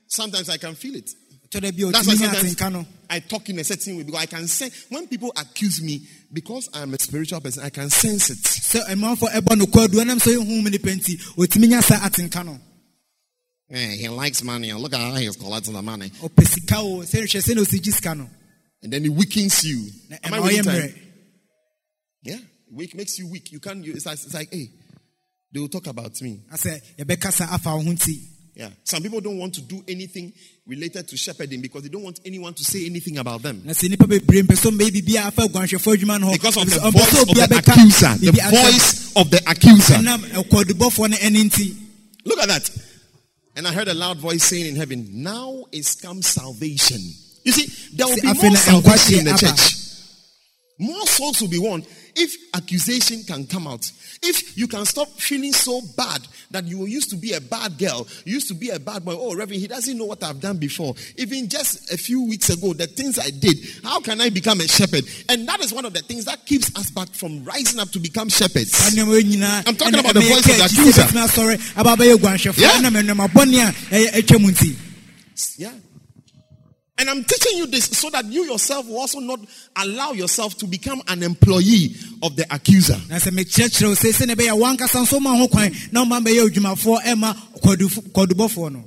Sometimes 0.09 0.49
I 0.49 0.57
can 0.57 0.75
feel 0.75 0.97
it. 0.97 1.09
That's 1.53 2.07
why 2.07 2.15
sometimes 2.15 2.57
I 3.09 3.21
talk 3.21 3.49
in 3.49 3.59
a 3.59 3.65
certain 3.65 3.97
way 3.97 4.03
because 4.05 4.21
I 4.23 4.27
can 4.27 4.47
say 4.49 4.71
when 4.89 5.07
people 5.09 5.33
accuse 5.37 5.83
me 5.83 6.01
because 6.33 6.69
I'm 6.73 6.95
a 6.95 6.99
spiritual 6.99 7.41
person, 7.41 7.65
I 7.65 7.71
can 7.71 7.91
sense 7.91 8.31
it. 8.31 8.39
Sɛ 13.71 13.77
ɛmanfoɔ 13.77 13.77
ɛbɔ 13.77 13.77
no 13.77 13.77
kɔadu 13.77 13.77
ɛnam 13.77 13.77
sɛ 13.77 13.77
yɛhu 13.77 13.77
mu 13.77 13.77
nipa 13.77 13.77
nti 13.77 13.77
ɔtumi 13.77 13.77
nya 13.77 13.77
saa 13.77 13.77
atenka 13.77 13.77
no 13.77 13.77
Eh, 13.77 13.97
he 13.97 14.09
likes 14.09 14.43
money. 14.43 14.73
Look 14.73 14.95
at 14.95 15.01
how 15.01 15.15
he's 15.15 15.37
collecting 15.37 15.75
the 15.75 15.83
money. 15.83 16.11
ɔpɛ 16.11 16.47
sika 16.47 16.79
o 16.79 17.01
sɛ 17.03 17.23
nhwɛ 17.23 17.41
sɛ 17.41 17.55
na 17.55 17.63
ɔsi 17.63 17.83
gye 17.83 17.93
sika 17.93 18.15
no 18.15 18.29
And 18.83 18.93
then 18.93 19.03
he 19.03 19.09
weakens 19.11 19.63
you. 19.65 19.91
Am 20.25 20.35
I 20.35 20.57
time? 20.63 20.95
Yeah, 22.23 22.39
weak 22.73 22.95
makes 22.95 23.19
you 23.19 23.29
weak. 23.29 23.53
You 23.53 23.61
can't. 23.61 23.85
You, 23.85 23.93
it's, 23.93 24.07
like, 24.07 24.15
it's 24.15 24.33
like, 24.35 24.53
hey, 24.53 24.71
they 25.53 25.61
will 25.61 25.69
talk 25.69 25.87
about 25.87 26.21
me. 26.23 26.41
asɛ 26.53 26.81
yɛbɛkasa 26.99 27.53
afa 27.53 27.77
wo 27.77 27.83
ho 27.83 27.91
nti 27.93 28.19
Yeah. 28.57 28.69
Some 28.85 29.03
people 29.03 29.21
don't 29.21 29.39
want 29.39 29.55
to 29.55 29.63
do 29.63 29.83
anything 29.89 30.33
related 30.67 31.07
to 31.09 31.17
shepherding 31.17 31.63
because 31.63 31.83
they 31.85 31.89
don't 31.89 32.03
want 32.03 32.21
anyone 32.27 32.53
to 32.53 32.65
say 32.65 32.85
anything 32.85 33.17
about 33.19 33.41
them. 33.43 33.63
na 33.65 33.73
sɛ 33.73 33.89
nnipa 33.89 34.07
bebree 34.07 34.43
mpɛ 34.43 34.55
sɛ 34.57 34.71
ɔmbɛyɛ 34.71 34.91
biribiaa 34.91 35.27
afa 35.29 35.43
aguanhwɛfoɔ 35.43 35.97
adwuma 35.97 36.21
no 36.21 36.27
hɔ 36.29 36.33
Because 36.33 36.57
of 36.57 36.69
the 36.69 36.91
voice 36.91 37.23
of 37.23 37.29
the 37.29 37.57
accuser. 37.57 38.19
The 38.19 38.33
voice 38.33 39.17
of 39.17 39.31
the 39.31 39.39
accuser. 39.47 39.95
ɛnam 39.95 40.25
ɛkɔdubɔfoɔ 40.45 41.11
no 41.11 41.17
ɛne 41.17 41.45
nti 41.45 41.77
Look 42.27 42.39
at 42.41 42.49
that. 42.49 42.71
And 43.61 43.69
I 43.69 43.75
heard 43.75 43.89
a 43.89 43.95
loud 43.95 44.17
voice 44.17 44.45
saying 44.45 44.65
in 44.65 44.75
heaven, 44.75 45.07
Now 45.13 45.67
is 45.71 45.95
come 45.95 46.23
salvation. 46.23 46.97
You 47.45 47.53
see, 47.53 47.95
there 47.95 48.07
will 48.07 48.17
be 48.17 48.33
more 48.33 48.57
salvation 48.57 49.19
in 49.19 49.25
the 49.27 49.37
church. 49.37 49.77
More 50.79 51.07
souls 51.07 51.43
will 51.43 51.51
be 51.51 51.59
won 51.59 51.85
if 52.17 52.35
accusation 52.55 53.23
can 53.25 53.47
come 53.47 53.67
out. 53.67 53.91
If 54.23 54.57
you 54.59 54.69
can 54.69 54.85
stop 54.85 55.09
feeling 55.09 55.53
so 55.53 55.81
bad 55.97 56.21
that 56.51 56.65
you 56.65 56.85
used 56.87 57.11
to 57.11 57.17
be 57.17 57.33
a 57.33 57.41
bad 57.41 57.79
girl, 57.79 58.07
used 58.25 58.49
to 58.49 58.55
be 58.55 58.71
a 58.71 58.79
bad 58.79 59.05
boy. 59.05 59.15
Oh, 59.17 59.35
Reverend, 59.35 59.61
he 59.63 59.67
doesn't 59.67 59.97
know 59.97 60.05
what 60.05 60.23
I've 60.23 60.41
done 60.41 60.59
before. 60.59 60.95
Even 61.17 61.49
just 61.49 61.93
a 61.93 61.97
few 61.97 62.23
weeks 62.29 62.51
ago, 62.51 62.73
the 62.75 62.87
things 62.87 63.19
I 63.19 63.31
did, 63.31 63.57
how 63.83 64.01
can 64.01 64.21
I 64.21 64.29
become 64.31 64.61
a 64.61 64.69
shepherd? 64.69 65.05
And 65.29 65.49
that 65.49 65.61
is 65.61 65.73
one 65.73 65.85
of 65.85 65.93
the 65.95 66.01
things 66.03 66.25
that 66.27 66.45
keeps 66.45 66.75
us 66.77 66.91
back 66.91 67.09
from 67.09 67.45
rising 67.45 67.81
up 67.81 67.89
to 67.91 67.99
become 67.99 68.29
shepherds. 68.29 68.73
saa 68.77 68.91
nneɛma 68.91 69.17
yi 69.23 69.37
nyinaa 69.37 69.69
I'm 69.69 69.77
talking 69.77 69.99
about 69.99 70.15
the 70.15 70.21
voice 70.21 70.49
of 70.49 70.57
the 70.57 70.65
accuser. 70.65 71.03
bɛtumi 71.03 71.27
asɔre 71.27 71.77
aba 71.77 71.97
bɛyɛ 71.97 72.17
aguanhwɛfoɔ 72.17 72.59
Yeah. 72.61 72.79
ɛnam 72.79 72.95
And 77.01 77.09
I'm 77.09 77.25
teaching 77.25 77.57
you 77.57 77.67
this 77.67 77.87
so 77.87 78.11
that 78.11 78.27
you 78.27 78.45
yourself 78.45 78.87
will 78.87 78.99
also 78.99 79.21
not 79.21 79.41
allow 79.77 80.13
yourself 80.13 80.57
to 80.59 80.67
become 80.67 81.01
an 81.09 81.23
employee 81.23 81.95
of 82.23 82.37
the 82.37 82.45
accuser. 82.55 82.99
na 83.09 83.17
sɛ 83.17 83.31
mekyerɛkyerɛ 83.33 83.89
wo 83.89 83.95
sɛ 83.95 84.13
sɛne 84.13 84.35
ɛbɛyɛ 84.37 84.53
wankasa 84.61 85.01
nso 85.03 85.19
ma 85.21 85.35
ho 85.35 85.49
kwan 85.49 85.73
na 85.93 86.05
woma 86.05 86.21
bɛyɛ 86.23 86.49
adwumafoɔ 86.51 87.03
ɛma 87.05 87.35
kɔdufo- 87.63 88.13
kɔdubɔfoɔ 88.13 88.73
no 88.73 88.85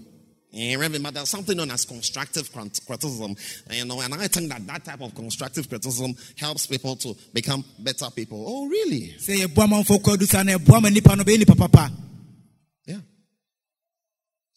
Eh, 0.55 0.75
Reverend, 0.75 1.03
but 1.03 1.15
there's 1.15 1.29
something 1.29 1.57
known 1.57 1.71
as 1.71 1.83
constructive 1.83 2.47
criticism. 2.53 3.35
And, 3.67 3.75
you 3.75 3.85
know, 3.85 3.99
and 4.01 4.13
I 4.13 4.27
think 4.27 4.49
that 4.49 4.67
that 4.67 4.85
type 4.85 5.01
of 5.01 5.15
constructive 5.15 5.67
criticism 5.67 6.15
helps 6.37 6.67
people 6.67 6.95
to 6.97 7.15
become 7.33 7.65
better 7.79 8.11
people. 8.11 8.45
Oh, 8.47 8.67
really? 8.67 9.15
sɛ 9.19 9.47
yɛboa 9.47 9.67
manfoɔ 9.67 9.99
kɔdu 10.03 10.27
saa 10.27 10.43
na 10.43 10.53
ɛboa 10.59 10.79
ma 10.83 10.89
nnipa 10.89 11.17
no 11.17 11.23
bɛyɛ 11.23 11.39
nipa 11.39 11.55
papa 11.55 11.91
Yeah. 12.85 12.97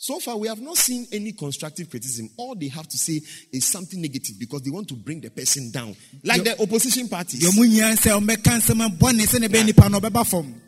So 0.07 0.21
far, 0.21 0.37
we 0.37 0.47
have 0.47 0.61
not 0.61 0.77
seen 0.77 1.05
any 1.11 1.33
constructive 1.33 1.91
criticism. 1.91 2.31
All 2.37 2.55
they 2.55 2.69
have 2.69 2.87
to 2.87 2.97
say 2.97 3.21
is 3.53 3.65
something 3.67 4.01
negative 4.01 4.37
because 4.39 4.63
they 4.63 4.71
want 4.71 4.87
to 4.87 4.95
bring 4.95 5.21
the 5.21 5.31
person 5.31 5.73
down. 5.73 5.97
Like 6.23 6.45
the 6.45 6.63
opposition 6.63 7.09
parties. 7.09 7.41
deɛ 7.43 7.51
ɔmo 7.51 7.67
nyia 7.67 7.91
sɛ 7.99 8.15
ɔmbɛka 8.15 8.55
nsɛm 8.55 8.87
bɔne 8.99 9.27
sɛne 9.27 9.49
ɛbɛyɛ 9.49 9.67
nipa 9.67 9.89
no 9.89 9.99
ɔbɛba 9.99 10.25
fam 10.25 10.63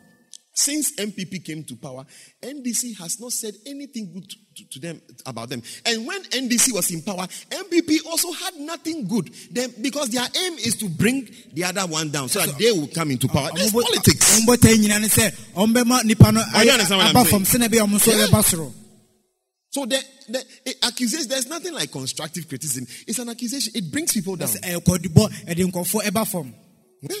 Since 0.53 0.91
NPP 0.99 1.45
came 1.45 1.63
to 1.63 1.77
power, 1.77 2.05
NDC 2.43 2.97
has 2.99 3.17
not 3.21 3.31
said 3.31 3.53
anything 3.65 4.11
good 4.13 4.29
to, 4.29 4.67
to- 4.71 4.79
them 4.81 5.01
about 5.25 5.47
them. 5.47 5.63
And 5.85 6.05
when 6.05 6.21
NDC 6.23 6.73
was 6.73 6.91
in 6.91 7.01
power, 7.01 7.25
NPP 7.49 8.05
also 8.07 8.33
had 8.33 8.55
nothing 8.57 9.07
good. 9.07 9.33
Them 9.53 9.71
because 9.81 10.09
their 10.09 10.27
aim 10.35 10.53
is 10.55 10.75
to 10.79 10.89
bring 10.89 11.29
the 11.53 11.63
other 11.63 11.87
one 11.87 12.09
down 12.09 12.27
so 12.27 12.45
that 12.45 12.57
they 12.57 12.73
will 12.73 12.89
come 12.89 13.11
into 13.11 13.29
power. 13.29 13.47
Ɔmo 13.51 13.69
bɔ- 13.71 13.83
politics. 13.83 14.37
ɔmo 14.41 14.53
bɔtaa 14.53 14.75
nyina 14.75 14.99
ne 14.99 15.07
sɛ 15.07 15.31
ɔmbɛma 15.55 16.03
nipa 16.03 16.29
no 16.33 16.41
oh, 16.41 16.59
understand 16.59 16.97
what 16.99 17.15
I'm 17.15 17.25
saying? 17.25 17.45
fam 17.45 17.61
sɛne 17.61 17.69
ɛbɛyɛ 17.69 17.87
ɔmo 17.87 17.95
nso 17.95 18.59
Yeah. 18.59 18.78
So 19.71 19.85
the, 19.85 20.03
the 20.29 20.43
it 20.65 20.77
accuses 20.83 21.27
there's 21.27 21.47
nothing 21.47 21.73
like 21.73 21.91
constructive 21.91 22.47
criticism. 22.49 22.87
It's 23.07 23.19
an 23.19 23.29
accusation. 23.29 23.73
It 23.75 23.91
brings 23.91 24.13
people 24.13 24.35
down. 24.35 24.47
sɛ 24.49 24.61
ɛyɛ 24.61 24.75
eh, 24.75 24.79
kɔdubɔ 24.79 25.29
ɛde 25.45 25.59
eh, 25.59 25.63
nkɔfoɔ 25.71 26.01
ɛba 26.07 26.21
eh, 26.21 26.25
fam 26.25 26.53
Yeah. 27.01 27.15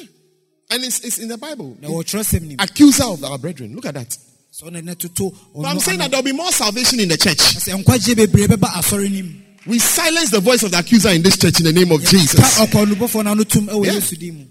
And 0.71 0.83
it's, 0.83 0.99
it's 1.01 1.17
in 1.19 1.27
the 1.27 1.37
Bible. 1.37 1.77
wɔtwerɛ 1.81 2.59
Accuser 2.59 3.03
of 3.13 3.23
our 3.23 3.37
brethren. 3.37 3.75
Look 3.75 3.85
at 3.85 3.93
that. 3.93 4.09
sɛ 4.51 4.63
ɔne 4.69 4.83
ne 4.83 4.95
toto 4.95 5.31
But 5.55 5.65
I'm 5.65 5.79
saying 5.79 5.99
that 5.99 6.09
there'll 6.09 6.23
be 6.23 6.31
more 6.31 6.51
salvation 6.51 6.99
in 6.99 7.09
the 7.09 7.17
church. 7.17 7.37
sɛ 7.37 7.83
nkwagye 7.83 8.15
bebree 8.15 8.47
bɛba 8.47 8.67
asɔre 8.69 9.11
nim 9.11 9.45
We 9.67 9.77
silence 9.77 10.31
the 10.31 10.39
voice 10.39 10.63
of 10.63 10.71
the 10.71 10.79
accuser 10.79 11.09
in 11.09 11.21
this 11.21 11.37
church 11.37 11.59
in 11.59 11.65
the 11.65 11.73
name 11.73 11.91
of 11.91 12.01
Jesus. 12.03 12.57
ɔkɔdubɔfoɔ 12.57 13.25
no 13.25 13.31
ano 13.31 13.43
tum 13.43 13.67
ɛwɔ 13.67 13.85
Yeah. 13.85 13.93
yesu 13.93 14.17
din 14.17 14.37
mu 14.37 14.45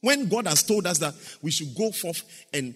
When 0.00 0.28
God 0.28 0.46
has 0.46 0.62
told 0.62 0.86
us 0.86 0.96
that 0.98 1.14
we 1.42 1.50
should 1.50 1.74
go 1.74 1.90
forth 1.92 2.22
and 2.54 2.74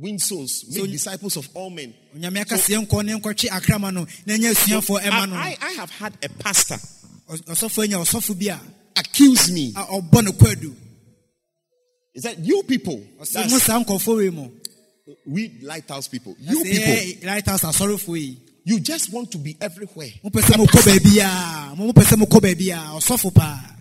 win 0.00 0.18
souls, 0.18 0.64
make 0.68 0.78
So- 0.78 0.86
disciples 0.86 1.36
of 1.36 1.48
all 1.54 1.70
men. 1.70 1.92
onyame 2.16 2.40
aka 2.40 2.54
sɛ 2.56 2.76
yɛnkɔ 2.86 3.04
ne 3.04 3.12
yɛnkɔtwe 3.18 3.48
akrama 3.50 3.92
no 3.92 4.06
na 4.26 4.34
ɛnyɛ 4.34 4.52
asuafoɔ 4.54 5.00
I, 5.02 5.08
I, 5.34 5.56
I 5.60 5.72
have 5.72 5.90
had 5.90 6.16
a 6.22 6.28
pastor 6.28 6.76
Ɔs- 7.30 7.42
ɔsɔfoɔ 7.44 7.84
anya 7.84 7.96
ɔsɔfo 7.98 8.38
bi 8.38 8.46
a 8.54 8.58
accuse 9.00 9.50
me. 9.50 9.72
Is 12.14 12.22
that 12.24 12.38
you 12.40 12.62
people? 12.64 13.00
ɔsɛ 13.20 13.32
That's 13.32 13.52
mo 13.52 13.58
saa 13.58 13.82
nkɔfoɔ 13.84 14.16
wei 14.16 14.30
mu 14.30 14.50
we 15.26 15.58
lighthouse 15.62 16.08
people. 16.08 16.36
You 16.40 16.62
people. 16.62 16.80
"Yɛ 16.94 17.24
lighthouse 17.26 17.62
asɔrefoɔ 17.62 18.18
yi 18.20 18.38
You 18.64 18.80
just 18.80 19.10
want 19.12 19.30
to 19.32 19.38
be 19.38 19.56
everywhere. 19.60 20.10
mopɛ 20.24 20.40
sɛ 20.42 20.54
mokɔ 20.66 20.82
baabi 20.84 21.18
a 21.72 21.76
mo 21.76 21.92
mopɛ 21.92 22.02
sɛ 22.04 22.22
mokɔ 22.22 22.40
baabi 22.40 22.70
a 22.70 22.98
ɔsɔfo 22.98 23.34
paa 23.34 23.74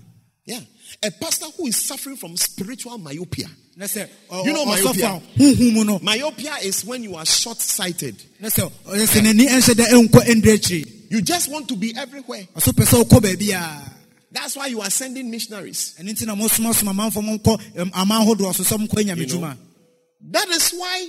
Yeah. 0.46 0.62
A 1.04 1.12
pastor 1.12 1.46
who 1.58 1.68
is 1.68 1.78
suffering 1.78 2.16
from 2.18 2.36
spiritual 2.38 2.98
myopia. 2.98 3.48
na 3.76 3.86
sɛ 3.86 4.08
ɔ- 4.32 4.46
You 4.46 4.54
know 4.54 4.66
myopia? 4.66 5.16
a 5.16 5.22
huhu 5.40 5.72
mu 5.74 5.84
no 5.84 6.00
Myopia 6.00 6.56
is 6.64 6.84
when 6.86 7.04
you 7.04 7.16
are 7.16 7.26
short 7.26 7.60
sighted. 7.62 8.16
na 8.40 8.48
sɛ 8.50 8.72
ɔyɛ 8.88 9.06
sɛ 9.06 9.22
n'ani 9.22 9.48
ɛnhyɛ 9.48 9.76
da 9.76 9.84
ɛnkɔ 9.86 10.26
ɛndrɛ 10.26 10.54
akyiri 10.58 10.94
You 11.10 11.22
just 11.22 11.50
want 11.50 11.68
to 11.70 11.76
be 11.76 11.96
everywhere. 11.96 12.48
ɔso 12.56 12.72
pɛ 12.74 12.86
sɛ 12.86 13.04
wokɔ 13.04 13.20
baabi 13.22 13.50
a 13.52 13.94
That's 14.32 14.56
why 14.58 14.68
you 14.68 14.82
are 14.82 14.90
sending 14.90 15.30
missionaries. 15.32 15.94
ɛno 16.00 16.10
nti 16.12 16.26
na 16.26 16.36
mosomasoma 16.36 16.94
manfo 16.96 17.24
mo 17.24 17.38
nkɔ 17.38 17.74
ɛm, 17.76 17.92
aman 17.94 18.26
ahodoɔ 18.26 18.56
so 18.56 18.64
sɛ 18.64 18.88
mokɔ 18.88 19.04
nyame 19.06 19.30
You 19.32 19.40
know. 19.40 19.54
That 20.32 20.50
is 20.50 20.70
why 20.72 21.08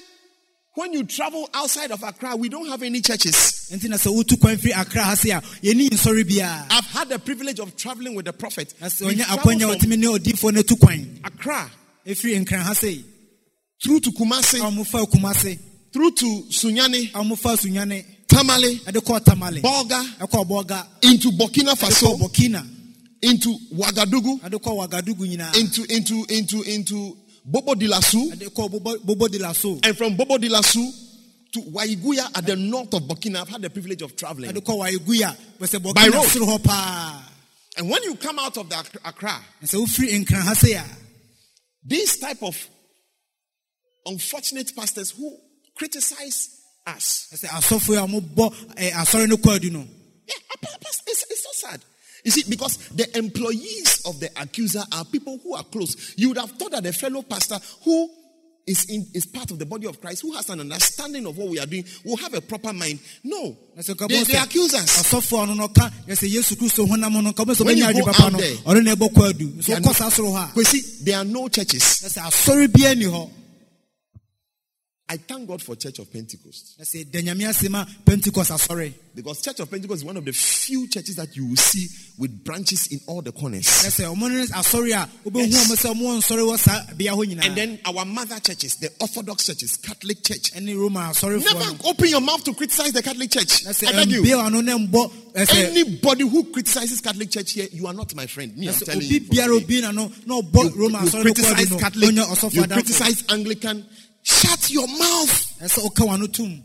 when 0.78 0.92
you 0.92 1.04
travel 1.04 1.48
outside 1.54 1.90
of 1.90 2.02
Accra, 2.04 2.36
we 2.36 2.48
don't 2.48 2.68
have 2.68 2.82
any 2.84 3.00
churches. 3.00 3.34
nti 3.72 3.88
na 3.88 3.96
sɛ 3.96 4.14
wotu 4.14 4.40
kwan 4.40 4.56
firi 4.56 4.72
akra 4.74 5.02
ha 5.02 5.14
se 5.14 5.30
a 5.30 5.40
yɛni 5.40 5.88
nsɔre 5.90 6.22
biara. 6.24 6.66
I've 6.70 6.84
had 6.86 7.08
the 7.08 7.18
privilege 7.18 7.58
of 7.58 7.76
traveling 7.76 8.14
with 8.14 8.26
the 8.26 8.32
prophet. 8.32 8.72
na 8.80 8.86
sɛ 8.86 9.06
We 9.06 9.14
ɔnyɛ 9.14 9.24
traveled 9.24 9.40
akwanya 9.40 9.78
from 9.80 9.90
wɔtumi 9.90 9.98
ne 9.98 10.06
odiifoɔ 10.06 10.54
no 10.54 10.62
tu 10.62 10.76
kwan. 10.76 11.20
Accra 11.24 11.70
ɛfiri 12.06 12.44
nkran 12.44 12.62
ha 12.62 12.72
sei. 12.74 13.04
through 13.82 14.00
to 14.00 14.10
Kumasi, 14.12 15.58
through 15.92 16.10
to 16.12 16.26
Sunyani, 16.50 17.10
a 17.14 17.18
ɔmofa 17.18 17.56
sunyane 17.58 18.04
Tamale, 18.28 18.76
ɛde 18.86 19.24
tamale. 19.24 19.60
Bolga, 19.62 20.00
ɛkɔ 20.20 20.86
into 21.02 21.30
Burkina 21.32 21.74
Faso, 21.76 22.14
into 23.22 23.58
Ouagadougou, 23.74 24.44
into 25.56 25.82
into 25.92 26.24
into 26.28 26.62
into 26.62 27.16
Bobo 27.51 27.74
Dioulasso, 27.74 28.30
ɛde 28.32 28.49
kɔɔ 28.53 28.70
Bobo- 28.70 28.99
bobo 28.99 29.28
de 29.28 29.38
la 29.38 29.53
so 29.53 29.78
and 29.82 29.96
from 29.96 30.16
Bobo 30.16 30.36
Dioulasso 30.36 30.84
to 31.53 31.61
Ouahigouya 31.62 32.36
at 32.36 32.44
the 32.44 32.57
north 32.57 32.92
of 32.92 33.03
Burkina. 33.05 33.40
I've 33.40 33.49
had 33.49 33.62
the 33.62 33.70
privilege 33.70 34.03
of 34.03 34.14
traveling. 34.16 34.51
ɛde 34.53 34.61
kɔ 34.62 34.76
waiguya 34.78 35.34
bɛsɛ 35.59 35.82
By 35.94 36.09
burkina 36.09 36.46
road. 36.46 37.24
And 37.78 37.88
when 37.88 38.03
you 38.03 38.16
come 38.16 38.38
out 38.40 38.57
of 38.59 38.68
the 38.68 38.76
Accra, 39.05 39.40
wofiri 39.62 40.24
nkran 40.24 40.42
ha 40.42 40.53
sei 40.55 40.80
these 41.86 42.18
type 42.18 42.42
of 42.42 42.55
unfortunate 44.05 44.74
pastors 44.76 45.11
who 45.12 45.34
criticize 45.76 46.51
us. 46.86 47.28
ɛsɛ 47.32 47.49
asɔfo 47.49 47.88
yi 47.92 47.96
a 47.96 48.07
ɔmobɔ 48.20 48.74
eh, 48.76 48.90
asɔre 48.90 49.28
no 49.28 49.36
kɔadu 49.36 49.70
no 49.72 49.86
Yeah, 50.26 50.34
it's, 51.07 51.24
it's 51.30 51.42
so 51.42 51.68
sad. 51.68 51.80
You 52.24 52.30
see, 52.30 52.44
because 52.48 52.76
the 52.88 53.06
employees 53.18 54.02
of 54.06 54.18
the 54.20 54.30
accuser 54.40 54.82
are 54.92 55.04
people 55.04 55.38
who 55.42 55.54
are 55.54 55.64
close. 55.64 56.14
You 56.16 56.28
would 56.28 56.38
have 56.38 56.50
thought 56.52 56.72
that 56.72 56.84
a 56.86 56.92
fellow 56.92 57.22
pastor 57.22 57.58
who 57.84 58.10
is 58.66 58.84
in 58.90 59.06
is 59.14 59.24
part 59.24 59.50
of 59.50 59.58
the 59.58 59.64
body 59.64 59.86
of 59.86 59.98
Christ, 59.98 60.20
who 60.22 60.32
has 60.34 60.50
an 60.50 60.60
understanding 60.60 61.24
of 61.26 61.38
what 61.38 61.48
we 61.48 61.58
are 61.58 61.64
doing, 61.64 61.84
will 62.04 62.16
have 62.18 62.34
a 62.34 62.40
proper 62.42 62.72
mind. 62.74 62.98
No, 63.24 63.56
they, 64.08 64.24
they 64.24 64.36
accuse 64.38 64.74
us. 64.74 65.02
asɔfo 65.02 65.42
ano 65.42 65.54
no 65.54 65.68
ka 65.68 65.90
yɛsɛ 66.06 66.28
yesu 66.28 66.54
kristo 66.56 66.86
honam 66.86 67.12
no 67.22 67.32
nka 67.32 67.44
wobɛsɛ 67.46 67.64
When 67.64 67.78
you 67.78 67.84
go 67.94 68.08
out 68.10 68.32
there, 68.32 68.56
ɔno 68.56 68.84
na 68.84 68.94
ɛbɔ 68.94 69.08
kɔadu 69.14 69.64
They 69.64 69.72
are 69.72 69.76
wokɔ 69.78 69.84
not- 69.86 69.96
saa 69.96 70.10
soro 70.10 70.32
hɔ 70.34 70.52
a 70.52 70.58
You 70.58 70.64
see, 70.64 70.82
there 71.04 71.16
are 71.18 71.24
no 71.24 71.48
churches. 71.48 71.82
I 75.11 75.16
thank 75.16 75.48
God 75.48 75.62
for 75.62 75.74
Church 75.74 75.98
of 76.00 76.12
Pentecost 76.12 76.74
na 76.78 76.84
sɛ 76.84 77.11
da 77.11 77.20
nyame 77.20 77.48
ase 77.48 77.68
ma 77.70 77.84
pentecost 78.04 78.50
asɔre 78.50 78.92
because 79.14 79.40
Church 79.40 79.61
of 79.61 79.70
Pentecost 79.70 80.00
is 80.02 80.04
one 80.04 80.18
of 80.18 80.24
the 80.24 80.32
few 80.32 80.86
churches 80.86 81.16
that 81.16 81.34
you 81.34 81.46
will 81.46 81.56
see 81.56 81.88
with 82.18 82.44
branches 82.44 82.88
in 82.88 83.00
all 83.06 83.22
the 83.22 83.32
corners. 83.32 83.64
sɛ 83.66 84.04
ɔmo 84.04 84.28
no 84.30 84.44
asɔre 84.44 84.92
a 84.92 85.09
wobɛhu 85.28 85.50
Yes. 85.50 85.66
ɔmo 85.66 85.76
sɛ 85.76 85.94
ɔmo 85.94 86.18
nsɔre 86.18 86.42
wɔ 86.44 86.59
saa 86.59 86.92
bea 86.94 87.12
hɔ 87.12 87.42
And 87.42 87.56
then 87.56 87.78
our 87.86 88.04
mother 88.04 88.38
churches, 88.40 88.74
the 88.76 88.90
Orthodox 89.00 89.46
churches, 89.46 89.78
Catholic 89.78 90.22
Church. 90.22 90.52
ɛne 90.52 90.76
roma 90.76 91.12
no 91.22 91.38
Never 91.38 91.78
open 91.86 92.09
your 92.09 92.20
mouth 92.20 92.44
to 92.44 92.52
criticize 92.52 92.92
the 92.92 93.02
Catholic 93.02 93.30
Church. 93.30 93.66
I 93.66 93.72
beg 93.92 94.11
you. 94.11 94.22
ɛmbea 94.22 94.44
ano 94.46 94.61
ne 94.61 94.72
mbɔ 94.72 95.12
ɛsɛ 95.34 95.70
Anybody 95.70 96.28
who 96.28 96.44
criticizes 96.52 97.00
Catholic 97.00 97.30
Church 97.30 97.52
here, 97.52 97.68
you 97.72 97.86
are 97.86 97.94
not 97.94 98.14
my 98.14 98.26
friend. 98.26 98.54
Me, 98.59 98.68
I'm 98.68 98.74
telling 98.74 99.00
you. 99.02 99.20
biara 99.22 99.56
obi 99.56 99.80
na 99.80 99.90
no 99.90 100.12
roma 100.26 101.00
You 101.04 101.22
criticize 101.22 101.70
Catholic, 101.80 102.14
you 102.52 102.66
criticize 102.66 103.24
Anglican. 103.30 103.86
Shut 104.28 104.70
your 104.70 104.86
mouth. 104.86 105.58
ɛsɛ 105.60 105.82
woka 105.82 106.04
wano 106.06 106.32
tom 106.32 106.62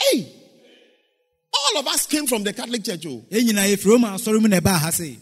Hey, 0.00 0.26
all 1.54 1.80
of 1.80 1.86
us 1.86 2.04
came 2.06 2.26
from 2.26 2.42
the 2.42 2.52
Catholic 2.52 2.84
Church. 2.84 3.06
Oh, 3.06 3.22
yɛn 3.30 3.48
nyinaa 3.48 3.68
yɛfiri 3.72 3.86
roma 3.92 4.08
asɔre 4.08 4.40
mu 4.40 4.48
na 4.48 4.58
ɛbaa 4.60 4.78
ha 4.78 4.90
sei 4.90 5.16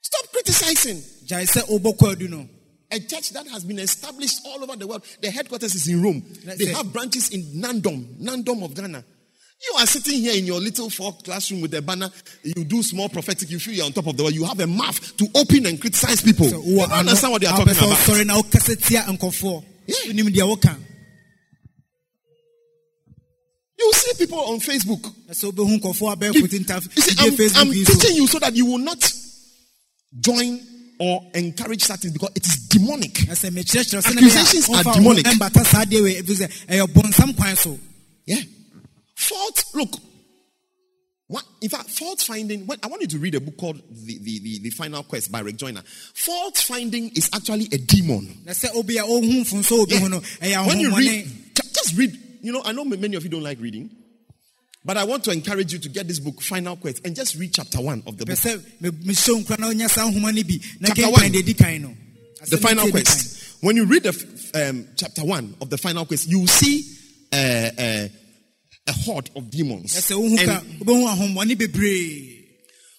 stop 0.00 0.30
criticizing 0.32 1.02
gyae 1.26 1.44
sɛ 1.46 1.66
wobɔ 1.68 1.96
kɔadu 1.98 2.28
no 2.30 2.48
a 2.92 3.00
church 3.00 3.30
that 3.30 3.46
has 3.48 3.64
been 3.64 3.78
established 3.80 4.38
all 4.46 4.62
over 4.62 4.76
the 4.76 4.86
world. 4.86 5.02
The 5.20 5.28
headquarters 5.30 5.74
is 5.74 5.88
in 5.88 6.00
Rome. 6.00 6.22
They 6.44 6.66
have 6.66 6.92
branches 6.92 7.30
in 7.30 7.40
Nandom, 7.60 8.20
Nandom 8.22 8.62
of 8.64 8.72
Ghana. 8.74 9.04
You 9.66 9.74
are 9.78 9.86
sitting 9.86 10.20
here 10.20 10.36
in 10.36 10.44
your 10.46 10.60
little 10.60 10.88
four 10.90 11.12
classroom 11.24 11.62
with 11.62 11.74
a 11.74 11.82
banner. 11.82 12.08
You 12.44 12.64
do 12.64 12.82
small 12.84 13.08
prophetic. 13.08 13.50
You 13.50 13.58
feel 13.58 13.74
you're 13.74 13.86
on 13.86 13.92
top 13.92 14.06
of 14.06 14.16
the 14.16 14.22
world. 14.22 14.34
You 14.34 14.44
have 14.44 14.60
a 14.60 14.66
mouth 14.68 15.16
to 15.16 15.26
open 15.34 15.66
and 15.66 15.80
criticize 15.80 16.20
people. 16.20 16.46
sɛ 16.46 16.64
You 16.64 16.76
don't 16.76 16.92
understand 16.92 17.32
what 17.32 17.40
they 17.40 17.48
are 17.48 17.56
talking 17.56 17.72
about. 17.72 17.98
Sɔre 19.88 20.14
na 20.14 20.22
wokasa 20.22 20.24
tia 20.24 20.24
nkɔfoɔ 20.24 20.24
Yeah. 20.24 20.24
wonim 20.24 20.28
deɛ 20.34 20.48
woka 20.48 20.78
You 23.78 23.92
see 23.92 24.14
people 24.18 24.38
on 24.38 24.60
Facebook. 24.60 25.02
sɛ 25.30 25.52
wobɛhu 25.52 25.80
nkɔfoɔ 25.80 26.16
abɛɛ 26.16 26.34
You 26.34 27.02
see, 27.02 27.14
I'm, 27.18 27.32
facebook 27.32 27.56
I'm 27.60 27.84
so 27.84 27.92
teaching 27.94 28.16
you 28.16 28.26
so 28.26 28.38
that 28.38 28.54
you 28.56 28.66
will 28.66 28.78
not 28.78 29.12
join 30.20 30.60
or 31.00 31.26
encourage 31.34 31.82
certain 31.82 32.12
because 32.12 32.30
it 32.36 32.46
is 32.46 32.56
demonic. 32.68 33.26
na 33.28 33.34
sɛ 33.34 33.50
mekyerɛkyerɛ 33.50 34.02
sɛ 34.02 34.16
Accusations 34.16 34.68
are 34.70 34.94
demonic. 34.94 35.24
ɛmbata 35.26 35.64
saa 35.66 35.84
deɛ 35.84 36.02
wei 36.02 36.22
ɛfiri 36.22 36.36
sɛ 36.46 36.66
ɛyɛ 36.68 36.86
bɔnsam 36.92 37.36
kwan 37.36 37.56
so 37.56 37.78
Yeah. 38.26 38.40
Fault, 39.16 39.64
look. 39.74 39.96
What, 41.26 41.42
in 41.62 41.70
fact, 41.70 41.88
fault 41.88 42.20
finding, 42.20 42.66
when, 42.66 42.78
I 42.82 42.86
want 42.88 43.00
you 43.00 43.08
to 43.08 43.18
read 43.18 43.34
a 43.34 43.40
book 43.40 43.56
called 43.56 43.76
the, 43.90 44.18
the, 44.18 44.40
the, 44.40 44.58
the 44.64 44.70
Final 44.70 45.02
Quest 45.04 45.32
by 45.32 45.40
Rick 45.40 45.56
Joyner. 45.56 45.80
Fault 46.12 46.58
finding 46.58 47.08
is 47.16 47.30
actually 47.34 47.64
a 47.72 47.78
demon. 47.78 48.42
na 48.44 48.52
sɛ 48.52 48.74
obi 48.76 48.98
a 48.98 49.02
ɔhu 49.02 49.40
mfonso 49.40 49.80
obi 49.82 49.96
ho 49.96 50.08
no 50.08 50.20
ɛyɛ 50.20 50.66
When 50.66 50.80
you 50.80 50.94
read, 50.94 51.26
just 51.54 51.96
read. 51.96 52.12
You 52.42 52.52
know, 52.52 52.62
I 52.62 52.72
know 52.72 52.84
many 52.84 53.16
of 53.16 53.24
you 53.24 53.30
don't 53.30 53.42
like 53.42 53.58
reading, 53.58 53.88
but 54.84 54.98
I 54.98 55.04
want 55.04 55.24
to 55.24 55.30
encourage 55.30 55.72
you 55.72 55.78
to 55.78 55.88
get 55.88 56.06
this 56.06 56.18
book, 56.18 56.42
Final 56.42 56.76
Quest, 56.76 57.06
and 57.06 57.16
just 57.16 57.36
read 57.36 57.54
chapter 57.54 57.80
one 57.80 58.02
of 58.06 58.18
the 58.18 58.26
book. 58.26 58.34
sɛ 58.36 58.62
me- 58.82 58.90
mehyɛ 58.90 59.44
nkora 59.44 59.58
na 59.60 59.70
ɔnya 59.70 59.88
saa 59.88 60.10
nhoma 60.10 60.34
no 60.34 60.42
bi 60.42 60.60
na 60.80 60.88
Chapter 60.88 61.10
one. 61.10 61.32
deɛ 61.32 61.44
di 61.46 61.54
kan 61.54 61.80
no 61.82 61.94
the 62.50 62.58
final 62.58 62.84
no 62.84 62.90
tie 62.90 62.98
di 62.98 63.04
quest. 63.04 63.56
When 63.62 63.76
you 63.76 63.86
read 63.86 64.02
the 64.02 64.68
um, 64.68 64.88
chapter 64.94 65.24
one 65.24 65.54
of 65.62 65.70
the 65.70 65.78
final 65.78 66.04
quest, 66.04 66.28
you 66.28 66.40
will 66.40 66.46
see 66.46 66.84
uh, 67.32 67.36
uh, 67.78 68.08
a 68.86 68.92
horde 68.92 69.30
of 69.36 69.50
demons. 69.50 69.94
na 69.94 70.00
sɛ 70.00 70.14
wohu 70.16 70.36
ka 70.44 70.58
And 70.60 70.80
wobɛhu 70.80 71.06
ahommɔne 71.34 71.56
bebree 71.56 72.30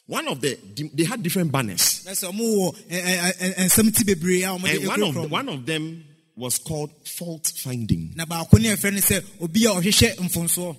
one 0.08 0.28
of 0.28 0.40
the 0.42 0.58
they 0.94 1.04
had 1.04 1.24
different 1.24 1.52
banners, 1.52 2.06
and 2.06 2.18
one 4.88 5.04
of 5.04 5.32
one 5.32 5.50
of 5.50 5.66
them 5.66 6.04
was 6.36 6.58
called 6.60 6.92
fault 7.08 7.52
finding. 7.58 8.14
na 8.16 8.26
baako 8.26 8.60
ne 8.62 8.70
ɛfrɛ 8.76 8.94
no 8.94 9.00
sɛ 9.00 9.24
obi 9.42 9.66
a 9.66 9.70
ɔhwehwɛ 9.70 10.16
mfonsoɔ 10.18 10.76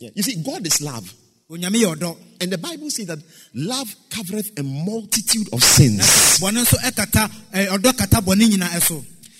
Yeah. 0.00 0.10
You 0.14 0.22
see, 0.22 0.36
God 0.44 0.64
is 0.64 0.80
love, 0.80 1.12
onyame 1.50 1.74
yɛ 1.82 1.96
ɔdɔ 1.96 2.16
and 2.40 2.52
the 2.52 2.58
Bible 2.58 2.88
says 2.88 3.06
that 3.06 3.18
love 3.54 3.92
covereth 4.10 4.56
a 4.56 4.62
multitude 4.62 5.48
of 5.52 5.60
sins. 5.60 6.38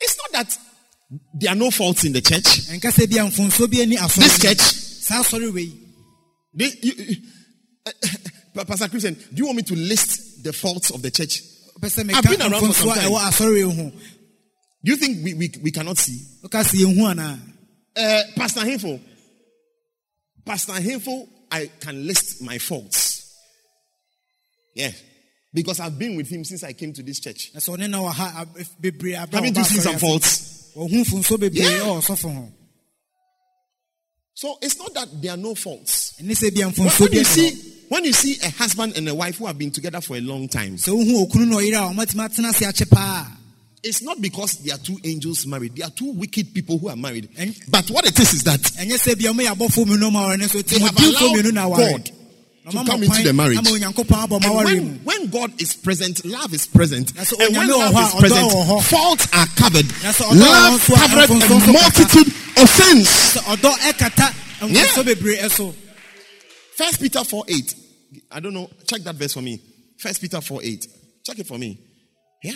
it's 0.00 0.16
not 0.16 0.32
that 0.32 0.58
there 1.34 1.50
are 1.52 1.56
no 1.56 1.70
faults 1.70 2.04
in 2.04 2.12
the 2.12 2.20
church. 2.20 2.44
ɛnka 2.68 2.90
sɛ 2.92 3.08
bia 3.08 3.24
mfonsoɔ 3.24 3.70
bi 3.70 3.82
ani 3.82 3.96
asɔre 3.96 4.22
This 4.22 4.38
church 4.40 4.58
They, 6.52 6.72
you, 6.82 6.92
you- 6.96 7.16
uh, 7.86 8.64
Pastor 8.64 8.88
Christian, 8.88 9.14
do 9.14 9.36
you 9.36 9.46
want 9.46 9.56
me 9.56 9.62
to 9.62 9.74
list 9.76 10.42
the 10.42 10.52
faults 10.52 10.90
of 10.90 11.00
the 11.02 11.10
church? 11.10 11.42
I've 11.82 11.94
been 12.24 12.42
around 12.42 12.66
for 12.66 12.74
some 12.74 12.88
time. 12.88 13.10
ɛwɔ 13.10 13.18
asɔre 13.30 13.52
wei 13.54 13.62
ho 13.62 13.90
Do 14.82 14.90
you 14.92 14.96
think 14.96 15.24
we, 15.24 15.34
we, 15.34 15.50
we 15.62 15.70
cannot 15.70 15.98
see? 15.98 16.18
woka 16.42 16.62
sɛ 16.64 16.84
yɛhu 16.84 17.14
anaa 17.14 17.38
Uh, 17.96 18.22
Pastor 18.36 18.60
Hinfo, 18.60 19.00
Pastor 20.44 20.72
Hinfo, 20.74 21.28
I 21.50 21.70
can 21.80 22.06
list 22.06 22.42
my 22.42 22.58
faults. 22.58 23.34
Yeah. 24.74 24.92
Because 25.52 25.80
I've 25.80 25.98
been 25.98 26.16
with 26.16 26.28
him 26.28 26.44
since 26.44 26.62
I 26.62 26.72
came 26.72 26.92
to 26.92 27.02
this 27.02 27.18
church. 27.20 27.50
na 27.54 27.60
sɛ 27.60 27.76
ɔne 27.76 27.90
na 27.90 27.98
wɔ 27.98 28.12
ha 28.12 28.40
ab- 28.42 28.56
bebree 28.80 29.14
abrɛ 29.16 29.34
Haven't 29.34 29.56
you 29.56 29.64
seen 29.64 29.80
some 29.80 29.98
faults? 29.98 30.70
ɔhu 30.76 31.04
mfonsoɔ 31.04 31.38
bebree 31.38 31.56
Yeah. 31.62 31.80
ɛwɔ 31.80 32.00
ɔsɔfo 32.02 32.34
ho 32.34 32.52
So 34.34 34.58
it's 34.62 34.78
not 34.78 34.94
that 34.94 35.20
there 35.20 35.32
are 35.32 35.36
no 35.36 35.54
faults. 35.54 36.14
ɛne 36.22 36.30
sɛ 36.30 36.54
bia 36.54 36.68
When, 36.68 36.88
when 36.88 37.12
you 37.12 37.24
see 37.24 37.50
when 37.88 38.04
you 38.04 38.12
see 38.12 38.38
a 38.44 38.50
husband 38.50 38.96
and 38.96 39.08
a 39.08 39.14
wife 39.14 39.38
who 39.38 39.46
have 39.46 39.58
been 39.58 39.72
together 39.72 40.00
for 40.00 40.16
a 40.16 40.20
long 40.20 40.46
time, 40.48 40.76
sɛ 43.82 43.88
wohu 43.88 43.88
okunu 43.88 43.88
na 43.88 43.88
ɔyere 43.88 43.88
a 43.88 43.88
ɔmatumi 43.88 43.88
atena 43.88 43.88
ase 43.88 43.88
akyɛ 43.88 43.88
paa 43.88 43.88
it's 43.88 44.02
not 44.02 44.20
because 44.20 44.52
there 44.64 44.74
are 44.74 44.78
two 44.78 44.98
angels 45.04 45.46
married. 45.46 45.76
There 45.76 45.86
are 45.86 45.90
two 45.90 46.12
wicked 46.12 46.54
people 46.54 46.78
who 46.78 46.88
are 46.88 46.96
married. 46.96 47.28
And- 47.38 47.54
but 47.68 47.90
what 47.90 48.06
it 48.06 48.18
is 48.20 48.34
is 48.34 48.42
that 48.44 48.60
ɛnyɛ 48.60 48.94
sɛ 48.98 49.18
bia 49.18 49.32
ɔmo 49.32 49.40
yɛ 49.46 49.54
abɔfoɔ 49.56 49.84
mmienu 49.86 50.12
ma 50.12 50.24
aware 50.26 50.36
ne 50.36 50.46
so 50.48 50.60
They 50.62 50.78
have 50.80 50.96
allowed 50.98 51.32
mmienu 51.36 51.52
na 51.52 51.64
aware 51.64 51.92
God 51.92 52.04
to 52.70 52.84
come 52.84 53.02
into 53.02 53.22
the 53.22 53.32
marriage. 53.32 53.58
ama 53.58 53.70
onyankopɔn 53.70 54.28
abɔ 54.28 54.40
ma 54.42 54.46
And 54.46 54.54
when, 54.54 55.00
when 55.04 55.26
God 55.28 55.60
is 55.60 55.74
present, 55.74 56.24
love 56.26 56.52
is 56.54 56.66
present. 56.66 57.12
And 57.16 57.26
when 57.56 57.68
love 57.68 57.94
is 57.96 58.20
present, 58.20 58.52
faults 58.84 59.26
are 59.32 59.46
covered. 59.56 59.86
Na 60.02 60.12
sɛ 60.12 60.24
ɔdɔ 60.26 60.32
wɔ 60.32 60.40
Love 60.40 60.80
hɔ 60.82 60.94
covered 60.94 61.30
a 61.30 61.72
multitude 61.72 62.34
of 62.58 62.70
sins. 62.70 63.08
sɛ 63.08 63.40
Yeah. 64.70 64.84
mfonsoɔ 64.84 65.04
bebree 65.04 65.38
ɛso 65.40 65.74
First 66.76 67.00
Peter 67.00 67.24
4 67.24 67.44
8. 67.48 67.74
I 68.30 68.40
don't 68.40 68.54
know. 68.54 68.70
Check 68.86 69.02
that 69.04 69.14
verse 69.14 69.34
for 69.34 69.42
me. 69.42 69.60
First 69.98 70.20
Peter 70.20 70.40
4 70.40 70.60
8. 70.62 70.86
Check 71.26 71.38
it 71.38 71.46
for 71.46 71.58
me. 71.58 71.78
Yeah. 72.42 72.54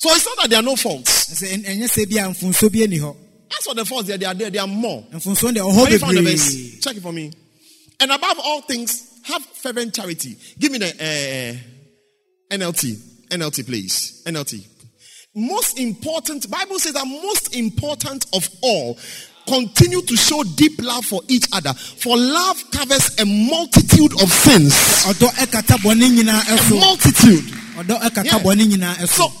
So 0.00 0.08
it's 0.14 0.24
not 0.24 0.36
that 0.38 0.50
there 0.50 0.58
are 0.60 0.62
no 0.62 0.76
faults. 0.76 1.28
Na 1.28 1.36
sɛ 1.36 1.52
ɛn- 1.52 1.66
ɛnyɛ 1.66 1.84
sɛ 1.88 2.08
bia 2.08 2.22
mfonsoɔ 2.28 2.72
bi 2.72 2.82
ani 2.84 2.98
hɔ 2.98 3.14
As 3.58 3.64
for 3.64 3.74
the 3.74 3.84
faults, 3.84 4.08
there, 4.08 4.16
there 4.16 4.30
are 4.30 4.34
there, 4.34 4.48
there 4.50 4.62
are 4.62 4.66
more. 4.66 5.04
deɛ 5.12 5.90
you 5.90 5.98
found 5.98 6.16
the 6.16 6.22
verse? 6.22 6.78
Check 6.80 6.96
it 6.96 7.02
for 7.02 7.12
me. 7.12 7.30
And 8.00 8.10
above 8.10 8.38
all 8.38 8.62
things, 8.62 9.02
have 9.24 9.44
fervent 9.44 9.94
charity. 9.94 10.36
Give 10.58 10.72
me 10.72 10.78
the 10.78 10.88
uh, 10.88 12.54
NLT. 12.56 12.96
NLT, 13.28 13.66
please. 13.66 14.22
NLT. 14.24 14.64
Most 15.34 15.78
important, 15.78 16.50
Bible 16.50 16.78
says 16.78 16.94
that 16.94 17.06
most 17.06 17.54
important 17.54 18.24
of 18.32 18.48
all, 18.62 18.98
continue 19.46 20.00
to 20.02 20.16
show 20.16 20.42
deep 20.56 20.80
love 20.80 21.04
for 21.04 21.20
each 21.28 21.44
other. 21.52 21.74
For 21.74 22.16
love 22.16 22.64
covers 22.72 23.18
a 23.20 23.26
multitude 23.26 24.12
of 24.22 24.32
sins. 24.32 24.72
ɔdɔ 25.04 25.28
ɛkata 25.28 25.76
bɔne 25.78 26.08
nyinaa 26.10 26.40
A 26.48 26.74
multitude. 26.74 27.50
Yeah. 28.24 28.38
bɔne 28.40 28.66
nyinaa 28.66 28.94
ɛso 28.96 29.08
So, 29.08 29.32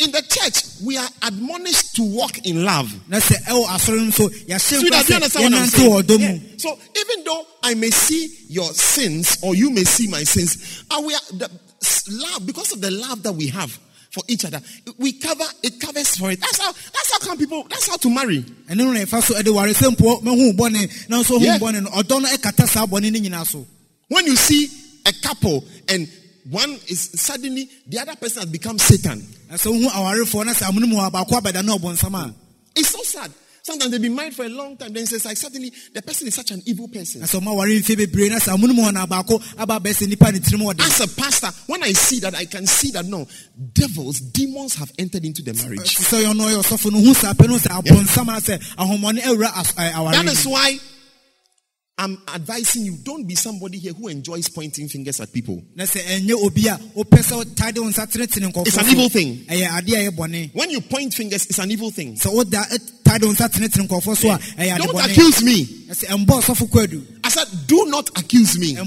in 0.00 0.10
the 0.12 0.22
church, 0.22 0.64
we 0.84 0.96
are 0.96 1.08
admonished 1.22 1.96
to 1.96 2.02
walk 2.02 2.38
in 2.46 2.64
love. 2.64 2.90
na 3.08 3.18
sɛ 3.18 3.36
ɛwɔ 3.44 3.64
asɔre 3.66 4.04
no 4.04 4.10
so 4.10 4.28
yɛahyɛ 4.28 4.60
Sweetheart, 4.60 5.06
nkwa 5.06 5.06
do 5.06 5.12
you 5.12 5.16
understand 5.16 5.52
what 5.52 5.60
I'm 5.62 5.68
saying? 5.68 6.40
Yeah. 6.42 6.56
So 6.58 6.78
even 6.96 7.24
though 7.24 7.46
I 7.62 7.74
may 7.74 7.90
see 7.90 8.36
your 8.48 8.72
sins 8.72 9.38
or 9.42 9.54
you 9.54 9.70
may 9.70 9.84
see 9.84 10.08
my 10.08 10.24
sins, 10.24 10.84
and 10.90 11.06
we 11.06 11.14
are 11.14 11.20
the 11.32 11.50
love 12.10 12.46
because 12.46 12.72
of 12.72 12.80
the 12.80 12.90
love 12.90 13.22
that 13.22 13.32
we 13.32 13.48
have 13.48 13.78
for 14.10 14.22
each 14.28 14.44
other, 14.44 14.60
we 14.98 15.12
cover 15.12 15.44
it 15.62 15.80
covers 15.80 16.16
for 16.16 16.30
it. 16.30 16.40
That's 16.40 16.58
how 16.58 16.72
that's 16.72 17.12
how 17.12 17.18
come 17.28 17.38
people 17.38 17.62
that's 17.68 17.88
how 17.88 17.96
to 17.96 18.10
marry. 18.10 18.42
ɛno 18.68 18.76
no 18.76 18.92
na 18.92 19.00
ɛfa 19.00 19.22
so 19.22 19.34
ɛde 19.34 19.54
ware 19.54 19.68
sɛ 19.72 19.94
mpo 19.94 20.22
mahu 20.22 20.52
bɔne 20.52 21.06
nanso 21.08 21.38
hu 21.38 21.44
Yeah. 21.44 21.58
bɔne 21.58 21.82
no 21.84 21.90
ɔdɔ 21.90 22.22
no 22.22 22.28
ɛkata 22.28 22.66
saa 22.68 22.86
bɔne 22.86 23.12
no 23.12 23.18
nyinaa 23.20 23.46
so 23.46 23.66
When 24.08 24.26
you 24.26 24.34
see 24.36 24.68
a 25.06 25.12
couple 25.22 25.64
and 25.88 26.08
one 26.50 26.72
is 26.88 27.10
suddenly 27.14 27.68
the 27.86 27.98
other 28.00 28.16
person 28.16 28.42
has 28.42 28.50
become 28.50 28.78
Satan. 28.78 29.24
Na 29.50 29.56
sɛ 29.56 29.66
wohu 29.70 29.88
awarefoɔ 29.90 30.46
na 30.46 30.52
sɛ 30.52 30.68
amono 30.70 30.86
mu 30.88 30.98
a 31.00 31.10
baako 31.10 31.40
abɛda 31.40 31.64
ne 31.64 31.72
ɔbɔnsam 31.76 32.14
a 32.14 32.34
It's 32.76 32.88
so 32.90 33.02
sad. 33.02 33.32
Sometimes 33.62 33.90
they've 33.90 34.00
been 34.00 34.14
married 34.14 34.34
for 34.34 34.44
a 34.46 34.48
long 34.48 34.74
time. 34.76 34.90
Then 34.94 35.02
it's 35.02 35.24
like 35.24 35.36
suddenly 35.36 35.70
the 35.92 36.00
person 36.00 36.26
is 36.28 36.34
such 36.34 36.50
an 36.52 36.62
evil 36.64 36.88
person. 36.88 37.20
na 37.20 37.26
sɛ 37.26 37.40
ɔma 37.42 37.54
ware 37.56 37.68
mfie 37.68 37.96
bebree 37.96 38.30
na 38.30 38.36
sɛ 38.36 38.56
amono 38.56 38.74
mu 38.74 38.82
hɔ 38.82 38.92
na 38.94 39.06
baako 39.06 39.42
aba 39.58 39.78
abɛsɛ 39.80 40.06
nnipa 40.06 40.32
ne 40.32 40.38
tirim 40.38 40.62
ɔde 40.72 40.80
As 40.80 41.00
a 41.00 41.08
pastor, 41.08 41.48
when 41.66 41.82
I 41.82 41.92
see 41.92 42.20
that, 42.20 42.34
I 42.34 42.44
can 42.46 42.66
see 42.66 42.90
that 42.92 43.04
no, 43.06 43.26
devils, 43.74 44.20
demons 44.20 44.76
have 44.76 44.90
entered 44.98 45.24
into 45.24 45.42
the 45.42 45.52
marriage. 45.54 45.96
sɛ 45.96 46.24
ɔno 46.32 46.46
ɔyɛ 46.48 46.62
ɔsɔfo 46.62 46.92
no 46.92 47.00
hu 47.00 47.12
saa 47.12 47.32
pɛ 47.34 47.48
no 47.48 47.58
sɛ 47.58 47.82
abɔnsam 47.82 48.28
a 48.36 48.40
sɛ 48.40 48.76
ahomɔne 48.76 49.20
awura 49.24 49.52
as- 49.58 49.72
ɛ, 49.72 49.92
aware 49.94 50.12
That 50.22 50.26
is 50.32 50.46
why 50.46 50.78
I'm 52.02 52.16
advising 52.34 52.86
you 52.86 52.96
don't 53.04 53.28
be 53.28 53.34
somebody 53.34 53.76
here 53.76 53.92
who 53.92 54.08
enjoys 54.08 54.48
pointing 54.48 54.88
fingers 54.88 55.20
at 55.20 55.30
people. 55.34 55.62
na 55.76 55.84
sɛ 55.84 56.00
ɛnyɛ 56.00 56.32
obi 56.42 56.66
a 56.66 56.76
wopɛ 56.96 57.18
sɛ 57.20 57.44
wotade 57.44 57.78
wo 57.78 57.90
nsa 57.90 58.06
tenetene 58.10 58.50
nkɔfoɔ 58.50 58.66
It's 58.66 58.76
an 58.78 58.88
evil 58.88 59.10
thing. 59.10 59.44
ɛyɛ 59.44 59.68
adeɛ 59.68 59.92
a 60.08 60.10
ɛyɛ 60.10 60.16
bɔne 60.16 60.54
When 60.54 60.70
you 60.70 60.80
point 60.80 61.12
fingers, 61.12 61.44
it's 61.44 61.58
an 61.58 61.70
evil 61.70 61.90
thing. 61.90 62.14
sɛ 62.16 62.32
woda 62.34 62.64
tade 63.04 63.22
wo 63.26 63.32
nsa 63.34 63.50
tenetene 63.50 63.86
nkɔfoɔ 63.86 64.16
so 64.16 64.30
a 64.30 64.78
Don't 64.78 65.04
accuse 65.10 65.42
me. 65.42 65.84
na 65.88 65.92
sɛ 65.94 66.06
ɛmbɔ 66.06 66.40
ɔsɔfo 66.40 66.70
kwadu 66.70 67.04
I 67.22 67.28
said, 67.28 67.46
do 67.66 67.84
not 67.88 68.08
accuse 68.18 68.58
me. 68.58 68.78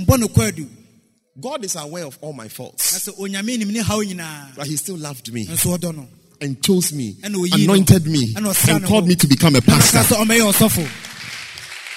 God 1.39 1.64
is 1.66 1.76
aware 1.76 2.05
of 2.05 2.18
all 2.22 2.34
my 2.34 2.47
faults, 2.47 3.07
sɛ 3.07 3.16
onyame 3.20 3.59
nim 3.59 3.72
ne 3.72 3.80
haw 3.82 3.99
nyinaa 3.99 4.55
but 4.55 4.66
He 4.66 4.76
still 4.76 4.97
loved 4.97 5.32
me 5.32 5.45
nso 5.45 5.78
ɔdɔ 5.78 5.95
no 5.95 6.07
and 6.41 6.61
chose 6.64 6.91
me, 6.93 7.16
anointed 7.22 8.07
me, 8.07 8.34
and 8.36 8.84
called 8.86 9.07
me 9.07 9.14
to 9.16 9.28
become 9.28 9.55
a 9.55 9.61
pastor. 9.61 9.99
sɛ 9.99 10.26
ɔmɛyɛ 10.26 10.51
ɔsɔfo 10.51 10.89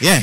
Yeah. 0.03 0.23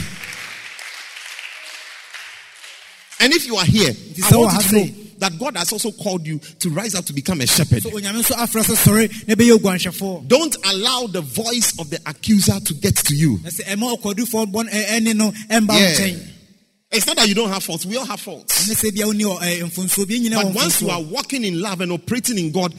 And 3.24 3.32
if 3.34 3.48
you 3.48 3.56
are 3.56 3.64
here, 3.66 3.92
I 4.32 4.36
want 4.36 4.64
you 4.66 4.70
to 4.70 4.76
know 4.76 5.00
that 5.20 5.40
God 5.40 5.56
has 5.56 5.72
also 5.72 5.92
called 5.92 6.28
you 6.28 6.40
to 6.60 6.70
rise 6.70 6.94
up 6.94 7.06
to 7.06 7.14
become 7.14 7.40
a 7.40 7.48
shepherd. 7.48 7.82
so 7.82 7.90
onyame 7.92 8.20
nso 8.22 8.36
afrɛ 8.36 8.62
sɛ 8.64 8.76
sɔre 8.76 9.28
na 9.28 9.36
ɛbɛyɛ 9.36 9.58
oguanhwɛfoɔ 9.58 10.28
Don't 10.28 10.58
allow 10.66 11.08
the 11.08 11.22
voice 11.22 11.72
of 11.80 11.90
the 11.90 12.00
accuser 12.06 12.60
to 12.60 12.74
get 12.74 12.98
to 12.98 13.16
you. 13.16 13.40
na 13.42 13.50
sɛ 13.50 13.64
ɛma 13.66 13.98
ɔkɔdufoɔ 13.98 14.52
bɔne 14.52 14.68
eh, 14.70 14.76
ɛ- 14.76 14.86
eh, 14.90 15.00
ɛne 15.00 15.16
no 15.16 15.32
ɛmba 15.50 15.70
wo 15.70 15.78
Yeah. 15.80 16.18
It's 16.92 17.08
not 17.08 17.16
that 17.16 17.28
you 17.28 17.34
don't 17.34 17.50
have 17.50 17.64
faults. 17.64 17.86
We 17.88 17.98
all 17.98 18.06
have 18.06 18.20
faults. 18.20 18.68
ne 18.68 18.76
sɛ 18.76 18.94
bia 18.94 19.06
woni 19.08 19.22
ɔ- 19.24 19.40
ɛ, 19.40 19.62
eh, 19.62 19.64
mfonsuo 19.64 20.06
bi 20.06 20.16
nyina 20.20 20.44
But 20.44 20.54
once 20.54 20.82
you 20.82 20.90
are 20.90 21.02
walking 21.02 21.46
in 21.46 21.62
love 21.62 21.80
and 21.80 21.92
operating 21.94 22.38
in 22.38 22.52
God, 22.52 22.74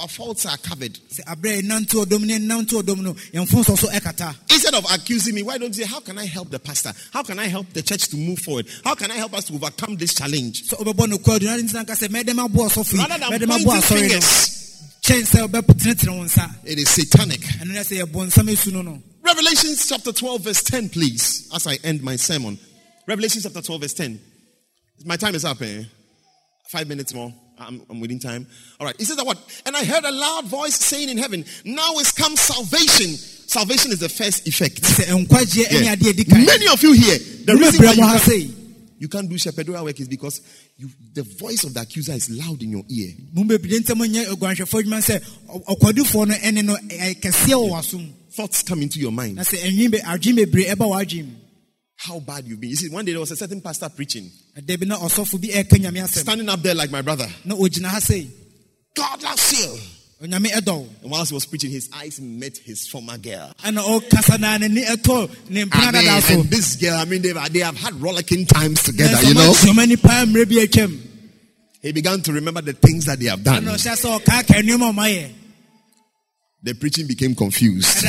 our 0.00 0.08
faults 0.08 0.46
are 0.46 0.56
covered. 0.58 0.92
sɛ 1.10 1.20
aberɛ 1.24 1.58
a 1.58 1.62
ɛnante 1.62 2.04
ɔdɔm 2.04 2.24
ne 2.24 2.38
ɛnante 2.38 2.82
ɔdɔm 2.82 2.98
no 3.02 3.14
yɛmfonsuo 3.32 3.78
so 3.78 3.88
ɛkata 3.88 4.34
Instead 4.50 4.74
of 4.74 4.84
accusing 4.92 5.34
me, 5.34 5.42
why 5.42 5.58
don't 5.58 5.76
you 5.76 5.84
say, 5.84 5.88
How 5.88 6.00
can 6.00 6.18
I 6.18 6.24
help 6.26 6.50
the 6.50 6.58
pastor? 6.58 6.92
How 7.12 7.22
can 7.22 7.38
I 7.38 7.46
help 7.46 7.72
the 7.72 7.82
church 7.82 8.08
to 8.08 8.16
move 8.16 8.38
forward? 8.40 8.66
How 8.84 8.94
can 8.94 9.10
I 9.10 9.14
help 9.14 9.34
us 9.34 9.44
to 9.46 9.54
overcome 9.54 9.96
this 9.96 10.14
challenge? 10.14 10.68
sɛ 10.68 10.78
wobɛbɔ 10.82 11.08
no 11.08 11.18
kwadu 11.18 11.44
na 11.44 11.56
ntina 11.56 11.84
nka 11.84 11.94
sɛ 11.94 12.08
mɛdɛ 12.08 12.34
maboa 12.34 12.68
ɔsɔfo 12.70 12.92
yi 12.94 12.98
Rather 12.98 13.18
than 13.18 13.28
pointing 13.30 13.48
maboa 13.48 13.78
asɔre 13.78 13.90
no 13.90 14.08
fingers, 14.08 14.82
kyɛn 15.02 15.22
sɛ 15.22 15.48
wobɛtenetene 15.48 16.16
wo 16.18 16.24
nsa 16.24 16.50
it 16.64 16.78
is 16.78 16.88
satanic. 16.90 17.40
ɛno 17.40 17.72
na 17.72 17.80
sɛ 17.80 18.02
yɛbɔ 18.04 18.26
nsam 18.28 18.48
asu 18.50 18.72
no 18.72 18.82
no 18.82 19.02
Revelation 19.24 19.74
chapter 19.74 20.12
12, 20.12 20.40
verse 20.42 20.62
10, 20.64 20.90
please, 20.90 21.48
as 21.54 21.66
I 21.66 21.78
end 21.82 22.02
my 22.02 22.14
sermon. 22.16 22.58
Revelation 23.06 23.40
chapter 23.40 23.62
12, 23.62 23.80
verse 23.80 23.94
10. 23.94 24.20
My 25.06 25.16
time 25.16 25.34
is 25.34 25.46
up, 25.46 25.62
eh? 25.62 25.84
Five 26.68 26.86
minutes 26.88 27.14
more. 27.14 27.32
I'm, 27.58 27.82
I'm 27.88 28.00
waiting 28.00 28.18
time. 28.18 28.46
All 28.80 28.86
right. 28.86 28.96
He 28.98 29.04
says 29.04 29.16
that 29.16 29.24
what? 29.26 29.38
And 29.66 29.76
I 29.76 29.84
heard 29.84 30.04
a 30.04 30.10
loud 30.10 30.46
voice 30.46 30.74
saying 30.74 31.08
in 31.08 31.18
heaven, 31.18 31.44
Now 31.64 31.94
is 31.98 32.10
come 32.12 32.36
salvation. 32.36 33.14
Salvation 33.46 33.92
is 33.92 34.00
the 34.00 34.08
first 34.08 34.46
effect. 34.48 34.82
sɛ 34.82 35.04
nkwagyeɛ 35.26 35.64
ɛne 35.66 35.84
Yeah. 35.84 35.94
adeɛ 35.96 36.08
adi 36.10 36.24
kan 36.24 36.44
Many 36.44 36.66
of 36.68 36.82
you 36.82 36.92
here, 36.92 37.18
the 37.44 37.54
reason 37.54 37.84
why 37.86 37.92
you 37.92 38.02
can't, 38.02 38.54
you 38.98 39.08
can't 39.08 39.28
do 39.28 39.36
shepherdora 39.36 39.84
work 39.84 40.00
is 40.00 40.08
because 40.08 40.40
you, 40.78 40.88
the 41.12 41.22
voice 41.22 41.62
of 41.64 41.74
the 41.74 41.80
accuser 41.80 42.12
is 42.12 42.30
loud 42.30 42.62
in 42.62 42.70
your 42.70 42.84
ear. 42.88 43.12
mo 43.32 43.44
bebree 43.44 43.78
ntɛm 43.80 44.02
nyɛ 44.08 44.26
aguanhwɛfoɔ 44.32 44.82
adwuma 44.82 44.98
sɛ 44.98 45.22
ɔ- 45.48 45.64
ɔkɔdufoɔ 45.78 46.26
no 46.28 46.34
ɛne 46.34 46.64
no 46.64 46.76
ɛyɛ 46.76 47.20
kɛseɛ 47.20 47.54
wɔ 47.54 47.70
w'asom 47.70 48.12
Thoughts 48.34 48.62
come 48.64 48.82
into 48.82 48.98
your 48.98 49.12
mind. 49.12 49.38
How 52.06 52.20
bad 52.20 52.44
you've 52.46 52.60
been. 52.60 52.68
You 52.70 52.76
see, 52.76 52.90
one 52.90 53.06
day 53.06 53.12
there 53.12 53.20
was 53.20 53.30
a 53.30 53.36
certain 53.36 53.62
pastor 53.62 53.88
preaching, 53.88 54.30
ɛda 54.58 54.78
bi 54.78 54.84
na 54.86 54.98
ɔsɔfo 54.98 55.40
bi 55.40 55.48
ɛka 55.48 55.78
nyame 55.80 56.02
asɛm 56.04 56.18
standing 56.20 56.48
up 56.50 56.60
there 56.62 56.74
like 56.74 56.90
my 56.90 57.00
brother. 57.00 57.26
na 57.46 57.54
ogyina 57.54 57.86
ha 57.86 57.98
sei 57.98 58.28
God 58.94 59.22
loves 59.22 59.52
you. 59.58 59.78
onyame 60.28 60.48
ɛdɔ 60.50 60.66
wo 60.66 60.86
And 61.02 61.10
whilst 61.10 61.30
he 61.30 61.34
was 61.34 61.46
preaching, 61.46 61.70
his 61.70 61.88
eyes 61.94 62.20
met 62.20 62.58
his 62.58 62.86
former 62.86 63.16
girl. 63.16 63.54
ɛna 63.64 63.82
ɔkasa 63.82 64.38
na 64.38 64.58
n'ani 64.58 64.84
I 64.86 65.92
mean, 66.28 66.38
and 66.40 66.50
this 66.50 66.76
girl, 66.76 66.94
I 66.98 67.04
mean, 67.06 67.22
they, 67.22 67.32
they 67.32 67.60
have 67.60 67.76
had 67.78 67.94
rollicking 67.94 68.44
times 68.44 68.82
together, 68.82 69.26
you 69.26 69.32
know. 69.32 69.52
ɔma- 69.52 69.72
ɔma 69.72 69.88
nipa 69.88 70.08
mmerɛ 70.08 70.44
bi 70.46 70.56
atwam 70.66 71.00
He 71.80 71.92
began 71.92 72.20
to 72.20 72.32
remember 72.34 72.60
the 72.60 72.74
things 72.74 73.06
that 73.06 73.18
they 73.18 73.26
have 73.26 73.42
done. 73.42 73.64
ɛna 73.64 73.76
ɔhyɛ 73.76 73.96
sɛ 73.96 74.20
ɔkaaka 74.20 74.60
nneɛma 74.62 74.90
a 74.90 74.92
ɔmayɛ 74.92 75.30
The 76.64 76.74
preaching 76.74 77.06
became 77.06 77.34
confused. 77.34 78.04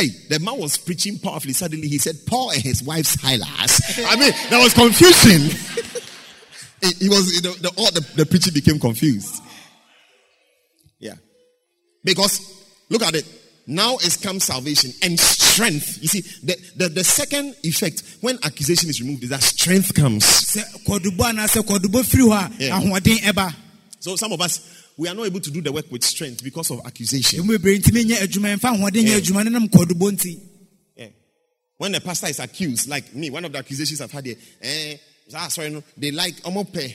Hey, 0.00 0.08
the 0.30 0.40
man 0.40 0.58
was 0.58 0.78
preaching 0.78 1.18
powerfully. 1.18 1.52
Suddenly 1.52 1.86
he 1.86 1.98
said, 1.98 2.16
Paul 2.26 2.52
and 2.52 2.62
his 2.62 2.82
wife 2.82 3.04
Silas. 3.04 3.98
I 4.06 4.16
mean, 4.16 4.32
there 4.48 4.58
was 4.58 4.72
confusion. 4.72 5.42
he, 6.80 7.04
he 7.04 7.08
was, 7.10 7.42
the, 7.42 7.50
the, 7.60 7.68
all 7.76 7.90
the, 7.90 8.00
the 8.16 8.24
preaching 8.24 8.54
became 8.54 8.78
confused. 8.80 9.42
Yeah. 10.98 11.16
Because, 12.02 12.40
look 12.88 13.02
at 13.02 13.14
it. 13.14 13.26
Now 13.66 13.96
is 13.96 14.16
come 14.16 14.40
salvation 14.40 14.90
and 15.02 15.20
strength. 15.20 15.98
You 16.00 16.08
see, 16.08 16.22
the, 16.42 16.56
the, 16.76 16.88
the 16.88 17.04
second 17.04 17.54
effect 17.62 18.02
when 18.22 18.38
accusation 18.42 18.88
is 18.88 19.02
removed 19.02 19.24
is 19.24 19.28
that 19.28 19.42
strength 19.42 19.94
comes. 19.94 20.24
sɛ 20.24 20.64
kɔdubɔ 20.86 21.30
anaasɛ 21.30 21.60
kɔdubɔ 21.60 22.02
firi 22.04 22.24
hɔ 22.26 22.58
a 22.58 23.34
Yeah. 23.34 23.50
So 24.00 24.16
some 24.16 24.32
of 24.32 24.40
us, 24.40 24.89
we 25.00 25.08
are 25.08 25.14
not 25.14 25.24
able 25.24 25.40
to 25.40 25.50
do 25.50 25.62
the 25.62 25.72
work 25.72 25.90
with 25.90 26.04
strength 26.04 26.44
because 26.44 26.70
of 26.70 26.80
accusation. 26.84 27.40
ɛmu 27.40 27.56
bebree 27.56 27.78
ntumi 27.78 28.04
nyɛ 28.04 28.16
adwuma 28.20 28.54
ɛmfa 28.54 28.76
ahoɔden 28.76 29.04
nyɛ 29.06 29.16
adwuma 29.16 29.44
ne 29.44 29.50
nam 29.50 29.66
kɔdubɔ 29.66 30.12
nti 30.12 30.38
Yeah. 30.94 31.08
When 31.78 31.94
a 31.94 32.00
pastor 32.02 32.26
is 32.26 32.38
accused, 32.38 32.86
like 32.86 33.14
me, 33.14 33.30
one 33.30 33.42
of 33.46 33.52
the 33.52 33.58
accusations 33.58 34.02
I've 34.02 34.12
had 34.12 34.26
here, 34.26 34.34
eh, 34.60 34.96
ah, 35.34 35.48
sorry, 35.48 35.70
no, 35.70 35.82
they 35.96 36.10
like 36.10 36.34
omope, 36.42 36.94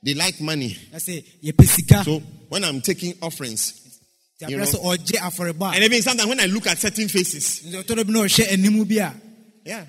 they 0.00 0.14
like 0.14 0.40
money. 0.40 0.76
So 0.96 2.22
when 2.48 2.62
I'm 2.62 2.80
taking 2.82 3.14
offerings, 3.20 3.98
you 4.46 4.56
know. 4.56 4.62
sɛ 4.62 4.80
ɔgye 4.84 5.18
afɔrebɔ 5.18 5.74
and 5.74 5.82
even 5.82 6.02
sometimes 6.02 6.28
when 6.28 6.38
I 6.38 6.46
look 6.46 6.68
at 6.68 6.78
certain 6.78 7.08
faces, 7.08 7.64
a 7.64 7.68
nti 7.68 7.82
ɔtɔ 7.82 7.96
dɔ 7.96 8.06
bi 8.06 8.12
na 8.12 8.20
ɔhyɛ 8.20 8.46
animu 8.46 8.88
bi 8.88 9.04
a 9.04 9.12
yeah, 9.66 9.86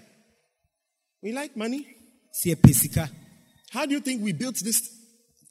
we 1.22 1.32
like 1.32 1.56
money. 1.56 1.86
sɛ 2.44 2.56
yɛpɛ 2.56 2.74
sika 2.74 3.12
How 3.70 3.86
do 3.86 3.94
you 3.94 4.00
think 4.00 4.24
we 4.24 4.34
built 4.34 4.56
this 4.56 5.01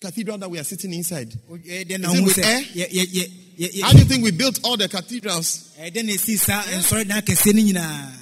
cathedral 0.01 0.39
that 0.39 0.51
we 0.51 0.59
are 0.59 0.65
sitting 0.65 0.93
inside? 0.95 1.31
ɛyɛ 1.51 1.87
dɛn 1.87 2.27
Is 2.27 2.39
air? 2.39 2.61
yɛ- 2.75 2.91
yɛ- 2.91 3.31
yɛ- 3.59 3.83
How 3.83 3.93
do 3.93 3.99
you 3.99 4.05
think 4.07 4.25
we 4.25 4.31
built 4.31 4.59
all 4.65 4.77
the 4.77 4.89
cathedrals? 4.89 5.71
ɛyɛ 5.79 5.93
dɛn 5.95 6.05
na 6.07 6.13
ɛsii 6.15 6.39
saa 6.39 6.63
nsɔre 6.63 7.07
dan 7.07 7.23
kɛseɛ 7.23 7.55
no 7.55 7.63
nyinaa 7.63 8.13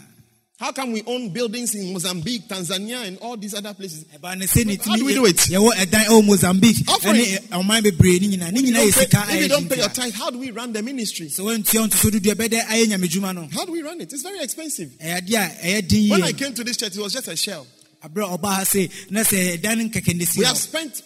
How 0.59 0.73
come 0.73 0.91
we 0.91 1.05
own 1.07 1.29
buildings 1.33 1.77
in 1.77 1.93
Mozambique, 1.93 2.49
Tanzania, 2.49 3.07
and 3.07 3.17
all 3.19 3.37
these 3.37 3.55
other 3.55 3.73
places? 3.75 4.05
ɛbaa 4.07 4.37
ne 4.37 4.47
sɛ 4.47 4.67
ne 4.67 4.75
How 4.85 4.97
do 4.97 5.05
we 5.05 5.15
do 5.15 5.25
it? 5.27 5.37
yɛwɔ 5.37 5.71
ɛdan 5.71 6.05
ɛwɔ 6.07 6.25
mozambique 6.27 6.89
Offering. 6.89 7.15
ɛne 7.25 7.49
ɔman 7.51 7.83
bebree 7.85 8.21
no 8.23 8.29
nyinaa 8.37 8.53
ne 8.53 8.59
If 8.59 8.67
you 8.67 8.73
don't 8.75 8.93
pay, 9.13 9.35
if 9.37 9.43
you 9.43 9.49
don't 9.49 9.69
pay 9.69 9.77
your 9.77 9.89
tithe, 9.89 10.15
how 10.15 10.31
do 10.31 10.39
we 10.39 10.51
run 10.51 10.73
the 10.73 10.83
ministry? 10.83 11.29
sɛ 11.29 11.39
woantua 11.45 11.89
ntoso 11.89 12.11
dodoɔ 12.11 12.35
ɛbɛdɛ 12.35 12.67
ayɛ 12.67 12.87
nyamedwuma 12.89 13.53
How 13.53 13.65
do 13.65 13.71
we 13.71 13.83
run 13.83 14.01
it? 14.01 14.13
It's 14.13 14.23
very 14.23 14.41
expensive. 14.41 14.91
ɛyɛ 15.01 15.29
adeɛ 15.29 16.09
a 16.09 16.11
When 16.11 16.23
I 16.25 16.33
came 16.33 16.53
to 16.55 16.65
this 16.65 16.77
church, 16.77 16.97
it 16.97 17.01
was 17.01 17.13
just 17.13 17.29
a 17.29 17.37
shell. 17.37 17.65
aberɛ 18.05 18.35
a 18.35 18.39
ɔbaa 18.39 18.55
ha 18.57 18.65
se 18.65 18.91
na 19.11 19.21
sɛ 19.21 19.61
ɛdan 19.61 19.79
no 19.79 19.85
nkɛkɛ 19.91 20.17
ne 20.17 20.25
si 20.25 20.41
We 20.41 20.45
have 20.45 20.59
spent 20.59 21.03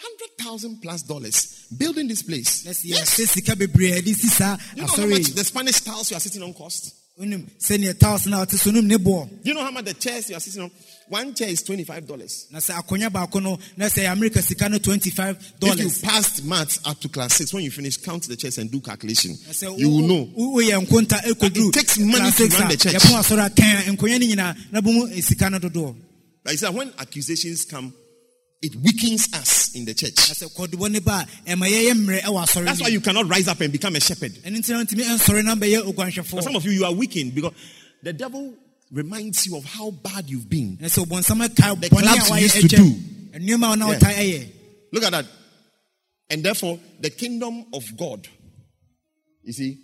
hundred 0.00 0.38
thousand 0.38 0.80
plus 0.80 1.02
dollars 1.02 1.66
building 1.76 2.08
this 2.08 2.22
place. 2.22 2.64
Yes. 2.64 2.84
yɛsɛ 2.84 3.28
sika 3.28 3.52
bebree 3.56 3.92
a 3.92 4.00
yɛde 4.02 4.14
si 4.14 4.28
You 4.76 4.82
know 4.82 4.86
how 4.88 5.06
much 5.06 5.28
the 5.34 5.44
Spanish 5.44 5.80
tiles 5.80 6.10
you 6.10 6.16
are 6.16 6.20
sitting 6.20 6.42
on 6.42 6.54
cost? 6.54 6.94
wonim 7.18 7.50
sɛneɛ 7.58 7.98
tiles 7.98 8.26
na 8.26 8.44
ɔte 8.44 8.52
so 8.56 8.70
wonim 8.70 8.84
ne 8.84 8.96
boɔ 8.96 9.28
Do 9.42 9.48
you 9.50 9.54
know 9.54 9.64
how 9.64 9.72
much 9.72 9.86
the 9.86 9.94
chairs 9.94 10.30
you 10.30 10.36
are 10.36 10.40
sitting 10.40 10.62
on? 10.62 10.70
One 11.08 11.34
chair 11.34 11.48
is 11.48 11.62
$25. 11.64 12.52
na 12.52 12.58
sɛ 12.60 12.74
akonnwa 12.80 13.08
baako 13.10 13.42
no 13.42 13.58
na 13.76 13.86
sɛ 13.86 14.06
amerika 14.12 14.40
sika 14.42 14.68
25 14.68 15.36
If 15.36 15.52
you 15.62 15.68
dollars 15.74 16.00
passed 16.00 16.44
maths 16.44 16.78
up 16.84 17.00
to 17.00 17.08
class 17.08 17.34
six, 17.34 17.52
when 17.52 17.64
you 17.64 17.70
finish, 17.72 17.96
count 17.96 18.22
the 18.28 18.36
chairs 18.36 18.58
and 18.58 18.70
do 18.70 18.80
calculation. 18.80 19.36
You 19.76 19.88
will 19.88 20.06
know. 20.06 20.30
wo- 20.34 20.60
woyɛ 20.62 20.86
nkonta 20.86 21.20
ɛkɔduru 21.24 21.68
It 21.70 21.72
takes 21.74 21.98
money 21.98 22.30
to 22.30 22.46
run 22.46 22.66
a, 22.66 22.68
the 22.68 22.76
church. 22.76 22.94
yɛpo 22.94 23.18
asɔre 23.18 23.46
a 23.46 23.50
kan 23.50 23.88
a 23.88 23.96
nkonnwa 23.96 24.20
no 24.20 24.26
nyinaa 24.36 24.56
na 24.72 24.80
bomu 24.80 25.20
sika 25.22 25.50
no 25.50 25.58
dodoɔ 25.58 25.96
Like 26.44 26.52
I 26.52 26.56
said, 26.56 26.74
when 26.74 26.92
accusations 26.98 27.64
come, 27.64 27.92
it 28.60 28.74
weakens 28.76 29.28
us 29.34 29.74
in 29.74 29.84
the 29.84 29.94
church. 29.94 30.16
na 30.16 30.34
sɛ 30.34 30.52
kɔdubɔ 30.54 30.90
ne 30.90 30.98
ba 31.00 31.26
a 31.46 31.50
ɛma 31.50 31.68
yɛyɛ 31.68 31.92
mmerɛ 31.92 32.20
ɛwɔ 32.22 32.42
asɔre 32.44 32.64
That's 32.64 32.80
why 32.80 32.88
you 32.88 33.00
cannot 33.00 33.28
rise 33.28 33.46
up 33.48 33.60
and 33.60 33.72
become 33.72 33.94
a 33.96 34.00
shepherd. 34.00 34.32
ɛno 34.44 34.56
nti 34.58 34.68
na 34.70 34.84
ntumi 34.84 35.04
ɛnsɔre 35.04 35.44
na 35.44 35.54
bɛyɛ 35.54 36.24
For 36.26 36.42
some 36.42 36.56
of 36.56 36.64
you, 36.64 36.72
you 36.72 36.84
are 36.84 36.92
weakened 36.92 37.34
because 37.34 37.52
the 38.02 38.12
devil 38.12 38.54
reminds 38.90 39.46
you 39.46 39.56
of 39.56 39.64
how 39.64 39.90
bad 39.90 40.28
you've 40.28 40.48
been. 40.48 40.76
na 40.80 40.88
sɛ 40.88 41.04
ɔbɔnsam 41.06 41.46
ɛka 41.46 41.80
The 41.80 41.88
clubs 41.90 42.30
you 42.30 42.36
used 42.36 42.60
to 42.62 42.68
do. 42.68 42.94
nneɛma 43.34 43.72
a 43.74 43.76
na 43.76 43.90
Yeah. 44.20 44.44
Look 44.92 45.04
at 45.04 45.12
that. 45.12 45.26
And 46.30 46.42
therefore, 46.44 46.78
the 47.00 47.10
kingdom 47.10 47.64
of 47.72 47.84
God, 47.96 48.26
you 49.44 49.52
see, 49.52 49.78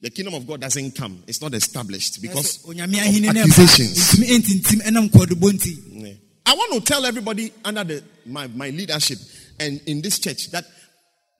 the 0.00 0.10
kingdom 0.10 0.34
of 0.34 0.46
God 0.46 0.60
doesn't 0.60 0.94
come. 0.94 1.22
It's 1.26 1.40
not 1.42 1.52
established 1.54 2.20
because 2.22 2.62
of 2.64 2.70
ahenni 2.74 3.22
no 3.22 3.30
ɛba 3.32 3.40
accusations. 3.40 3.98
ntumi 3.98 4.26
ɛntintim 4.38 4.82
ɛnam 4.82 5.10
kɔdubɔ 5.10 5.50
nti 5.52 5.72
Yeah. 6.06 6.12
I 6.46 6.54
want 6.54 6.72
to 6.74 6.80
tell 6.80 7.04
everybody 7.04 7.52
under 7.64 7.82
the, 7.84 8.04
my, 8.24 8.46
my 8.46 8.70
leadership 8.70 9.18
and 9.58 9.80
in 9.86 10.00
this 10.00 10.18
church 10.20 10.50
that 10.52 10.64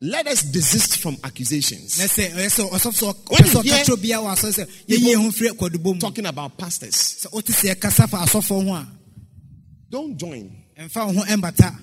let 0.00 0.26
us 0.26 0.42
desist 0.42 0.98
from 1.00 1.16
accusations. 1.24 1.98
na 1.98 2.04
sɛ 2.04 2.30
ɛyɛ 2.30 2.50
sɛ 2.50 2.70
ɔsɔfo 2.70 3.14
sɛ 3.14 3.30
When 3.30 3.64
you 3.64 3.72
hear 3.72 3.84
kyerɛ 3.84 3.96
obiara 3.96 4.22
wɔ 4.24 4.34
asɔre 4.34 4.52
sɛ 4.52 4.68
yɛyie 4.88 5.14
ho 5.14 5.30
firi 5.30 5.50
kɔdubɔ 5.56 5.94
mu 5.94 5.98
Talking 6.00 6.26
about 6.26 6.58
pastors, 6.58 6.94
sɛ 6.94 7.32
wote 7.32 7.46
sɛ 7.46 7.74
ɛkasa 7.76 8.08
fa 8.08 8.18
asɔfoɔ 8.18 8.64
ho 8.66 8.74
a 8.74 8.86
don't 9.90 10.16
join. 10.18 10.50
ɛmfa 10.78 11.06
wo 11.06 11.12
ho 11.12 11.24
ɛmbata. 11.24 11.78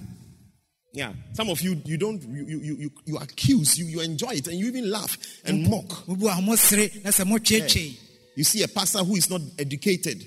Yeah, 0.95 1.11
some 1.34 1.49
of 1.49 1.59
you 1.61 1.82
you 1.86 1.97
don't 1.97 2.21
you 2.21 2.45
you 2.45 2.76
you, 2.76 2.91
you, 3.05 3.17
accuse 3.17 3.80
you 3.80 3.86
you 3.86 4.01
enjoy 4.01 4.30
it 4.34 4.47
and 4.47 4.59
you 4.59 4.67
even 4.67 4.91
laugh 4.91 5.17
and 5.45 5.67
mock. 5.67 6.05
mobu 6.05 6.28
a 6.28 6.34
homosere 6.39 7.03
na 7.03 7.09
sɛ 7.09 7.26
motweetwee 7.26 7.97
You 8.36 8.43
see 8.43 8.61
a 8.63 8.67
pastor 8.67 8.99
who 8.99 9.15
is 9.15 9.30
not 9.30 9.41
educated, 9.59 10.24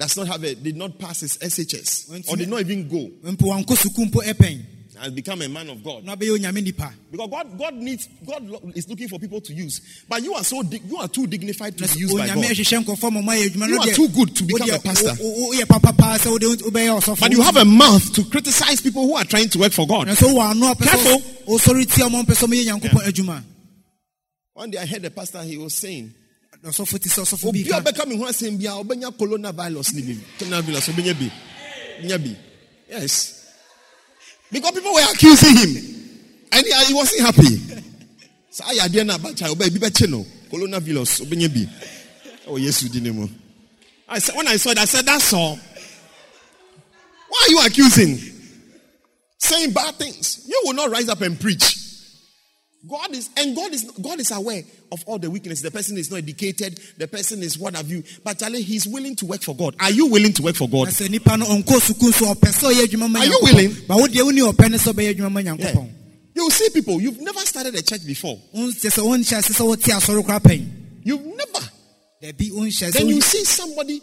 hu 0.00 0.06
ɔsɔfo 0.06 0.06
bi 0.06 0.06
a 0.06 0.06
ɔnhyɛ 0.06 0.06
da 0.06 0.06
ɛnkɔ 0.06 0.06
sukuu 0.06 0.06
does 0.06 0.16
not 0.16 0.26
have 0.28 0.44
a 0.44 0.54
did 0.54 0.76
not 0.76 0.98
pass 0.98 1.20
his 1.20 1.38
SHS 1.38 2.28
or 2.30 2.36
did 2.36 2.48
not 2.48 2.60
even 2.60 2.88
go, 2.88 3.10
mpo 3.24 3.64
wankɔ 3.64 3.76
sukuu 3.76 4.10
mpo 4.10 4.22
become 5.14 5.40
a 5.40 5.48
man 5.48 5.70
of 5.70 5.82
God. 5.82 6.04
na 6.04 6.14
ɔbɛyɛ 6.14 6.38
onyame 6.38 6.62
nipa 6.62 6.92
Because 7.10 7.30
God, 7.30 7.58
God 7.58 7.74
needs, 7.74 8.06
God 8.26 8.76
is 8.76 8.86
looking 8.88 9.08
for 9.08 9.18
people 9.18 9.40
to 9.40 9.52
use. 9.54 9.80
But 10.08 10.22
you 10.22 10.34
are 10.34 10.44
so, 10.44 10.62
dig- 10.62 10.82
you 10.86 10.98
are 10.98 11.08
too 11.08 11.26
dignified 11.26 11.76
to 11.78 11.88
be 11.94 12.00
used 12.00 12.16
by 12.16 12.26
God. 12.26 12.36
ahyehyɛ 12.36 12.84
nkɔfoɔ 12.84 13.12
ma 13.12 13.20
ɔmayɛ 13.22 13.48
adwuma 13.48 13.68
You 13.68 13.78
are 13.80 13.86
too 13.94 14.08
good 14.08 14.36
to 14.36 14.44
become 14.44 14.68
a 14.70 14.78
pastor. 14.78 15.16
wo- 15.20 15.30
wo- 15.30 15.52
woyɛ 15.54 15.66
papa 15.66 15.92
paa 15.94 16.18
sɛ 16.18 16.30
wode 16.30 16.42
wobɛyɛ 16.42 17.00
ɔsɔfo 17.00 17.20
But 17.20 17.32
you 17.32 17.40
have 17.40 17.56
a 17.56 17.64
mouth 17.64 18.12
to 18.12 18.24
criticize 18.24 18.80
people 18.82 19.06
who 19.06 19.14
are 19.14 19.24
trying 19.24 19.48
to 19.48 19.58
work 19.58 19.72
for 19.72 19.86
God. 19.86 20.06
na 20.08 20.12
sɛ 20.14 20.34
wowɔ 20.34 20.50
ano 20.50 20.70
a 20.70 20.74
pɛ 20.74 20.84
sɛ 20.84 20.90
Careful. 20.90 21.20
ɔsɔre 21.56 21.94
tia 21.94 22.04
ɔma 22.04 22.24
mpɛ 22.26 22.34
sɛ 22.34 22.46
ɔmɛyɛ 22.46 22.66
nyankopɔn 22.80 23.06
adwuma 23.08 23.44
One 24.52 24.70
day 24.70 24.78
I 24.78 24.84
heard 24.86 25.04
a 25.06 25.10
pastor, 25.10 25.42
he 25.44 25.56
was 25.56 25.72
saying, 25.72 26.12
ɔsɔfo 26.64 26.98
te 27.00 27.08
sɛ 27.08 27.22
ɔsɔfo 27.22 27.52
bi 27.52 27.60
Obi 27.60 27.64
ka 27.70 27.80
obeka 27.80 28.06
me 28.06 28.16
ho 28.16 28.24
asɛm 28.26 28.58
bia 28.58 28.72
obenya 28.72 29.10
coronavirus 29.16 29.94
ni 29.94 30.02
bi. 30.02 30.18
Coronavirus 30.38 30.88
obenya 30.92 31.14
bi. 31.18 31.30
Obenya 32.00 32.18
bi. 32.22 32.36
Yes. 32.88 33.46
Because 34.52 34.72
people 34.72 34.92
were 34.92 35.12
accusing 35.12 35.56
him. 35.56 35.76
And 36.52 36.66
he, 36.66 36.84
he 36.86 36.94
wasn't 36.94 37.20
happy. 37.22 37.86
So 38.52 38.64
I 38.66 38.74
had 38.82 39.06
na 39.06 39.16
bacha 39.16 39.46
obe 39.48 39.60
bi 39.60 39.78
beche 39.78 40.08
no. 40.10 40.26
Coronavirus 40.50 41.22
obenya 41.24 41.48
bi. 41.48 41.70
Oh 42.48 42.56
yes, 42.56 42.80
di 42.80 43.00
ne 43.00 43.10
mu. 43.10 43.28
I 44.08 44.18
said 44.18 44.34
when 44.34 44.48
I 44.48 44.56
saw 44.56 44.70
it, 44.70 44.78
I 44.78 44.86
said 44.86 45.06
that's 45.06 45.32
all. 45.32 45.56
Why 47.28 47.46
are 47.46 47.50
you 47.50 47.60
accusing? 47.64 48.18
Saying 49.38 49.70
bad 49.72 49.94
things. 49.94 50.44
You 50.48 50.60
will 50.64 50.74
not 50.74 50.90
rise 50.90 51.08
up 51.08 51.20
and 51.20 51.38
preach. 51.40 51.79
God 52.88 53.14
is, 53.14 53.28
and 53.36 53.54
God 53.54 53.72
is, 53.72 53.84
God 54.00 54.20
is 54.20 54.30
aware 54.30 54.62
of 54.90 55.04
all 55.06 55.18
the 55.18 55.30
weaknesses. 55.30 55.62
The 55.62 55.70
person 55.70 55.98
is 55.98 56.10
not 56.10 56.18
educated. 56.18 56.80
The 56.96 57.06
person 57.06 57.42
is 57.42 57.58
what 57.58 57.76
have 57.76 57.90
you. 57.90 58.02
But 58.24 58.38
Charlie, 58.38 58.62
he's 58.62 58.86
willing 58.86 59.16
to 59.16 59.26
work 59.26 59.42
for 59.42 59.54
God. 59.54 59.76
Are 59.78 59.90
you 59.90 60.06
willing 60.06 60.32
to 60.34 60.42
work 60.42 60.56
for 60.56 60.68
God? 60.68 60.86
na 60.86 60.90
sɛ 60.90 61.10
nipa 61.10 61.36
no 61.36 61.44
ɔnkɔ 61.44 61.76
sukuu 61.78 62.12
so 62.12 62.32
ɔpɛ 62.32 62.48
sɛ 62.48 62.72
ɔyɛ 62.72 62.86
adwuma 62.86 63.10
ma 63.10 63.18
Are 63.20 63.26
you 63.26 63.38
willing? 63.42 63.70
nyankopɔn 63.70 63.86
ba 63.86 63.94
wodeɛ 63.94 64.22
woni 64.24 64.52
ɔpɛ 64.52 64.70
ne 64.70 64.78
sɛ 64.78 64.92
ɔbɛyɛ 64.92 65.14
adwuma 65.14 65.32
ma 65.32 65.40
Yeah. 65.40 65.86
You 66.34 66.50
see 66.50 66.70
people, 66.70 67.00
you've 67.02 67.20
never 67.20 67.40
started 67.40 67.74
a 67.74 67.82
church 67.82 68.06
before. 68.06 68.40
wonhyɛ 68.54 68.72
sɛ 68.72 69.02
wonhyɛ 69.04 69.38
ase 69.38 69.52
sɛ 69.52 69.66
wote 69.66 69.80
asɔre 69.80 70.68
You've 71.04 71.24
never. 71.26 71.68
Then 72.20 73.08
you 73.08 73.20
see 73.20 73.44
somebody 73.44 74.00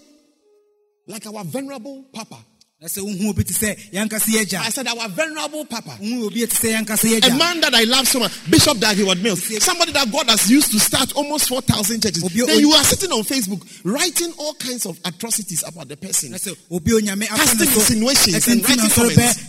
like 1.07 1.25
our 1.25 1.43
venerable 1.43 2.05
Papa. 2.13 2.37
Na 2.79 2.87
sɛ 2.87 3.01
wohu 3.01 3.29
obi 3.29 3.43
te 3.43 3.53
sɛ 3.53 3.75
yɛnkase 3.91 4.53
I 4.55 4.69
said, 4.69 4.85
our 4.87 5.09
venerable 5.09 5.65
Papa. 5.65 5.97
wohu 5.99 6.27
obi 6.27 6.45
te 6.45 6.53
sɛ 6.55 6.77
yɛnkase 6.77 7.25
A 7.25 7.35
man 7.35 7.59
that 7.61 7.73
I 7.73 7.85
love 7.85 8.07
so 8.07 8.19
much, 8.19 8.31
Bishop 8.51 8.77
Dag 8.77 8.95
Heward 8.95 9.21
Mills, 9.23 9.41
somebody 9.63 9.91
that 9.93 10.11
God 10.11 10.29
has 10.29 10.47
used 10.49 10.71
to 10.71 10.79
start 10.79 11.11
almost 11.15 11.47
4,000 11.49 12.03
churches. 12.03 12.21
Then 12.21 12.59
you 12.59 12.71
are 12.73 12.83
sitting 12.83 13.11
on 13.11 13.23
Facebook 13.23 13.65
writing 13.83 14.31
all 14.37 14.53
kinds 14.53 14.85
of 14.85 14.99
atrocities 15.05 15.63
about 15.67 15.87
the 15.87 15.97
person. 15.97 16.29
na 16.31 16.37
sɛ 16.37 16.55
obi 16.69 16.91
onyame 16.91 17.23
afa 17.25 17.37
Casting 17.37 17.67
insinuations 17.67 18.47
and 18.47 18.61
writing 18.63 18.89
comments. 18.91 19.39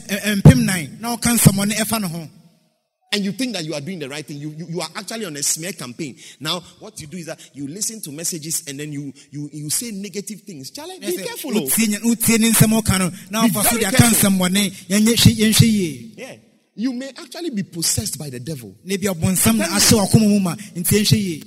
And 3.11 3.25
you 3.25 3.33
think 3.33 3.55
that 3.55 3.65
you 3.65 3.75
are 3.75 3.81
doing 3.81 3.99
the 3.99 4.09
right 4.09 4.25
thing. 4.25 4.37
You, 4.37 4.51
you, 4.51 4.67
you 4.67 4.81
are 4.81 4.89
actually 4.95 5.25
on 5.25 5.37
a 5.37 5.43
smear 5.43 5.73
campaign. 5.73 6.17
Now 6.41 6.61
what 6.79 7.01
you 7.01 7.07
do 7.07 7.17
is 7.17 7.27
that 7.27 7.41
you 7.55 7.67
listen 7.67 8.01
to 8.03 8.13
messages 8.13 8.65
and 8.69 8.79
then 8.79 8.93
you 8.93 9.13
you, 9.31 9.49
you 9.53 9.71
say 9.71 9.91
negative 9.93 10.43
things. 10.43 10.71
Charlie, 10.71 10.99
be 10.99 11.17
careful 11.17 11.57
oh. 11.57 11.61
wotie 11.63 11.87
nya- 11.87 12.03
wotie 12.03 12.39
ne 12.39 12.51
nsɛm 12.51 12.81
ɔka 12.81 12.99
no 12.99 13.11
na 13.31 13.47
Be 13.47 13.51
ɔfa 13.51 13.63
so 13.63 13.71
very 13.71 13.81
de 13.81 13.87
aka 13.87 13.97
careful. 13.97 14.31
nsɛmmɔne 14.31 14.71
yɛnyɛ 14.89 15.15
hwɛ- 15.15 15.37
yɛnhwɛ 15.37 15.63
yie 15.63 16.15
yeah. 16.17 16.37
You 16.75 16.93
may 16.93 17.09
actually 17.09 17.51
be 17.51 17.65
possessed 17.65 18.19
by 18.21 18.31
the 18.31 18.39
devil. 18.39 18.73
Na 18.85 18.97
bi 18.97 19.07
ɔbonsam 19.09 19.57
na 19.57 19.65
ahyɛ 19.67 20.07
wakoma 20.07 20.29
mu 20.29 20.41
ma 20.41 20.55
nti 20.55 21.01
yɛnhwɛ 21.01 21.17
yie 21.17 21.45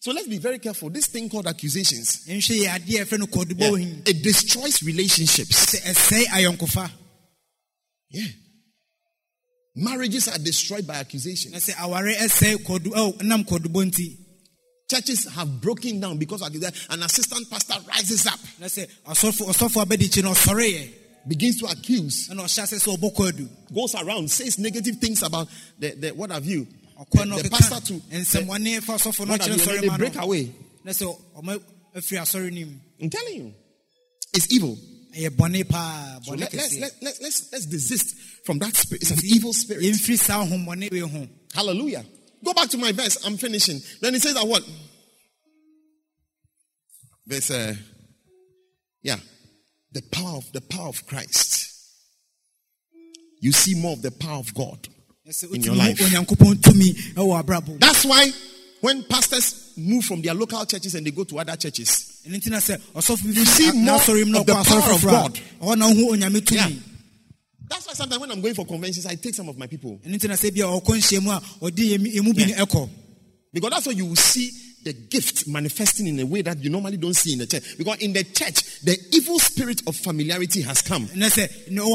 so 0.00 0.12
let's 0.12 0.28
be 0.28 0.38
very 0.38 0.60
careful. 0.60 0.90
This 0.90 1.06
thing 1.08 1.28
called 1.28 1.46
accusations. 1.46 2.24
Yɛnhwɛ 2.26 2.50
yie 2.56 2.66
adeɛ 2.66 3.02
a 3.02 3.04
ɛfrɛ 3.04 3.18
no 3.20 3.26
kɔdubɔ 3.26 3.78
yeah, 3.80 3.96
it 4.06 4.22
destroys 4.22 4.82
relationships. 4.82 5.74
Sɛ 5.74 5.92
ɛsɛe 5.92 6.24
ayɔnkofa 6.26 6.90
yeah 8.10 8.26
marriages 9.78 10.28
are 10.28 10.38
destroyed 10.38 10.86
by 10.86 10.94
na 10.94 11.00
accusations 11.00 11.54
sɛ 11.54 11.84
aware 11.84 12.14
ɛsɛe 12.14 12.56
kɔdu 12.66 12.90
ɛw 12.92 13.22
nam 13.22 13.44
kɔdubɔ 13.44 13.84
nti. 13.90 14.16
Churches 14.90 15.26
have 15.34 15.60
broken 15.60 16.00
down 16.00 16.16
because 16.16 16.40
of 16.40 16.60
that. 16.60 16.74
An 16.88 17.02
assistant 17.02 17.48
pastor 17.50 17.74
rises 17.86 18.26
up. 18.26 18.40
Na 18.58 18.66
sɛ 18.66 18.88
ɔsɔfo 19.06 19.48
ɔsɔfo 19.48 19.84
abɛdikyi 19.84 20.22
no 20.22 20.32
ɔsɔreeɛ 20.32 20.90
begins 21.28 21.58
to 21.58 21.66
accuse. 21.66 22.28
Ɛna 22.28 22.40
ɔhyɛ 22.44 22.62
ase 22.62 22.84
sɛ 22.84 22.96
ɔbɔ 22.96 23.14
kɔdu. 23.14 23.48
Goes 23.72 23.94
around 23.94 24.30
says 24.30 24.58
negative 24.58 24.96
things 24.96 25.22
about 25.22 25.48
the, 25.78 25.90
the 25.90 26.10
what 26.10 26.30
have 26.30 26.44
you? 26.44 26.66
The, 27.12 27.42
the 27.42 27.50
pastor 27.50 27.80
to 27.86 28.00
fa 28.00 28.92
ɔsɔfo 28.92 29.26
no 29.26 29.32
what 29.32 29.40
have 29.42 29.48
you, 29.48 29.52
and 29.54 29.62
sɔre 29.62 29.80
then 29.80 29.86
ma 29.86 29.96
they 29.96 29.98
break 29.98 30.16
away. 30.16 30.52
Na 30.84 30.92
sɛ 30.92 31.16
ɔma 31.36 31.60
afiri 31.94 32.18
asɔre 32.20 32.50
no 32.52 32.66
mu. 32.66 32.72
I'm 33.00 33.10
telling 33.10 33.34
you, 33.34 33.54
it's 34.32 34.52
evil. 34.52 34.76
Ɛyɛ 35.14 35.30
bɔne 35.30 35.68
paa 35.68 36.20
So 36.22 36.32
let, 36.34 36.52
let's, 36.52 36.78
let, 36.78 36.94
let's, 37.02 37.20
let's, 37.20 37.52
let's 37.52 37.66
desist 37.66 38.16
from 38.44 38.58
that 38.58 38.74
spirit. 38.76 39.02
It's 39.02 39.10
an 39.10 39.20
evil 39.24 39.52
spirit. 39.52 39.82
yɛmfiri 39.82 40.18
saa 40.18 40.44
ahommɔne 40.44 40.90
wei 40.90 41.00
ho 41.00 41.28
Hallelujah. 41.54 42.04
Go 42.44 42.52
back 42.52 42.68
to 42.70 42.78
my 42.78 42.92
verse. 42.92 43.24
I'm 43.26 43.36
finishing. 43.36 43.80
Then 44.00 44.14
he 44.14 44.20
says 44.20 44.34
that 44.34 44.46
what? 44.46 44.62
Verse, 47.26 47.50
uh, 47.50 47.74
yeah, 49.02 49.16
the 49.92 50.02
power 50.12 50.36
of 50.36 50.52
the 50.52 50.60
power 50.60 50.88
of 50.88 51.06
Christ. 51.06 51.66
You 53.40 53.52
see 53.52 53.74
more 53.74 53.92
of 53.92 54.02
the 54.02 54.10
power 54.10 54.38
of 54.38 54.54
God. 54.54 54.88
In 55.52 55.62
your 55.62 55.74
life. 55.74 55.98
hu 55.98 56.04
onyankopɔn 56.06 56.54
tumi 56.56 56.94
ɛwɔ 57.14 57.42
abrabɔ 57.42 57.78
That's 57.78 58.04
why 58.04 58.32
when 58.80 59.02
pastors 59.04 59.72
move 59.76 60.04
from 60.04 60.22
their 60.22 60.34
local 60.34 60.64
churches 60.66 60.94
and 60.94 61.06
they 61.06 61.10
go 61.10 61.24
to 61.24 61.38
other 61.38 61.56
churches, 61.56 62.22
ɛno 62.26 62.36
nti 62.36 62.50
na 62.50 62.58
sɛ 62.58 62.78
ɔsɔfo 62.94 63.24
You 63.34 63.44
see 63.44 63.72
more 63.72 63.98
n'asɔre 63.98 64.24
mu 64.26 64.32
na 64.32 64.40
of 64.40 64.46
the 64.46 64.54
power 64.54 64.92
of 64.94 65.02
God. 65.02 65.38
a 65.60 65.64
ɔhɔ 65.64 65.78
na 65.78 65.86
wohu 65.88 66.10
onyame 66.16 66.50
Yeah. 66.50 66.68
that's 67.68 67.86
why 67.86 67.92
sometimes 67.94 68.20
when 68.20 68.30
I'm 68.30 68.40
going 68.40 68.54
for 68.54 68.64
conventions, 68.66 69.04
I 69.06 69.14
take 69.16 69.34
some 69.34 69.48
of 69.48 69.58
my 69.58 69.66
people. 69.66 69.98
ɛno 70.04 70.14
nti 70.16 70.28
na 70.28 70.34
sɛ 70.34 70.52
bia 70.54 70.64
ɔkɔ 70.64 70.96
nhyia 70.96 71.22
mu 71.22 71.30
a 71.30 71.40
ɔde 71.62 71.76
yɛm- 71.96 72.14
yɛmu 72.14 72.34
bi 72.36 72.44
ne 72.46 72.54
ɛkɔ 72.54 72.88
Because 73.52 73.70
that's 73.70 73.86
what 73.86 73.96
you 73.96 74.04
will 74.06 74.16
see 74.16 74.50
the 74.84 74.92
gift 74.92 75.46
manifesting 75.48 76.06
in 76.06 76.18
a 76.20 76.24
way 76.26 76.40
that 76.42 76.62
you 76.62 76.70
normally 76.70 76.96
don't 76.96 77.14
see 77.14 77.32
in 77.32 77.38
the 77.40 77.46
church. 77.46 77.76
Because 77.76 77.98
in 77.98 78.12
the 78.12 78.24
church, 78.24 78.80
the 78.82 78.96
evil 79.12 79.38
spirit 79.38 79.82
of 79.86 79.96
familiarity 79.96 80.62
has 80.62 80.82
come. 80.82 81.08
na 81.14 81.26
sɛ 81.26 81.68
ne 81.70 81.74
no 81.76 81.88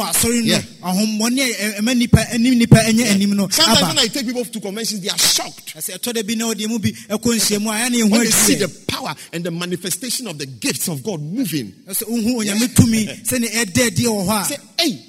Yeah. 0.43 0.61
ahommɔne 0.83 1.39
a 1.39 1.53
ɛ- 1.53 1.77
ɛma 1.79 1.97
nipa 1.97 2.25
anim 2.33 2.57
nipa 2.57 2.75
ɛnyɛ 2.75 3.05
anim 3.11 3.51
Sometimes 3.51 3.81
when 3.87 3.99
I 3.99 4.07
take 4.07 4.25
people 4.27 4.45
to 4.45 4.59
conventions, 4.59 5.01
they 5.01 5.09
are 5.09 5.17
shocked 5.17 5.75
na 5.75 5.81
sɛ 5.81 5.97
ɛtɔ 5.97 6.13
da 6.13 6.21
bi 6.23 6.35
na 6.35 6.53
ɔde 6.53 6.59
yɛmu 6.67 6.81
bi 6.81 6.89
ɛkɔ 7.15 7.35
nhyia 7.35 7.61
mu 7.61 7.69
a 7.69 7.73
ɛne 7.73 7.95
yɛhu 8.01 8.11
when 8.11 8.23
they 8.23 8.31
see 8.31 8.55
the 8.55 8.67
power 8.87 9.15
and 9.31 9.43
the 9.43 9.51
manifestation 9.51 10.27
of 10.27 10.37
the 10.37 10.45
gifts 10.45 10.87
of 10.87 11.01
God 11.03 11.21
moving. 11.21 11.73
na 11.87 11.93
sɛ 11.93 12.03
wohu 12.07 12.43
onyame 12.43 12.67
tumi 12.75 13.05
sɛne 13.23 13.49
ɛda 13.49 13.87
adi 13.87 14.03
wɔ 14.03 14.27
hɔ 14.27 14.47
Say, 14.47 14.57
hey, 14.79 14.99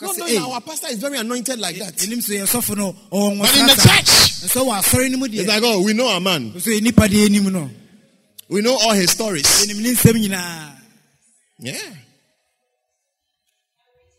No, 0.00 0.12
no, 0.12 0.26
hey. 0.26 0.36
our 0.38 0.60
pastor 0.60 0.88
is 0.88 0.98
very 0.98 1.18
anointed 1.18 1.58
like 1.58 1.76
that. 1.76 2.04
Enim 2.04 2.20
so 2.20 2.32
yɛsɔfo 2.32 2.76
no 2.76 2.92
ɔwɔ 3.10 3.40
But 3.40 3.56
in 3.56 3.66
the 3.66 3.74
church- 3.74 4.28
Nso 4.44 4.64
wɔ 4.66 4.78
asɔre 4.80 5.10
no 5.10 5.18
mu 5.18 5.26
It's 5.26 5.48
like, 5.48 5.62
oh, 5.64 5.82
we 5.82 5.92
know 5.92 6.08
our 6.08 6.20
man. 6.20 6.52
So 6.60 6.70
yɛ 6.70 6.82
nipa 6.82 7.02
deɛ 7.02 7.26
enim 7.26 7.52
no. 7.52 7.70
We 8.48 8.60
know 8.62 8.74
all 8.76 8.92
his 8.92 9.10
stories. 9.10 9.64
Enim 9.64 9.82
ne 9.82 9.92
nsɛm 9.92 10.14
nyinaa. 10.28 10.76
Yeah. 11.58 11.94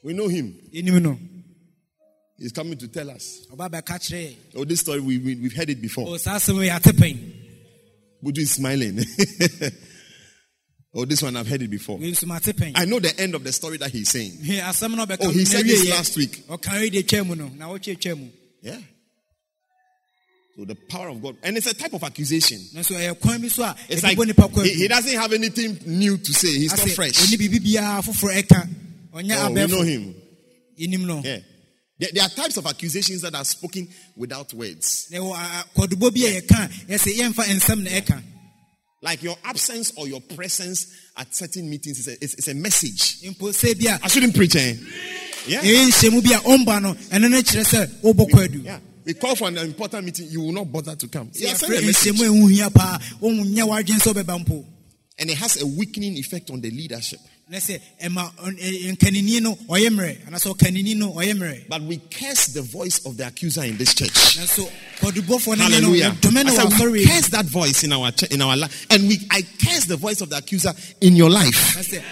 We 0.04 0.14
know 0.14 0.28
him. 0.28 0.56
He's 2.38 2.52
coming 2.52 2.78
to 2.78 2.88
tell 2.88 3.10
us. 3.12 3.46
Ɔba 3.52 3.70
bɛka 3.70 4.00
kyerɛ. 4.00 4.36
Oh, 4.56 4.66
this 4.66 4.82
story, 4.82 5.00
we, 5.00 5.18
we, 5.18 5.36
we've 5.36 5.56
heard 5.56 5.70
it 5.70 5.82
before. 5.82 6.08
O 6.10 6.18
saa 6.18 6.36
asɛm 6.36 6.62
yi 6.64 6.70
ate 6.70 6.96
pɛn. 6.96 7.36
Buju 8.24 8.40
is 8.40 8.52
smiling. 8.52 8.98
oh, 10.94 11.06
this 11.06 11.22
one, 11.22 11.36
I've 11.36 11.48
heard 11.48 11.62
it 11.62 11.70
before. 11.70 11.98
Wei 11.98 12.12
nso 12.12 12.26
mate 12.28 12.56
pɛn. 12.56 12.74
I 12.76 12.86
know 12.86 13.00
the 13.00 13.18
end 13.20 13.36
of 13.36 13.44
the 13.44 13.52
story 13.52 13.78
that 13.78 13.92
he's 13.92 14.10
saying. 14.10 14.32
Hwɛ 14.32 14.62
asɛm 14.62 14.96
no 14.96 15.06
ɔbɛka 15.06 15.26
Oh, 15.26 15.30
he 15.30 15.46
said 15.46 15.66
this 15.66 15.90
last 15.90 16.18
week. 16.18 16.48
Ɔka 16.48 16.82
yi 16.82 16.90
de 16.90 17.04
twa 17.04 17.24
mu 17.24 17.36
no. 17.36 17.48
Na 17.58 17.68
wɔtwe 17.70 18.00
twa 18.00 18.16
mu. 18.16 18.28
Yeah. 18.62 18.78
So 20.56 20.66
the 20.66 20.76
power 20.76 21.10
of 21.10 21.22
God. 21.22 21.38
And 21.44 21.56
it's 21.58 21.68
a 21.68 21.74
type 21.74 21.94
of 21.94 22.04
accusation. 22.04 22.58
Nanso 22.74 22.96
ɛyɛ 22.98 23.20
kwan 23.20 23.42
bi 23.42 23.48
so 23.48 23.64
a 23.64 23.76
It's 23.88 24.04
like 24.04 24.18
nipa 24.18 24.48
kwan 24.50 24.66
he, 24.66 24.74
he 24.74 24.88
doesn't 24.88 25.18
have 25.20 25.32
anything 25.34 25.80
new 25.86 26.18
to 26.18 26.34
say. 26.34 26.50
He's 26.50 26.76
not 26.76 26.90
fresh. 26.90 27.14
ɔne 27.14 27.38
biribi 27.38 27.60
biara 27.60 28.02
foforɔ 28.04 28.44
ɛka. 28.44 28.70
Ɔnyɛ 29.14 29.38
Oh, 29.38 29.52
we 29.52 29.68
know 29.68 29.82
him. 29.84 30.16
Yeah. 31.24 31.40
There, 32.00 32.24
are 32.24 32.30
types 32.30 32.56
of 32.56 32.66
accusations 32.66 33.22
that 33.24 33.36
are 33.36 33.44
spoken 33.44 33.90
without 34.16 34.54
words. 34.54 35.10
Na 35.12 35.20
Like 39.02 39.24
your 39.24 39.36
absence 39.45 39.93
or 39.97 40.08
your 40.08 40.20
presence 40.20 40.93
at 41.16 41.34
certain 41.34 41.70
meetings 41.70 42.00
is 42.00 42.08
a, 42.10 42.24
it's, 42.24 42.34
it's 42.34 42.47
a 42.50 42.54
message. 42.54 43.22
Mpo 43.22 43.50
sɛ 43.54 43.80
bi 43.80 43.91
a 43.93 44.00
I 44.04 44.08
shouldn't 44.10 44.36
preach, 44.36 44.56
eh? 44.58 44.76
Yeah. 45.47 45.62
ɛyɛ 45.62 45.88
nhyɛmu 45.88 46.24
bi 46.24 46.36
a 46.36 46.39
ɔmba 46.39 46.82
no 46.82 46.93
ɛno 46.93 47.32
no 47.32 47.41
kyerɛ 47.41 47.64
sɛ 47.64 48.02
wobɔ 48.02 48.30
kwadu. 48.30 48.64
Yeah. 48.66 48.80
We 49.06 49.14
call 49.14 49.36
for 49.36 49.47
an 49.47 49.58
important 49.58 50.06
meeting, 50.06 50.28
you 50.30 50.41
will 50.41 50.52
not 50.52 50.70
bother 50.72 50.95
to 50.95 51.08
come. 51.08 51.32
Yeah, 51.34 51.54
send 51.54 51.74
yɛfrɛ 51.74 51.80
a 51.80 51.86
message. 51.86 52.14
nhyɛmu 52.14 52.26
a 52.26 52.30
ɛho 52.30 52.52
hia 52.52 52.70
paa 52.70 52.97
wonyɛ 53.22 53.64
w'adwene 53.68 54.00
sɛ 54.02 54.14
wobɛba 54.14 54.45
mpo. 54.45 54.66
And 55.18 55.30
it 55.30 55.38
has 55.38 55.62
a 55.62 55.66
weakening 55.66 56.18
effect 56.18 56.50
on 56.50 56.60
the 56.62 56.70
leadership. 56.70 57.20
Na 57.50 57.58
sɛ 57.58 57.80
ɛma 58.04 58.32
ɔn- 58.45 58.60
ɛ- 58.60 58.91
nkanini 58.95 59.41
no 59.41 59.56
ɔyɛ 59.68 59.89
mmerɛ 59.89 60.18
anaasɛ 60.28 60.54
ɔkanini 60.56 60.95
no 60.95 61.14
ɔyɛ 61.14 61.34
mmerɛ 61.34 61.68
But 61.68 61.82
we 61.82 61.97
curse 61.97 62.47
the 62.47 62.62
voice 62.62 63.00
of 63.06 63.18
the 63.18 63.26
accuser 63.26 63.64
in 63.64 63.76
this 63.78 63.95
church. 63.95 64.38
nanso 64.38 64.70
kɔdubɔfoɔ 65.00 65.58
no 65.58 65.68
ne 65.68 65.80
no 65.82 65.88
Hallelujah. 65.93 66.16
Said, 66.22 66.91
we 66.91 67.06
curse 67.08 67.28
that 67.30 67.45
voice 67.47 67.84
in 67.84 67.91
our 67.91 68.12
in 68.30 68.41
our 68.43 68.56
life, 68.56 68.86
and 68.91 69.08
we 69.08 69.18
I 69.32 69.41
curse 69.66 69.86
the 69.86 69.97
voice 69.97 70.22
of 70.22 70.30
the 70.30 70.38
accuser 70.38 70.74
in 71.02 71.16
your 71.16 71.32
life. 71.32 71.76
na 71.76 71.82
sɛ 71.82 72.04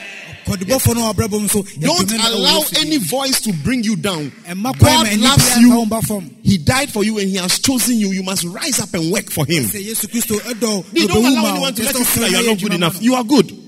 kɔdubɔfoɔ 0.47 0.95
no 0.95 1.01
wɔ 1.01 1.13
abrabɔ 1.13 1.41
mu 1.41 1.47
so 1.47 1.61
Don't 1.81 2.07
yɛdome 2.09 2.17
no 2.17 2.23
wɔ 2.23 2.33
allow 2.33 2.63
any 2.79 2.97
voice 2.97 3.39
to 3.41 3.53
bring 3.53 3.83
you 3.83 3.95
down. 3.95 4.31
God 4.79 5.17
loves 5.19 5.57
you. 5.59 5.69
wo 5.69 5.85
mba 5.85 6.01
fam. 6.03 6.31
He 6.41 6.57
died 6.57 6.91
for 6.91 7.03
you, 7.03 7.19
and 7.19 7.29
He 7.29 7.35
has 7.35 7.59
chosen 7.59 7.95
you. 7.99 8.11
You 8.11 8.23
must 8.23 8.43
rise 8.45 8.79
up 8.79 8.91
and 8.95 9.11
work 9.11 9.29
for 9.29 9.45
Him. 9.45 9.65
sɛ 9.65 9.85
yesu 9.85 10.07
kristo 10.09 10.39
ɛdɔ 10.39 10.83
You 10.93 11.07
don't 11.07 11.23
allow 11.25 11.51
anyone 11.51 11.75
to 11.75 11.83
let 11.83 11.93
you 11.95 12.05
feel 12.05 12.27
you 12.27 12.37
are 12.37 12.43
not 12.43 12.59
good 12.59 12.73
enough. 12.73 12.99
You 13.03 13.13
are 13.13 13.23
good. 13.23 13.65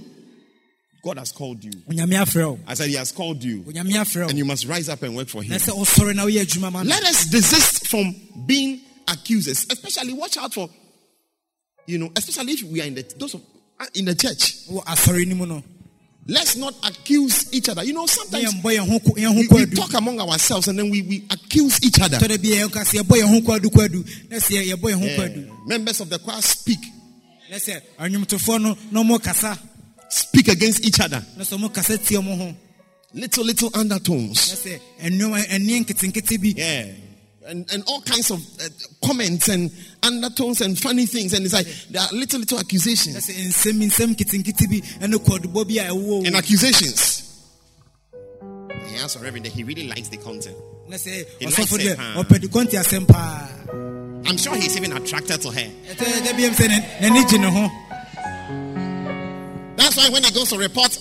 God 1.02 1.18
has 1.18 1.32
called 1.32 1.64
you. 1.64 1.72
no. 1.88 1.96
onyame 2.06 2.18
afrɛ 2.22 2.46
wo 2.52 2.60
I 2.68 2.74
said 2.74 2.90
He 2.90 2.96
has 2.96 3.12
called 3.12 3.44
you, 3.44 3.64
and 3.68 4.38
you 4.38 4.46
must 4.46 4.66
rise 4.68 4.90
up 4.90 5.02
and 5.04 5.16
work 5.16 5.28
for 5.30 5.42
Him. 5.44 5.58
sɛ 5.58 5.72
ɔsɔre 5.78 6.16
na 6.16 6.26
woyɛ 6.26 6.42
adwuma 6.46 6.72
ma 6.72 6.84
no 6.84 6.90
Let 6.90 7.04
us 7.04 7.26
desist 7.26 7.88
from 7.88 8.14
being 8.46 8.82
accusers, 9.08 9.66
especially 9.72 10.14
watch 10.14 10.38
out 10.38 10.54
for, 10.54 10.70
you 11.88 11.98
know, 11.98 12.12
especially 12.16 12.54
if 12.54 12.64
we 12.64 12.82
are 12.82 12.86
in 12.86 12.96
the 12.96 13.04
those 13.18 13.34
of, 13.34 13.42
uh, 13.80 13.86
in 13.96 14.06
the 14.06 14.16
church. 14.16 14.68
wɔ 14.68 14.84
asɔre 14.86 15.26
no 15.28 15.36
mu 15.36 15.46
no 15.46 15.64
Let's 16.28 16.58
not 16.58 16.76
accuse 16.86 17.52
each 17.56 17.70
other. 17.70 17.84
You 17.84 17.94
know, 17.94 18.06
sometimes 18.06 18.54
yɛmbɔ 18.54 18.78
yɛn 18.78 18.88
ho 18.88 19.00
ko- 19.00 19.16
yɛn 19.16 19.34
ho 19.34 19.56
we, 19.56 19.66
we 19.66 19.72
talk 19.72 19.92
among 19.96 20.20
ourselves 20.20 20.68
and 20.68 20.78
then 20.78 20.92
we, 20.92 21.02
we 21.02 21.24
accuse 21.32 21.84
each 21.84 22.00
other. 22.00 22.18
tɔdɛ 22.18 22.38
bi 22.38 22.50
yɛka 22.50 22.84
sɛ 22.86 23.02
yɛbɔ 23.02 23.18
yɛn 23.22 23.28
ho 23.34 23.42
kwadu 23.42 23.66
kwadu 23.72 24.30
na 24.30 24.38
sɛ 24.38 24.68
yɛbɔ 24.74 24.94
yɛn 24.94 25.00
ho 25.00 25.06
Yeah. 25.26 25.54
Members 25.66 26.02
of 26.02 26.10
the 26.10 26.20
choir 26.20 26.42
speak, 26.42 26.80
na 30.10 30.16
sɛ 30.16 30.18
anwomtofoɔ 30.18 30.18
no 30.18 30.18
na 30.18 30.18
ɔmo 30.18 30.18
kasa 30.18 30.18
speak 30.18 30.48
against 30.50 30.86
each 30.86 31.00
other. 31.00 31.26
na 31.38 31.44
sɛ 31.44 31.58
ɔmo 31.58 31.74
kasa 31.74 31.98
tie 31.98 32.18
ɔmo 32.18 32.38
ho 32.38 32.56
Little, 33.12 33.44
little 33.44 33.70
undertones. 33.74 34.38
sɛ 34.38 34.80
ɛnneɛma 35.02 35.46
ɛnneɛ 35.48 35.86
nketenkete 35.86 36.42
bi 36.42 36.54
Yeah. 36.56 36.86
And, 37.48 37.66
and 37.74 37.84
all 37.88 38.02
kinds 38.02 38.30
of 38.30 38.40
uh, 38.64 38.70
comments 39.04 39.48
and 39.48 39.72
undertones 40.04 40.62
and 40.62 40.78
funny 40.78 41.08
things. 41.08 41.34
And 41.34 41.44
it's 41.46 41.54
like 41.56 41.66
there 41.90 42.04
are 42.04 42.10
little, 42.12 42.40
little 42.40 42.60
accusations. 42.60 43.16
sɛ 43.16 43.34
nsɛm 43.34 43.82
nsɛm 43.90 44.16
nketenkete 44.16 44.70
bi 44.70 44.82
ɛne 45.06 45.16
kɔdubɔ 45.16 45.68
bi 45.68 46.28
And 46.28 46.36
accusations. 46.36 47.24
He 48.88 49.08
for 49.08 49.20
Reverend 49.20 49.46
that 49.46 49.54
he 49.54 49.64
really 49.64 49.88
likes 49.88 50.10
the 50.10 50.18
content. 50.18 50.56
He 50.86 50.92
likes 50.92 51.08
it, 51.08 51.98
huh? 51.98 52.24
ɔpɛ 52.24 52.42
de 52.42 52.48
kɔnti 52.48 52.78
asɛm 52.78 53.08
paa 53.08 53.48
I'm 54.26 54.38
sure 54.38 54.56
he's 54.56 54.76
even 54.78 54.92
attracted 54.92 55.42
to 55.42 55.50
her. 55.50 55.72
That's 59.80 59.96
why 59.96 60.10
when 60.10 60.24
he 60.24 60.32
goes 60.32 60.50
to 60.50 60.58
report, 60.58 60.92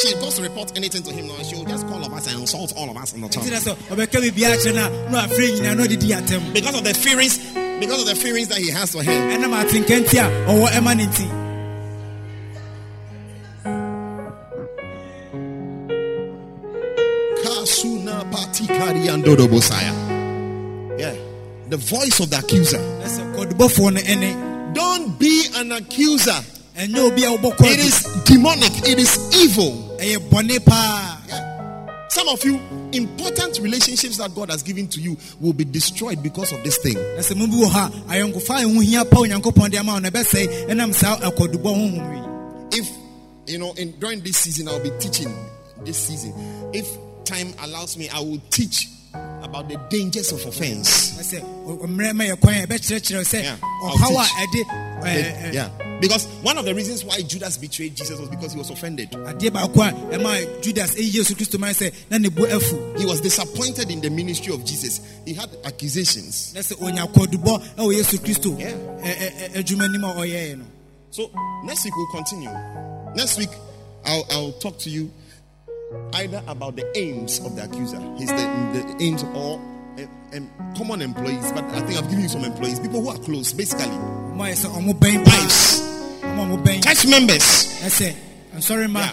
she 0.00 0.12
goes 0.14 0.36
to 0.36 0.42
report 0.42 0.72
anything 0.76 1.02
to 1.02 1.12
him 1.12 1.26
now, 1.26 1.42
she'll 1.42 1.64
just 1.64 1.86
call 1.88 2.04
of 2.04 2.12
us 2.12 2.30
and 2.30 2.40
insult 2.42 2.72
all 2.76 2.88
of 2.88 2.96
us 2.96 3.12
on 3.12 3.22
the 3.22 3.28
top. 3.28 3.42
nti 3.42 3.50
na 3.50 3.58
sɛ 3.58 3.74
ɔbɛka 3.90 4.16
biribiara 4.22 4.56
kyerɛ 4.62 4.74
no 4.74 4.86
a 4.86 5.10
na 5.10 5.26
wafrɛ 5.26 5.44
nyinaa 5.58 5.76
na 5.76 5.82
ɔde 5.84 5.98
di 5.98 6.08
atɛm 6.14 6.52
Because 6.54 6.74
of 6.78 6.84
the 6.84 6.94
feelings, 6.94 7.38
because 7.80 8.00
of 8.02 8.06
the 8.06 8.14
feelings 8.14 8.48
that 8.48 8.58
he 8.58 8.70
has 8.70 8.92
for 8.92 9.02
her. 9.02 9.10
ɛnam 9.12 9.52
atenka 9.60 9.98
nti 10.04 10.16
a 10.18 10.26
ɔwɔ 10.46 10.66
ɛma 10.78 10.96
ne 10.96 11.06
nti 11.06 11.26
Kasuna 17.42 18.24
patikari 18.30 19.08
andodo 19.08 19.46
bosaya. 19.48 19.92
Yeah. 20.98 21.14
The 21.68 21.76
voice 21.76 22.20
of 22.20 22.30
the 22.30 22.38
accuser. 22.38 22.78
na 23.00 23.06
sɛ 23.06 23.22
kɔdubɔfoɔ 23.34 23.92
no 23.94 24.00
ɛne 24.00 24.74
Don't 24.74 25.18
be 25.18 25.46
an 25.54 25.72
accuser. 25.72 26.40
Ɛnyɛ 26.78 26.98
obi 27.10 27.24
a 27.24 27.28
wobɔ 27.36 27.54
It 27.72 27.80
is 27.80 28.02
demonic. 28.24 28.72
It 28.88 28.98
is 28.98 29.18
evil. 29.36 29.84
Some 32.10 32.28
of 32.28 32.42
you, 32.44 32.58
important 32.92 33.58
relationships 33.60 34.16
that 34.16 34.34
God 34.34 34.50
has 34.50 34.62
given 34.62 34.88
to 34.88 35.00
you 35.00 35.16
will 35.40 35.52
be 35.52 35.64
destroyed 35.64 36.22
because 36.22 36.52
of 36.52 36.62
this 36.64 36.78
thing. 36.78 36.94
na 36.94 37.20
sɛ 37.22 37.34
mobi 37.34 37.62
wɔ 37.62 37.66
hɔ 37.70 37.86
a 37.86 38.14
ayɔnkofa 38.14 38.62
a 38.62 38.66
ɛho 38.66 38.82
hia 38.84 39.04
pa 39.04 39.16
onyankopɔn 39.18 39.70
de 39.70 39.76
ama 39.78 39.92
wo 39.92 39.98
na 39.98 40.08
ɛbɛsɛe 40.10 40.68
ɛnam 40.68 40.94
saa 40.94 41.18
akɔdubɔ 41.18 41.62
honhom 41.62 42.72
yi 42.72 42.78
If 42.78 42.88
you 43.46 43.58
know, 43.58 43.72
in 43.74 43.92
during 43.98 44.20
this 44.20 44.36
season, 44.38 44.68
I'll 44.68 44.80
be 44.82 44.90
teaching 45.00 45.34
this 45.84 45.98
season. 45.98 46.32
If 46.72 46.86
time 47.24 47.52
allows 47.62 47.96
me, 47.96 48.08
I 48.08 48.20
will 48.20 48.40
teach 48.50 48.88
about 49.42 49.68
the 49.68 49.76
dangers 49.90 50.32
of 50.32 50.44
offense. 50.46 51.16
na 51.16 51.22
sɛ 51.22 51.40
ɔ- 51.66 51.80
mmerɛ 51.86 52.14
ma 52.14 52.24
yɛ 52.24 52.40
kwan 52.40 52.54
a 52.54 52.66
ɛbɛkyerɛkyerɛ 52.66 53.24
sɛ 53.24 53.42
Yeah, 53.42 53.56
I'll 53.84 53.96
teach. 53.98 54.28
ɛde 54.28 54.64
ɛ- 55.02 55.02
ɛ- 55.02 55.52
Yeah, 55.54 55.68
because 56.00 56.26
one 56.42 56.56
of 56.58 56.64
the 56.64 56.74
reasons 56.74 57.04
why 57.04 57.20
Judas 57.22 57.56
betrayed 57.58 57.96
Jesus 57.96 58.18
was 58.18 58.28
because 58.28 58.52
he 58.52 58.58
was 58.58 58.70
offended. 58.70 59.10
adeɛ 59.10 59.50
baako 59.50 59.88
a 59.88 59.92
ɛma 60.16 60.62
judas 60.62 60.94
ɛyi 60.94 61.10
yesu 61.14 61.34
kristo 61.34 61.58
man 61.58 61.72
sɛ 61.74 61.92
na 62.10 62.18
ne 62.18 62.28
bo 62.28 62.44
afu 62.44 62.98
He 62.98 63.06
was 63.06 63.20
disappointed 63.20 63.90
in 63.90 64.00
the 64.00 64.10
ministry 64.10 64.52
of 64.52 64.64
Jesus. 64.64 65.00
He 65.24 65.34
had 65.34 65.50
accusations. 65.64 66.54
na 66.54 66.60
sɛ 66.60 66.76
ɔnya 66.78 67.12
kɔdubɔ 67.12 67.76
ɛwɔ 67.76 67.94
yesu 67.94 68.18
kristo 68.18 68.58
Yeah. 68.58 68.74
So 71.10 71.30
next 71.64 71.84
week 71.84 71.96
we'll 71.96 72.06
continue. 72.12 72.50
Next 73.14 73.38
week 73.38 73.50
I'll, 74.04 74.24
I'll 74.30 74.52
talk 74.52 74.78
to 74.80 74.90
you 74.90 75.10
either 76.14 76.42
about 76.46 76.76
the 76.76 76.86
aims 76.96 77.38
of 77.40 77.56
the 77.56 77.64
accuser, 77.64 77.98
his 78.18 78.28
the, 78.30 78.36
the 78.36 79.04
aims 79.04 79.22
or 79.34 79.58
um, 80.34 80.50
common 80.76 81.02
employees. 81.02 81.50
But 81.52 81.64
I 81.64 81.80
think 81.80 81.98
I've 81.98 82.08
given 82.08 82.20
you 82.22 82.28
some 82.28 82.44
employees, 82.44 82.78
people 82.80 83.00
who 83.00 83.08
are 83.08 83.18
close, 83.18 83.52
basically 83.52 83.86
ɔmo 83.86 84.46
ayɛ 84.46 84.54
sɛ 84.54 84.68
ɔmo 84.70 84.92
bɛn 84.94 85.26
wives, 85.26 85.80
church 86.38 87.06
members, 87.06 87.82
I 87.82 87.88
say, 87.88 88.16
I'm 88.54 88.60
sorry, 88.60 88.86
ma 88.88 89.00
Yeah. 89.00 89.12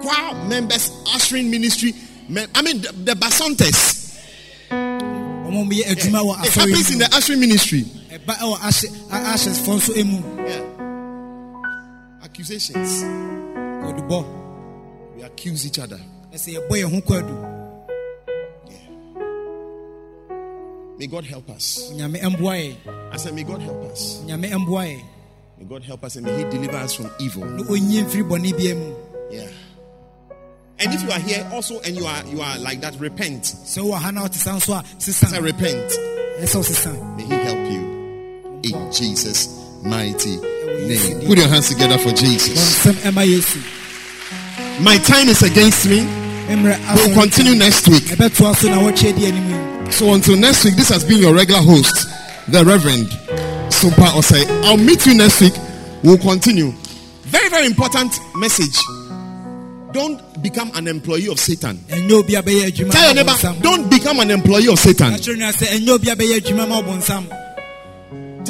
choir 0.00 0.34
members, 0.48 0.90
ushering 1.14 1.50
ministry. 1.50 1.94
Men, 2.28 2.48
I 2.54 2.62
mean 2.62 2.80
the, 2.80 2.92
the 2.92 3.14
basantes. 3.14 4.00
ɔmo 4.70 5.68
yɛ 5.70 5.84
adwuma 5.84 6.22
wɔ 6.24 6.44
It 6.46 6.52
happens 6.54 6.90
in 6.92 6.98
the 6.98 7.08
ushering 7.14 7.40
ministry. 7.40 7.84
mu 7.84 8.18
ɛba 8.18 8.34
ɛwɔ 8.38 8.58
ashes 9.12 9.58
fɔ 9.60 9.76
nso 9.78 9.96
emu 9.96 10.18
Yeah. 10.48 10.64
Accusations. 12.24 13.02
We 15.16 15.22
accuse 15.22 15.66
each 15.66 15.78
other. 15.78 15.98
na 16.30 16.36
sɛ 16.38 16.56
yɛbɔ 16.56 16.70
yɛn 16.70 16.90
ho 16.90 17.00
kwadu 17.02 17.48
May 20.98 21.06
God 21.08 21.24
help 21.24 21.50
us. 21.50 21.90
onyame 21.92 22.18
ɛmboa 22.20 22.54
yɛ 22.56 22.76
I 23.12 23.16
said, 23.18 23.34
May 23.34 23.42
God 23.42 23.60
help 23.60 23.82
us. 23.92 24.22
Onyame 25.62 25.68
ɛmboa 25.68 25.68
yɛ 25.68 25.68
May 25.68 25.68
God 25.68 25.84
help 25.84 26.04
us 26.04 26.16
and 26.16 26.26
may 26.26 26.36
He 26.36 26.44
deliver 26.50 26.76
us 26.76 26.94
from 26.94 27.10
evil. 27.20 27.44
na 27.44 27.62
ɔnyie 27.62 28.04
mfiri 28.04 28.22
bɔne 28.28 28.56
bia 28.56 28.74
mu 28.74 28.94
Yeah. 29.30 29.48
And 30.78 30.92
if 30.94 31.02
you 31.02 31.10
are 31.10 31.20
here 31.20 31.48
also 31.52 31.80
and 31.80 31.96
you 31.96 32.04
are 32.04 32.24
you 32.26 32.40
are 32.40 32.58
like 32.58 32.80
that, 32.80 32.98
repent. 32.98 33.46
So 33.46 33.84
wowɔ 33.84 33.98
ha 33.98 34.10
na 34.10 34.22
wote 34.22 34.34
sa 34.34 34.56
nso 34.56 34.74
a 34.74 35.42
repent. 35.42 35.92
ɛsɛ 36.40 36.54
wo 36.56 36.62
sesa 36.62 37.16
May 37.16 37.24
He 37.24 37.34
help 37.34 37.70
you. 37.70 37.82
In 38.64 38.92
Jesus' 38.92 39.48
mighty 39.82 40.36
name. 40.36 41.26
Put 41.26 41.38
your 41.38 41.48
hands 41.48 41.68
together 41.68 41.98
for 41.98 42.10
Jesus. 42.12 42.84
My 44.80 44.96
time 44.98 45.28
is 45.28 45.42
against 45.42 45.86
me. 45.86 46.06
We'll 46.48 47.14
continue 47.14 47.54
next 47.54 47.88
week. 47.88 48.02
So 49.92 50.12
until 50.14 50.36
next 50.36 50.64
week, 50.64 50.76
this 50.76 50.88
has 50.88 51.04
been 51.04 51.18
your 51.18 51.34
regular 51.34 51.60
host, 51.60 52.08
the 52.48 52.64
Reverend 52.64 53.08
Sumpa 53.72 54.10
Osei. 54.12 54.44
I'll 54.64 54.76
meet 54.76 55.06
you 55.06 55.14
next 55.14 55.40
week. 55.40 55.54
We'll 56.04 56.18
continue. 56.18 56.70
Very, 57.22 57.48
very 57.48 57.66
important 57.66 58.12
message. 58.36 58.76
Don't 59.92 60.20
become 60.42 60.70
an 60.74 60.88
employee 60.88 61.28
of 61.28 61.38
Satan. 61.38 61.78
Tell 61.88 61.98
your 61.98 63.14
neighbor, 63.14 63.34
don't 63.62 63.90
become 63.90 64.20
an 64.20 64.30
employee 64.30 64.68
of 64.68 64.78
Satan. 64.78 65.12
Tell 65.18 65.34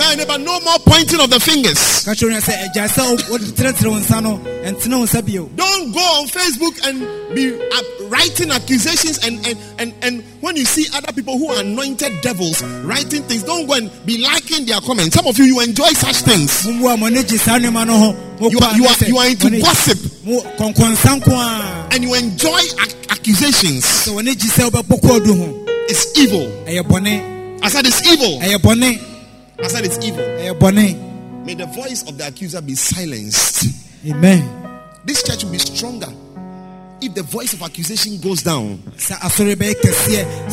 your 0.08 0.16
neighbor, 0.16 0.38
no 0.38 0.60
more 0.60 0.78
pointing 0.86 1.20
of 1.20 1.30
the 1.30 1.40
fingers. 1.40 1.91
Don't 5.56 5.92
go 5.92 6.00
on 6.00 6.26
Facebook 6.26 6.74
and 6.86 7.00
be 7.34 7.52
writing 8.08 8.50
accusations 8.50 9.18
and, 9.24 9.38
and, 9.46 9.58
and, 9.78 9.94
and 10.02 10.24
when 10.40 10.56
you 10.56 10.64
see 10.64 10.86
other 10.94 11.12
people 11.12 11.38
who 11.38 11.48
are 11.48 11.60
anointed 11.60 12.12
devils 12.22 12.62
writing 12.84 13.22
things, 13.22 13.42
don't 13.44 13.66
go 13.66 13.74
and 13.74 13.90
be 14.04 14.18
liking 14.18 14.66
their 14.66 14.80
comments. 14.80 15.14
Some 15.14 15.26
of 15.26 15.38
you, 15.38 15.44
you 15.44 15.60
enjoy 15.60 15.88
such 15.94 16.16
things. 16.22 16.66
You 18.52 18.58
are, 18.58 18.76
you 18.76 18.84
are, 18.86 18.94
you 19.08 19.18
are 19.18 19.28
into 19.28 19.48
gossip 19.62 19.98
and 21.92 22.02
you 22.04 22.14
enjoy 22.14 22.58
ac- 22.58 22.96
accusations. 23.10 23.84
It's 25.88 26.18
evil. 26.18 26.50
I 27.62 27.68
said 27.68 27.86
it's 27.86 28.02
evil. 28.06 28.38
I 29.62 29.68
said 29.68 29.84
it's 29.84 29.98
evil. 30.04 30.24
May 31.44 31.54
the 31.54 31.66
voice 31.66 32.02
of 32.08 32.18
the 32.18 32.26
accuser 32.28 32.60
be 32.62 32.74
silenced. 32.74 33.66
Amen. 34.06 34.42
This 35.04 35.22
church 35.22 35.44
will 35.44 35.50
be 35.52 35.58
stronger 35.58 36.06
if 37.00 37.14
the 37.14 37.22
voice 37.24 37.52
of 37.52 37.62
accusation 37.62 38.20
goes 38.20 38.42
down. 38.42 38.80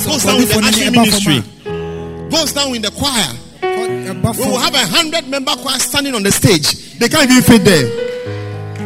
Goes 0.06 0.24
down 0.26 0.42
in 0.42 0.48
the 0.48 0.92
ministry. 0.92 2.30
Goes 2.30 2.54
down 2.54 2.76
in 2.76 2.82
the 2.82 2.92
choir. 2.92 3.36
We 3.62 4.46
will 4.52 4.58
have 4.60 4.74
a 4.74 4.86
hundred 4.86 5.28
member 5.28 5.52
choir 5.58 5.78
standing 5.80 6.16
on 6.16 6.24
the 6.24 6.32
stage. 6.32 6.98
They 6.98 7.08
can't 7.08 7.30
even 7.30 7.44
fit 7.44 7.64
there. 7.64 7.86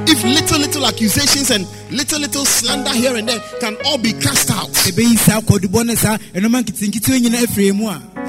If 0.06 0.22
little 0.24 0.60
little 0.60 0.86
accusations 0.86 1.50
and 1.52 1.66
little 1.90 2.20
little 2.20 2.44
slander 2.44 2.92
here 2.92 3.16
and 3.16 3.28
there 3.28 3.40
can 3.62 3.78
all 3.86 3.98
be 3.98 4.12
cast 4.12 4.52
out. 4.52 4.70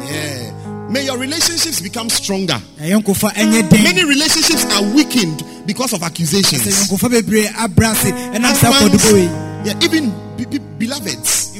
Yeah. 0.07 0.54
May 0.95 1.07
your 1.07 1.19
relationships 1.19 1.81
become 1.81 2.09
stronger. 2.09 2.55
Many 3.83 4.05
relationships 4.05 4.65
are 4.73 4.83
weakened 4.95 5.43
because 5.67 5.93
of 5.93 6.03
accusations. 6.05 6.63
Husbands, 9.03 9.03
yeah, 9.67 9.75
even 9.83 10.13
be, 10.37 10.45
be, 10.47 10.59
beloveds. 10.79 11.57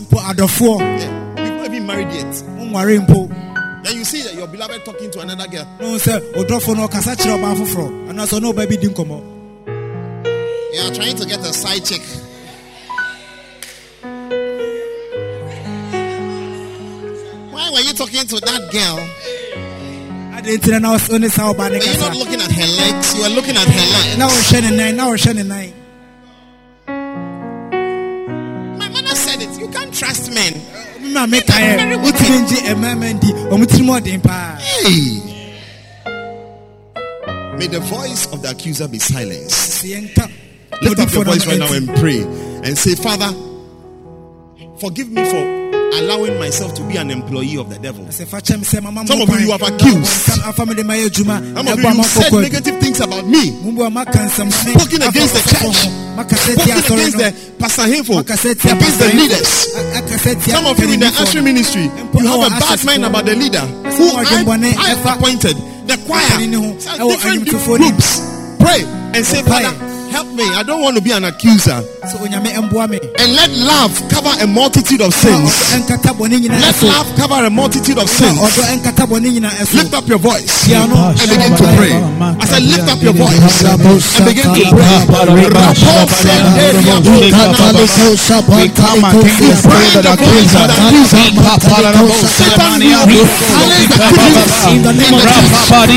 Yeah, 0.79 1.45
you've 1.45 1.57
not 1.57 1.67
even 1.67 1.87
married 1.87 2.13
yet. 2.13 2.33
Then 3.83 3.97
you 3.99 4.05
see 4.05 4.23
that 4.23 4.35
your 4.35 4.47
beloved 4.47 4.85
talking 4.85 5.11
to 5.11 5.21
another 5.21 5.49
girl. 5.49 5.67
You 10.73 10.81
are 10.83 10.95
trying 10.95 11.17
to 11.17 11.27
get 11.27 11.41
a 11.41 11.53
side 11.53 11.85
chick. 11.85 12.03
Why 17.53 17.71
were 17.73 17.81
you 17.81 17.93
talking 17.95 18.27
to 18.27 18.41
that 18.41 18.71
girl? 18.73 19.24
Are 21.73 21.85
you 21.85 21.93
not 22.01 22.17
looking 22.17 22.41
at 22.41 22.51
her 22.53 22.67
legs? 22.77 23.15
You 23.17 23.23
are 23.25 23.31
looking 23.31 23.57
at 23.57 23.67
her 23.67 23.87
legs. 23.93 24.19
My 28.79 28.89
mother 28.89 29.15
said 29.15 29.41
it. 29.43 29.59
You 29.59 29.69
can't 29.69 29.93
trust 29.95 30.33
men. 30.33 30.53
Hey. 34.61 35.33
May 37.59 37.69
the 37.69 37.81
voice 37.81 38.27
of 38.33 38.43
the 38.43 38.51
accuser 38.51 38.89
be 38.89 38.99
silenced. 38.99 39.85
Lift 40.83 40.99
up 41.01 41.13
your 41.13 41.25
voice 41.25 41.47
right 41.47 41.59
now 41.59 41.73
and 41.73 41.89
pray 42.01 42.23
and 42.67 42.77
say, 42.77 42.95
Father, 42.97 43.31
forgive 44.81 45.09
me 45.09 45.23
for 45.25 45.84
allowing 45.99 46.39
myself 46.39 46.75
to 46.75 46.83
be 46.87 46.97
an 46.97 47.11
employee 47.11 47.57
of 47.59 47.69
the 47.71 47.79
devil. 47.79 48.05
Some 48.11 48.29
of 49.23 49.29
you, 49.31 49.39
you 49.47 49.53
have 49.53 49.63
accused. 49.63 50.07
Some 50.07 50.57
of 50.59 50.69
you, 50.69 50.75
you 50.85 52.03
said 52.05 52.33
negative 52.33 52.79
things 52.81 53.01
about 53.01 53.27
me. 53.27 53.51
Spoken 53.51 55.03
against 55.03 55.35
the 55.35 55.43
church. 55.51 55.77
Spoken 56.15 56.39
against 56.61 57.19
the 57.19 57.33
Pastor 57.59 57.83
Hinfo. 57.83 58.21
Against 58.21 58.99
the 58.99 59.11
leaders. 59.15 59.51
Some 60.45 60.67
of 60.67 60.79
you 60.79 60.93
in 60.93 61.01
the 61.01 61.07
usher 61.19 61.43
ministry, 61.43 61.85
you 61.85 62.27
have 62.27 62.43
a 62.47 62.51
bad 62.61 62.85
mind 62.85 63.05
about 63.05 63.25
the 63.27 63.35
leader 63.35 63.61
who 63.95 64.11
I, 64.15 64.25
I 64.79 64.93
appointed. 65.15 65.57
The 65.87 65.97
choir. 66.07 66.39
Different 67.09 67.45
groups. 67.49 68.21
Pray 68.59 68.85
and 69.15 69.25
say, 69.27 69.43
Father, 69.43 69.73
help 70.15 70.31
me. 70.31 70.45
I 70.55 70.63
don't 70.63 70.81
want 70.83 70.97
to 70.97 71.03
be 71.03 71.11
an 71.13 71.25
accuser. 71.25 71.83
And 73.19 73.35
let 73.35 73.51
love 73.51 73.93
cover 74.09 74.31
a 74.43 74.47
multitude 74.47 75.01
of 75.03 75.13
sins. 75.15 75.51
Let 76.61 76.75
love 76.87 77.09
cover 77.19 77.45
a 77.47 77.51
multitude 77.51 77.99
of 77.99 78.09
sins. 78.09 78.39
Lift 79.75 79.95
up 79.95 80.07
your 80.09 80.19
voice 80.19 80.69
and 81.19 81.31
begin 81.31 81.57
to 81.57 81.67
pray. 81.77 81.93
I 82.43 82.47
said, 82.47 82.63
lift 82.63 82.89
up 82.93 83.03
your 83.03 83.15
voice 83.15 83.43
and 84.19 84.27
begin 84.31 84.45
to 84.55 84.65
pray. 84.71 84.87
We 88.55 88.69
come 88.71 89.03
against 89.11 89.43
the 89.95 90.11
accuser. 90.15 91.19
Satan 92.39 92.79
will 92.87 93.07
be 93.07 93.19
silenced 93.51 94.63
in 94.71 94.83
the 94.83 94.93
name 94.95 95.15
of 95.15 95.25
Jesus. 95.25 95.95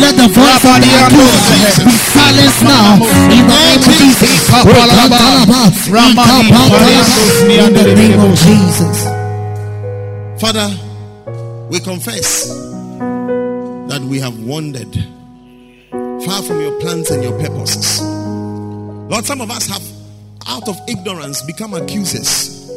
Let 0.00 0.16
the 0.16 0.28
voice 0.28 0.64
of 0.64 2.09
now 2.62 2.94
in 2.94 3.46
the 3.46 3.54
name 3.54 3.78
of 3.78 3.82
Jesus. 3.84 4.50
In 7.48 7.72
the 7.74 7.94
name 7.94 8.20
of 8.20 8.32
Jesus. 8.38 9.04
Father, 10.40 10.68
we 11.70 11.80
confess 11.80 12.48
that 13.88 14.00
we 14.02 14.18
have 14.20 14.38
wandered 14.44 14.94
far 16.24 16.42
from 16.42 16.60
your 16.60 16.78
plans 16.80 17.10
and 17.10 17.22
your 17.22 17.38
purposes. 17.40 18.00
Lord, 18.02 19.24
some 19.24 19.40
of 19.40 19.50
us 19.50 19.66
have, 19.66 19.82
out 20.46 20.68
of 20.68 20.76
ignorance, 20.88 21.42
become 21.42 21.74
accusers. 21.74 22.70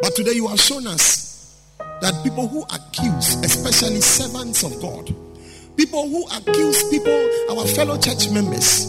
But 0.00 0.14
today 0.14 0.32
you 0.32 0.48
have 0.48 0.60
shown 0.60 0.86
us 0.86 1.60
that 1.78 2.14
people 2.24 2.48
who 2.48 2.62
accuse, 2.62 3.36
especially 3.44 4.00
servants 4.00 4.64
of 4.64 4.80
God, 4.80 5.14
people 5.76 6.08
who 6.08 6.24
accuse 6.26 6.88
people, 6.90 7.30
our 7.50 7.66
fellow 7.66 7.98
church 7.98 8.30
members, 8.30 8.86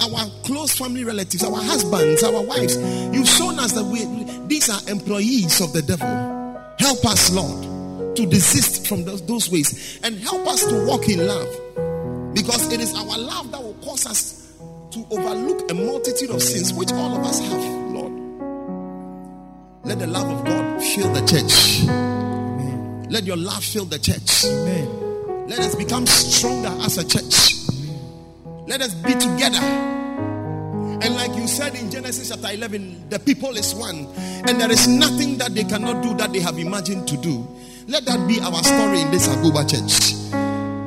our 0.00 0.26
close 0.44 0.76
family 0.76 1.04
relatives, 1.04 1.44
our 1.44 1.56
husbands, 1.56 2.22
our 2.22 2.42
wives. 2.42 2.76
You've 3.14 3.28
shown 3.28 3.58
us 3.58 3.72
that 3.72 3.84
we 3.84 4.04
these 4.46 4.68
are 4.68 4.90
employees 4.90 5.60
of 5.60 5.72
the 5.72 5.82
devil. 5.82 6.08
Help 6.78 7.04
us, 7.04 7.30
Lord, 7.32 8.16
to 8.16 8.26
desist 8.26 8.88
from 8.88 9.04
those, 9.04 9.24
those 9.26 9.50
ways 9.50 10.00
and 10.02 10.18
help 10.18 10.46
us 10.46 10.64
to 10.66 10.86
walk 10.86 11.08
in 11.08 11.26
love. 11.26 11.48
Because 12.34 12.72
it 12.72 12.80
is 12.80 12.94
our 12.94 13.18
love 13.18 13.50
that 13.52 13.62
will 13.62 13.74
cause 13.74 14.06
us 14.06 14.56
to 14.92 15.06
overlook 15.10 15.70
a 15.70 15.74
multitude 15.74 16.30
of 16.30 16.42
sins 16.42 16.72
which 16.72 16.92
all 16.92 17.16
of 17.16 17.24
us 17.24 17.38
have, 17.40 17.62
Lord. 17.92 18.12
Let 19.84 19.98
the 19.98 20.06
love 20.06 20.28
of 20.28 20.44
God 20.44 20.82
fill 20.82 21.12
the 21.12 21.20
church. 21.26 21.88
Amen. 21.88 23.06
Let 23.10 23.24
your 23.24 23.36
love 23.36 23.64
fill 23.64 23.84
the 23.84 23.98
church. 23.98 24.44
Amen. 24.46 24.99
Let 25.50 25.58
us 25.58 25.74
become 25.74 26.06
stronger 26.06 26.68
as 26.84 26.96
a 26.96 27.02
church. 27.02 27.56
Let 28.68 28.80
us 28.82 28.94
be 28.94 29.14
together. 29.14 29.58
And 29.58 31.16
like 31.16 31.34
you 31.34 31.48
said 31.48 31.74
in 31.74 31.90
Genesis 31.90 32.28
chapter 32.28 32.54
11, 32.54 33.08
the 33.08 33.18
people 33.18 33.56
is 33.56 33.74
one. 33.74 34.06
And 34.46 34.60
there 34.60 34.70
is 34.70 34.86
nothing 34.86 35.38
that 35.38 35.52
they 35.56 35.64
cannot 35.64 36.04
do 36.04 36.14
that 36.18 36.32
they 36.32 36.38
have 36.38 36.56
imagined 36.56 37.08
to 37.08 37.16
do. 37.16 37.44
Let 37.88 38.04
that 38.04 38.28
be 38.28 38.38
our 38.38 38.62
story 38.62 39.00
in 39.00 39.10
this 39.10 39.26
Agbogba 39.26 39.68
church. 39.68 40.14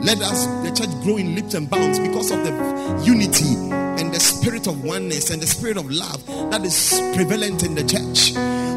Let 0.01 0.21
us, 0.21 0.45
the 0.63 0.71
church, 0.73 0.95
grow 1.03 1.17
in 1.17 1.35
leaps 1.35 1.55
and 1.55 1.69
bounds 1.69 1.99
because 1.99 2.31
of 2.31 2.45
the 2.45 3.03
unity 3.03 3.55
and 4.01 4.13
the 4.13 4.19
spirit 4.21 4.67
of 4.67 4.81
oneness 4.85 5.29
and 5.29 5.41
the 5.41 5.47
spirit 5.47 5.75
of 5.75 5.91
love 5.91 6.25
that 6.51 6.63
is 6.63 7.01
prevalent 7.15 7.63
in 7.63 7.75
the 7.75 7.83
church. 7.83 8.31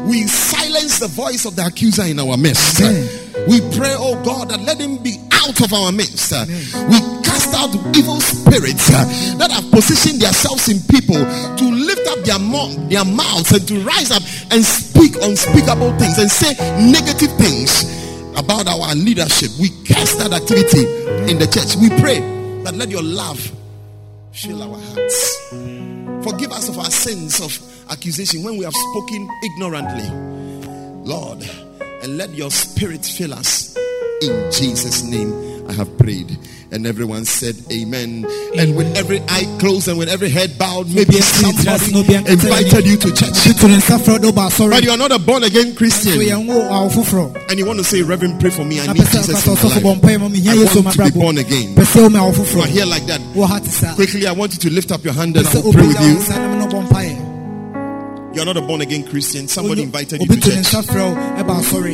We 0.05 0.23
silence 0.23 0.99
the 0.99 1.07
voice 1.07 1.45
of 1.45 1.55
the 1.55 1.65
accuser 1.65 2.03
in 2.03 2.19
our 2.19 2.35
midst. 2.35 2.81
We 3.47 3.61
pray, 3.77 3.95
oh 3.95 4.21
God, 4.25 4.49
that 4.49 4.59
let 4.61 4.79
him 4.79 4.97
be 5.01 5.15
out 5.47 5.61
of 5.61 5.73
our 5.73 5.91
midst. 5.91 6.31
We 6.91 6.99
cast 7.23 7.53
out 7.55 7.71
evil 7.95 8.19
spirits 8.19 8.91
uh, 8.91 9.05
that 9.39 9.51
have 9.51 9.71
positioned 9.71 10.21
themselves 10.21 10.67
in 10.67 10.79
people 10.91 11.15
to 11.15 11.65
lift 11.71 12.07
up 12.07 12.19
their, 12.25 12.39
mo- 12.39 12.73
their 12.89 13.05
mouths 13.05 13.51
and 13.51 13.65
to 13.67 13.79
rise 13.81 14.11
up 14.11 14.23
and 14.51 14.63
speak 14.63 15.15
unspeakable 15.23 15.97
things 15.97 16.17
and 16.19 16.29
say 16.29 16.53
negative 16.91 17.31
things 17.37 17.87
about 18.37 18.67
our 18.67 18.93
leadership. 18.95 19.49
We 19.59 19.69
cast 19.85 20.19
that 20.19 20.33
activity 20.33 20.83
in 21.31 21.39
the 21.39 21.47
church. 21.47 21.75
We 21.79 21.89
pray 22.01 22.19
that 22.63 22.75
let 22.75 22.89
your 22.89 23.03
love 23.03 23.39
fill 24.33 24.61
our 24.61 24.77
hearts. 24.77 25.51
Forgive 26.23 26.51
us 26.51 26.67
of 26.67 26.77
our 26.77 26.91
sins 26.91 27.39
of 27.39 27.55
accusation 27.89 28.43
when 28.43 28.57
we 28.57 28.65
have 28.65 28.73
spoken 28.73 29.29
ignorantly. 29.43 30.09
Lord, 31.07 31.39
and 32.03 32.17
let 32.17 32.33
your 32.35 32.51
spirit 32.51 33.05
fill 33.05 33.33
us. 33.33 33.75
In 34.21 34.51
Jesus' 34.51 35.03
name, 35.03 35.31
I 35.69 35.73
have 35.73 35.97
prayed. 35.97 36.37
And 36.69 36.85
everyone 36.85 37.23
said, 37.23 37.55
Amen. 37.71 38.25
And 38.57 38.75
with 38.75 38.97
every 38.97 39.21
eye 39.29 39.45
closed 39.57 39.87
and 39.87 39.97
with 39.97 40.09
every 40.09 40.29
head 40.29 40.57
bowed, 40.59 40.87
maybe 40.93 41.13
somebody 41.21 41.91
invited 42.27 42.85
you 42.85 42.97
to 42.97 43.07
church. 43.15 43.31
But 44.69 44.83
you 44.83 44.91
are 44.91 44.97
not 44.97 45.11
a 45.13 45.19
born 45.19 45.43
again 45.45 45.75
Christian. 45.75 46.13
And 47.49 47.57
you 47.59 47.65
want 47.65 47.79
to 47.79 47.85
say, 47.85 48.01
Reverend, 48.01 48.41
pray 48.41 48.49
for 48.49 48.65
me. 48.65 48.81
I 48.81 48.87
need 48.93 48.97
Jesus 49.23 49.45
in 49.45 49.53
my 49.63 49.69
life. 49.75 49.83
I 50.49 50.55
want 50.75 50.95
to 50.95 51.03
be 51.03 51.19
born 51.21 51.37
again. 51.37 51.75
You 52.57 52.61
are 52.61 52.67
here 52.67 52.85
like 52.85 53.05
that. 53.07 53.21
Quickly, 53.95 54.27
I 54.27 54.31
want 54.33 54.51
you 54.53 54.59
to 54.59 54.69
lift 54.73 54.91
up 54.91 55.03
your 55.05 55.13
hand 55.13 55.37
and 55.37 55.47
I 55.47 55.49
will 55.63 55.71
pray 55.73 55.87
with 55.87 56.01
you. 56.01 57.26
You 58.37 58.43
are 58.43 58.45
not 58.45 58.57
a 58.57 58.61
born 58.61 58.81
again 58.81 59.03
Christian. 59.03 59.47
Somebody 59.47 59.81
invited 59.81 60.21
you 60.21 60.27
to 60.27 60.41
church. 60.57 60.65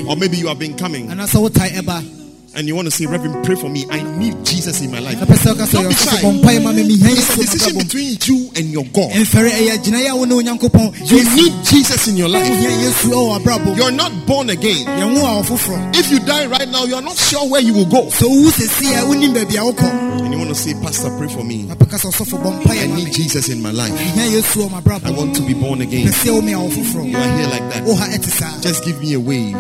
Or 0.10 0.18
maybe 0.18 0.36
you 0.36 0.48
have 0.50 0.60
been 0.60 0.76
coming 0.76 1.10
and 2.56 2.68
you 2.68 2.76
want 2.76 2.86
to 2.86 2.92
say, 2.92 3.06
Reverend, 3.06 3.44
pray 3.46 3.56
for 3.56 3.70
me. 3.70 3.86
I 3.90 4.02
need 4.18 4.46
Jesus 4.46 4.82
in 4.82 4.92
my 4.92 5.00
life. 5.00 5.20
Don't 5.72 5.88
be 5.90 5.96
shy. 5.96 6.22
It's 7.18 7.30
a 7.30 7.38
decision 7.42 7.78
between 7.84 8.18
you 8.28 8.50
and 8.56 8.66
your 8.72 8.86
God. 8.94 9.12
You 11.10 11.24
need 11.36 11.54
Jesus 11.66 12.08
in 12.08 12.18
your 12.18 12.30
life. 12.30 12.48
You're 13.78 13.92
not 13.92 14.12
born 14.28 14.50
again. 14.50 14.86
If 15.94 16.12
you 16.12 16.20
die 16.20 16.46
right 16.46 16.70
now, 16.70 16.86
you 16.86 16.96
are 16.96 17.02
not 17.02 17.18
sure 17.18 17.48
where 17.50 17.62
you 17.62 17.74
will 17.74 17.86
go. 17.90 18.10
And 20.24 20.32
you 20.34 20.38
want 20.40 20.50
to 20.50 20.56
say, 20.56 20.74
Pastor, 20.76 21.10
pray 21.18 21.28
for 21.30 21.44
me. 21.44 21.66
I 22.70 22.88
need 22.88 23.14
Jesus 23.14 23.50
in 23.50 23.62
my 23.62 23.72
life. 23.72 23.94
I 25.06 25.12
want 25.12 25.36
to 25.36 25.42
be 25.42 25.54
born 25.54 25.82
again. 25.82 26.06
You 27.12 27.18
are 27.18 27.38
here 27.38 27.48
like 27.48 27.66
that. 27.74 27.84
Just 28.62 28.86
give 28.86 29.00
me 29.02 29.14
a 29.14 29.20
wave. 29.20 29.56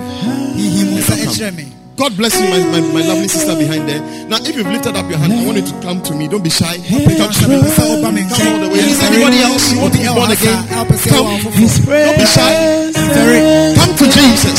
God 1.95 2.17
bless 2.17 2.33
you, 2.41 2.49
my, 2.49 2.57
my, 2.73 2.81
my, 2.89 3.05
lovely 3.05 3.29
sister 3.29 3.53
behind 3.53 3.85
there. 3.87 4.01
Now, 4.25 4.41
if 4.41 4.57
you've 4.57 4.65
lifted 4.65 4.97
up 4.97 5.05
your 5.13 5.21
hand, 5.21 5.29
I 5.31 5.45
want 5.45 5.61
you 5.61 5.65
to 5.69 5.75
come 5.85 6.01
to 6.09 6.13
me. 6.17 6.27
Don't 6.27 6.41
be 6.43 6.49
shy. 6.49 6.81
Come 6.81 7.29
to 7.29 7.45
me. 7.45 7.61
Come 7.69 8.49
all 8.49 8.59
the 8.65 8.69
way. 8.73 8.81
Is 8.81 8.97
anybody 8.97 9.37
else 9.45 9.69
you 9.69 9.77
want 9.77 9.93
to 9.93 10.01
be 10.01 10.09
born 10.09 10.33
again? 10.33 10.57
Come. 10.73 11.37
Don't 11.37 12.17
be 12.17 12.25
shy. 12.25 12.49
Come 13.77 13.93
to 13.93 14.05
Jesus. 14.09 14.57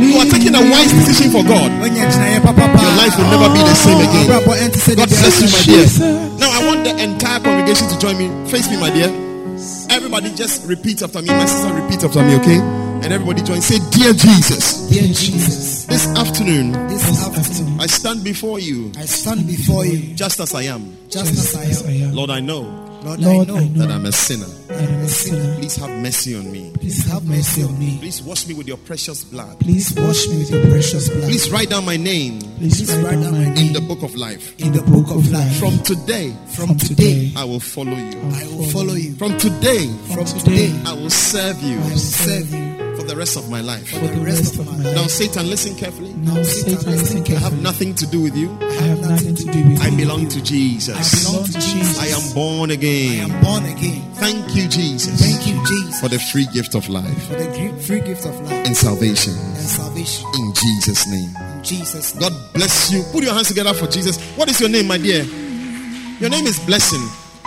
You 0.00 0.16
are 0.24 0.28
taking 0.32 0.56
a 0.56 0.62
wise 0.72 0.92
decision 1.04 1.36
for 1.36 1.44
God. 1.44 1.68
Your 1.68 2.94
life 2.96 3.12
will 3.20 3.28
never 3.28 3.52
be 3.52 3.60
the 3.60 3.76
same 3.76 4.00
again. 4.00 4.26
God 4.32 5.08
bless 5.12 5.36
you, 5.36 5.52
my 5.52 5.60
dear. 5.68 5.84
Now, 6.40 6.48
I 6.48 6.64
want 6.64 6.84
the 6.88 6.96
entire 6.96 7.40
congregation 7.40 7.88
to 7.92 7.98
join 8.00 8.16
me. 8.16 8.32
Face 8.48 8.70
me, 8.70 8.80
my 8.80 8.88
dear. 8.88 9.31
Everybody 9.92 10.34
just 10.34 10.66
repeat 10.66 11.02
after 11.02 11.20
me. 11.20 11.28
My 11.28 11.44
sister, 11.44 11.74
repeat 11.74 12.02
after 12.02 12.22
me, 12.22 12.36
okay? 12.36 12.58
And 13.04 13.12
everybody 13.12 13.42
join. 13.42 13.60
Say, 13.60 13.78
Dear 13.90 14.14
Jesus. 14.14 14.88
Dear 14.88 15.02
Jesus. 15.02 15.84
This 15.84 16.06
afternoon. 16.16 16.72
This 16.88 17.26
afternoon. 17.26 17.78
I 17.78 17.86
stand 17.86 18.24
before 18.24 18.58
you. 18.58 18.90
I 18.96 19.04
stand 19.04 19.46
before 19.46 19.84
you. 19.84 20.14
Just 20.14 20.40
as 20.40 20.54
I 20.54 20.62
am. 20.62 20.96
Just 21.10 21.32
as 21.34 21.84
I 21.84 21.92
am. 21.92 22.14
Lord, 22.14 22.30
I 22.30 22.40
know. 22.40 22.91
Lord, 23.04 23.20
Lord 23.20 23.48
I, 23.48 23.52
know 23.52 23.56
I 23.56 23.68
know 23.68 23.86
that 23.86 23.90
I'm 23.90 24.06
a 24.06 24.12
sinner. 24.12 24.46
I 24.70 24.74
am 24.74 25.00
a 25.00 25.08
sinner. 25.08 25.54
Please 25.56 25.76
have 25.76 25.90
mercy 25.90 26.36
on 26.36 26.52
me. 26.52 26.72
Please 26.78 27.04
have 27.06 27.24
mercy 27.24 27.62
on 27.62 27.78
me. 27.78 27.98
Please 27.98 28.22
wash 28.22 28.46
me 28.46 28.54
with 28.54 28.68
your 28.68 28.76
precious 28.76 29.24
blood. 29.24 29.58
Please 29.60 29.92
wash 29.96 30.28
me 30.28 30.38
with 30.38 30.50
your 30.50 30.70
precious 30.70 31.08
blood. 31.08 31.24
Please 31.24 31.50
write 31.50 31.70
down 31.70 31.84
my 31.84 31.96
name. 31.96 32.40
Please 32.58 32.94
write 32.98 33.20
down 33.20 33.32
my 33.32 33.44
name 33.44 33.56
in 33.56 33.72
the 33.72 33.80
book 33.80 34.02
of 34.02 34.14
life. 34.14 34.58
In 34.60 34.72
the 34.72 34.82
book 34.82 35.10
of 35.10 35.30
life. 35.30 35.58
From 35.58 35.78
today. 35.78 36.32
From 36.54 36.76
today. 36.76 37.32
I 37.36 37.44
will 37.44 37.60
follow 37.60 37.92
you. 37.96 38.20
I 38.34 38.46
will 38.46 38.68
follow 38.70 38.94
you. 38.94 39.14
From 39.16 39.36
today. 39.38 39.86
From 40.14 40.24
today. 40.24 40.80
I 40.86 40.92
will 40.92 41.10
serve 41.10 41.60
you. 41.62 41.78
I 41.78 41.88
will 41.90 41.98
serve 41.98 42.52
you 42.52 42.81
for 43.02 43.08
the 43.08 43.16
rest 43.16 43.36
of 43.36 43.50
my 43.50 43.60
life. 43.60 43.88
For 43.88 43.98
the 43.98 44.20
rest 44.20 44.58
of 44.58 44.66
my 44.66 44.84
life. 44.84 44.94
Now, 44.94 45.06
Satan, 45.06 45.50
listen 45.50 45.74
carefully. 45.76 46.12
Now, 46.14 46.40
Satan, 46.42 46.90
listen 46.90 47.24
carefully. 47.24 47.36
I 47.36 47.50
have 47.50 47.60
nothing 47.60 47.94
to 47.96 48.06
do 48.06 48.20
with 48.22 48.36
you. 48.36 48.56
I 48.60 48.82
have 48.94 49.00
nothing 49.00 49.34
to 49.34 49.44
do 49.44 49.58
with 49.64 49.78
you. 49.78 49.78
I 49.80 49.90
belong 49.96 50.28
to 50.28 50.42
Jesus. 50.42 50.94
I 50.94 51.02
belong 51.18 51.44
to 51.46 51.52
Jesus. 51.52 51.98
I 51.98 52.06
am 52.14 52.34
born 52.34 52.70
again. 52.70 53.30
I 53.30 53.34
am 53.34 53.42
born 53.42 53.64
again. 53.64 54.02
Thank 54.14 54.54
you, 54.54 54.68
Jesus. 54.68 55.18
Thank 55.18 55.46
you, 55.46 55.58
Jesus. 55.66 56.00
For 56.00 56.08
the 56.08 56.18
free 56.18 56.46
gift 56.52 56.74
of 56.74 56.88
life. 56.88 57.26
For 57.26 57.34
the 57.34 57.82
free 57.82 58.00
gift 58.00 58.24
of 58.24 58.40
life. 58.40 58.66
And 58.66 58.76
salvation. 58.76 59.34
And 59.34 59.66
salvation. 59.66 60.26
In 60.38 60.54
Jesus' 60.54 61.06
name. 61.08 61.30
In 61.58 61.64
Jesus' 61.64 62.14
name. 62.14 62.30
God 62.30 62.54
bless 62.54 62.92
you. 62.92 63.02
Put 63.10 63.24
your 63.24 63.34
hands 63.34 63.48
together 63.48 63.74
for 63.74 63.86
Jesus. 63.88 64.16
What 64.36 64.48
is 64.48 64.60
your 64.60 64.70
name, 64.70 64.86
my 64.86 64.98
dear? 64.98 65.24
Your 66.20 66.30
name 66.30 66.46
is 66.46 66.58
Blessing. 66.60 67.02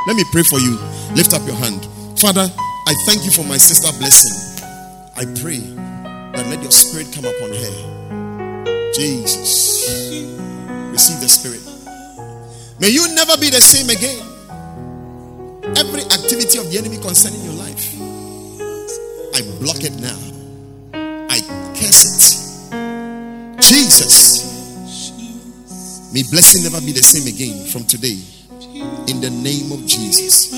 Let 0.05 0.17
me 0.17 0.23
pray 0.31 0.43
for 0.43 0.59
you. 0.59 0.77
Lift 1.15 1.33
up 1.33 1.47
your 1.47 1.55
hand. 1.55 1.87
Father, 2.19 2.43
I 2.43 2.93
thank 3.07 3.23
you 3.23 3.31
for 3.31 3.43
my 3.43 3.57
sister 3.57 3.87
Blessing. 3.97 4.44
I 5.17 5.23
pray 5.39 5.59
that 5.59 6.45
let 6.49 6.61
your 6.61 6.71
spirit 6.71 7.07
come 7.15 7.23
upon 7.23 7.51
her. 7.51 8.91
Jesus. 8.93 9.87
Receive 10.91 11.19
the 11.21 11.29
spirit. 11.29 11.63
May 12.81 12.89
you 12.89 13.07
never 13.15 13.37
be 13.37 13.49
the 13.49 13.61
same 13.61 13.89
again. 13.89 14.19
Every 15.77 16.01
activity 16.11 16.59
of 16.59 16.69
the 16.69 16.77
enemy 16.77 16.97
concerning 16.97 17.41
your 17.43 17.53
life, 17.53 17.95
I 19.35 19.41
block 19.63 19.83
it 19.87 19.95
now. 20.03 20.19
I 21.31 21.39
curse 21.79 22.03
it. 22.11 22.19
Jesus. 23.61 24.43
May 26.13 26.23
blessing 26.29 26.63
never 26.63 26.83
be 26.85 26.91
the 26.91 27.03
same 27.03 27.27
again 27.27 27.67
from 27.67 27.85
today. 27.85 28.19
In 29.07 29.21
the 29.21 29.29
name 29.29 29.71
of 29.71 29.85
Jesus. 29.87 30.51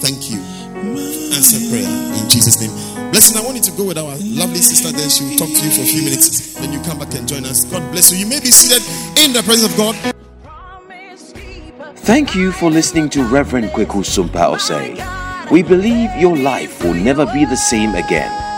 Thank 0.00 0.30
you. 0.30 0.61
Answer 0.82 1.62
prayer 1.70 1.86
in 1.86 2.28
Jesus' 2.28 2.60
name. 2.60 2.70
Blessing, 3.10 3.36
I 3.38 3.44
want 3.44 3.56
you 3.56 3.62
to 3.62 3.72
go 3.72 3.84
with 3.84 3.98
our 3.98 4.16
lovely 4.18 4.58
sister 4.58 4.90
there. 4.90 5.08
She 5.08 5.22
will 5.24 5.38
talk 5.38 5.48
to 5.48 5.64
you 5.64 5.70
for 5.70 5.82
a 5.82 5.86
few 5.86 6.02
minutes. 6.02 6.54
Then 6.54 6.72
you 6.72 6.80
come 6.82 6.98
back 6.98 7.14
and 7.14 7.28
join 7.28 7.44
us. 7.44 7.64
God 7.64 7.88
bless 7.92 8.10
you. 8.10 8.18
You 8.18 8.26
may 8.26 8.40
be 8.40 8.50
seated 8.50 8.82
in 9.22 9.32
the 9.32 9.42
presence 9.42 9.70
of 9.70 9.76
God. 9.78 9.94
Thank 12.02 12.34
you 12.34 12.50
for 12.50 12.68
listening 12.70 13.08
to 13.10 13.22
Reverend 13.22 13.70
Kweku 13.70 14.02
Sumpa 14.02 14.56
Osei. 14.56 14.98
We 15.52 15.62
believe 15.62 16.10
your 16.16 16.36
life 16.36 16.82
will 16.82 16.94
never 16.94 17.26
be 17.26 17.44
the 17.44 17.56
same 17.56 17.94
again. 17.94 18.51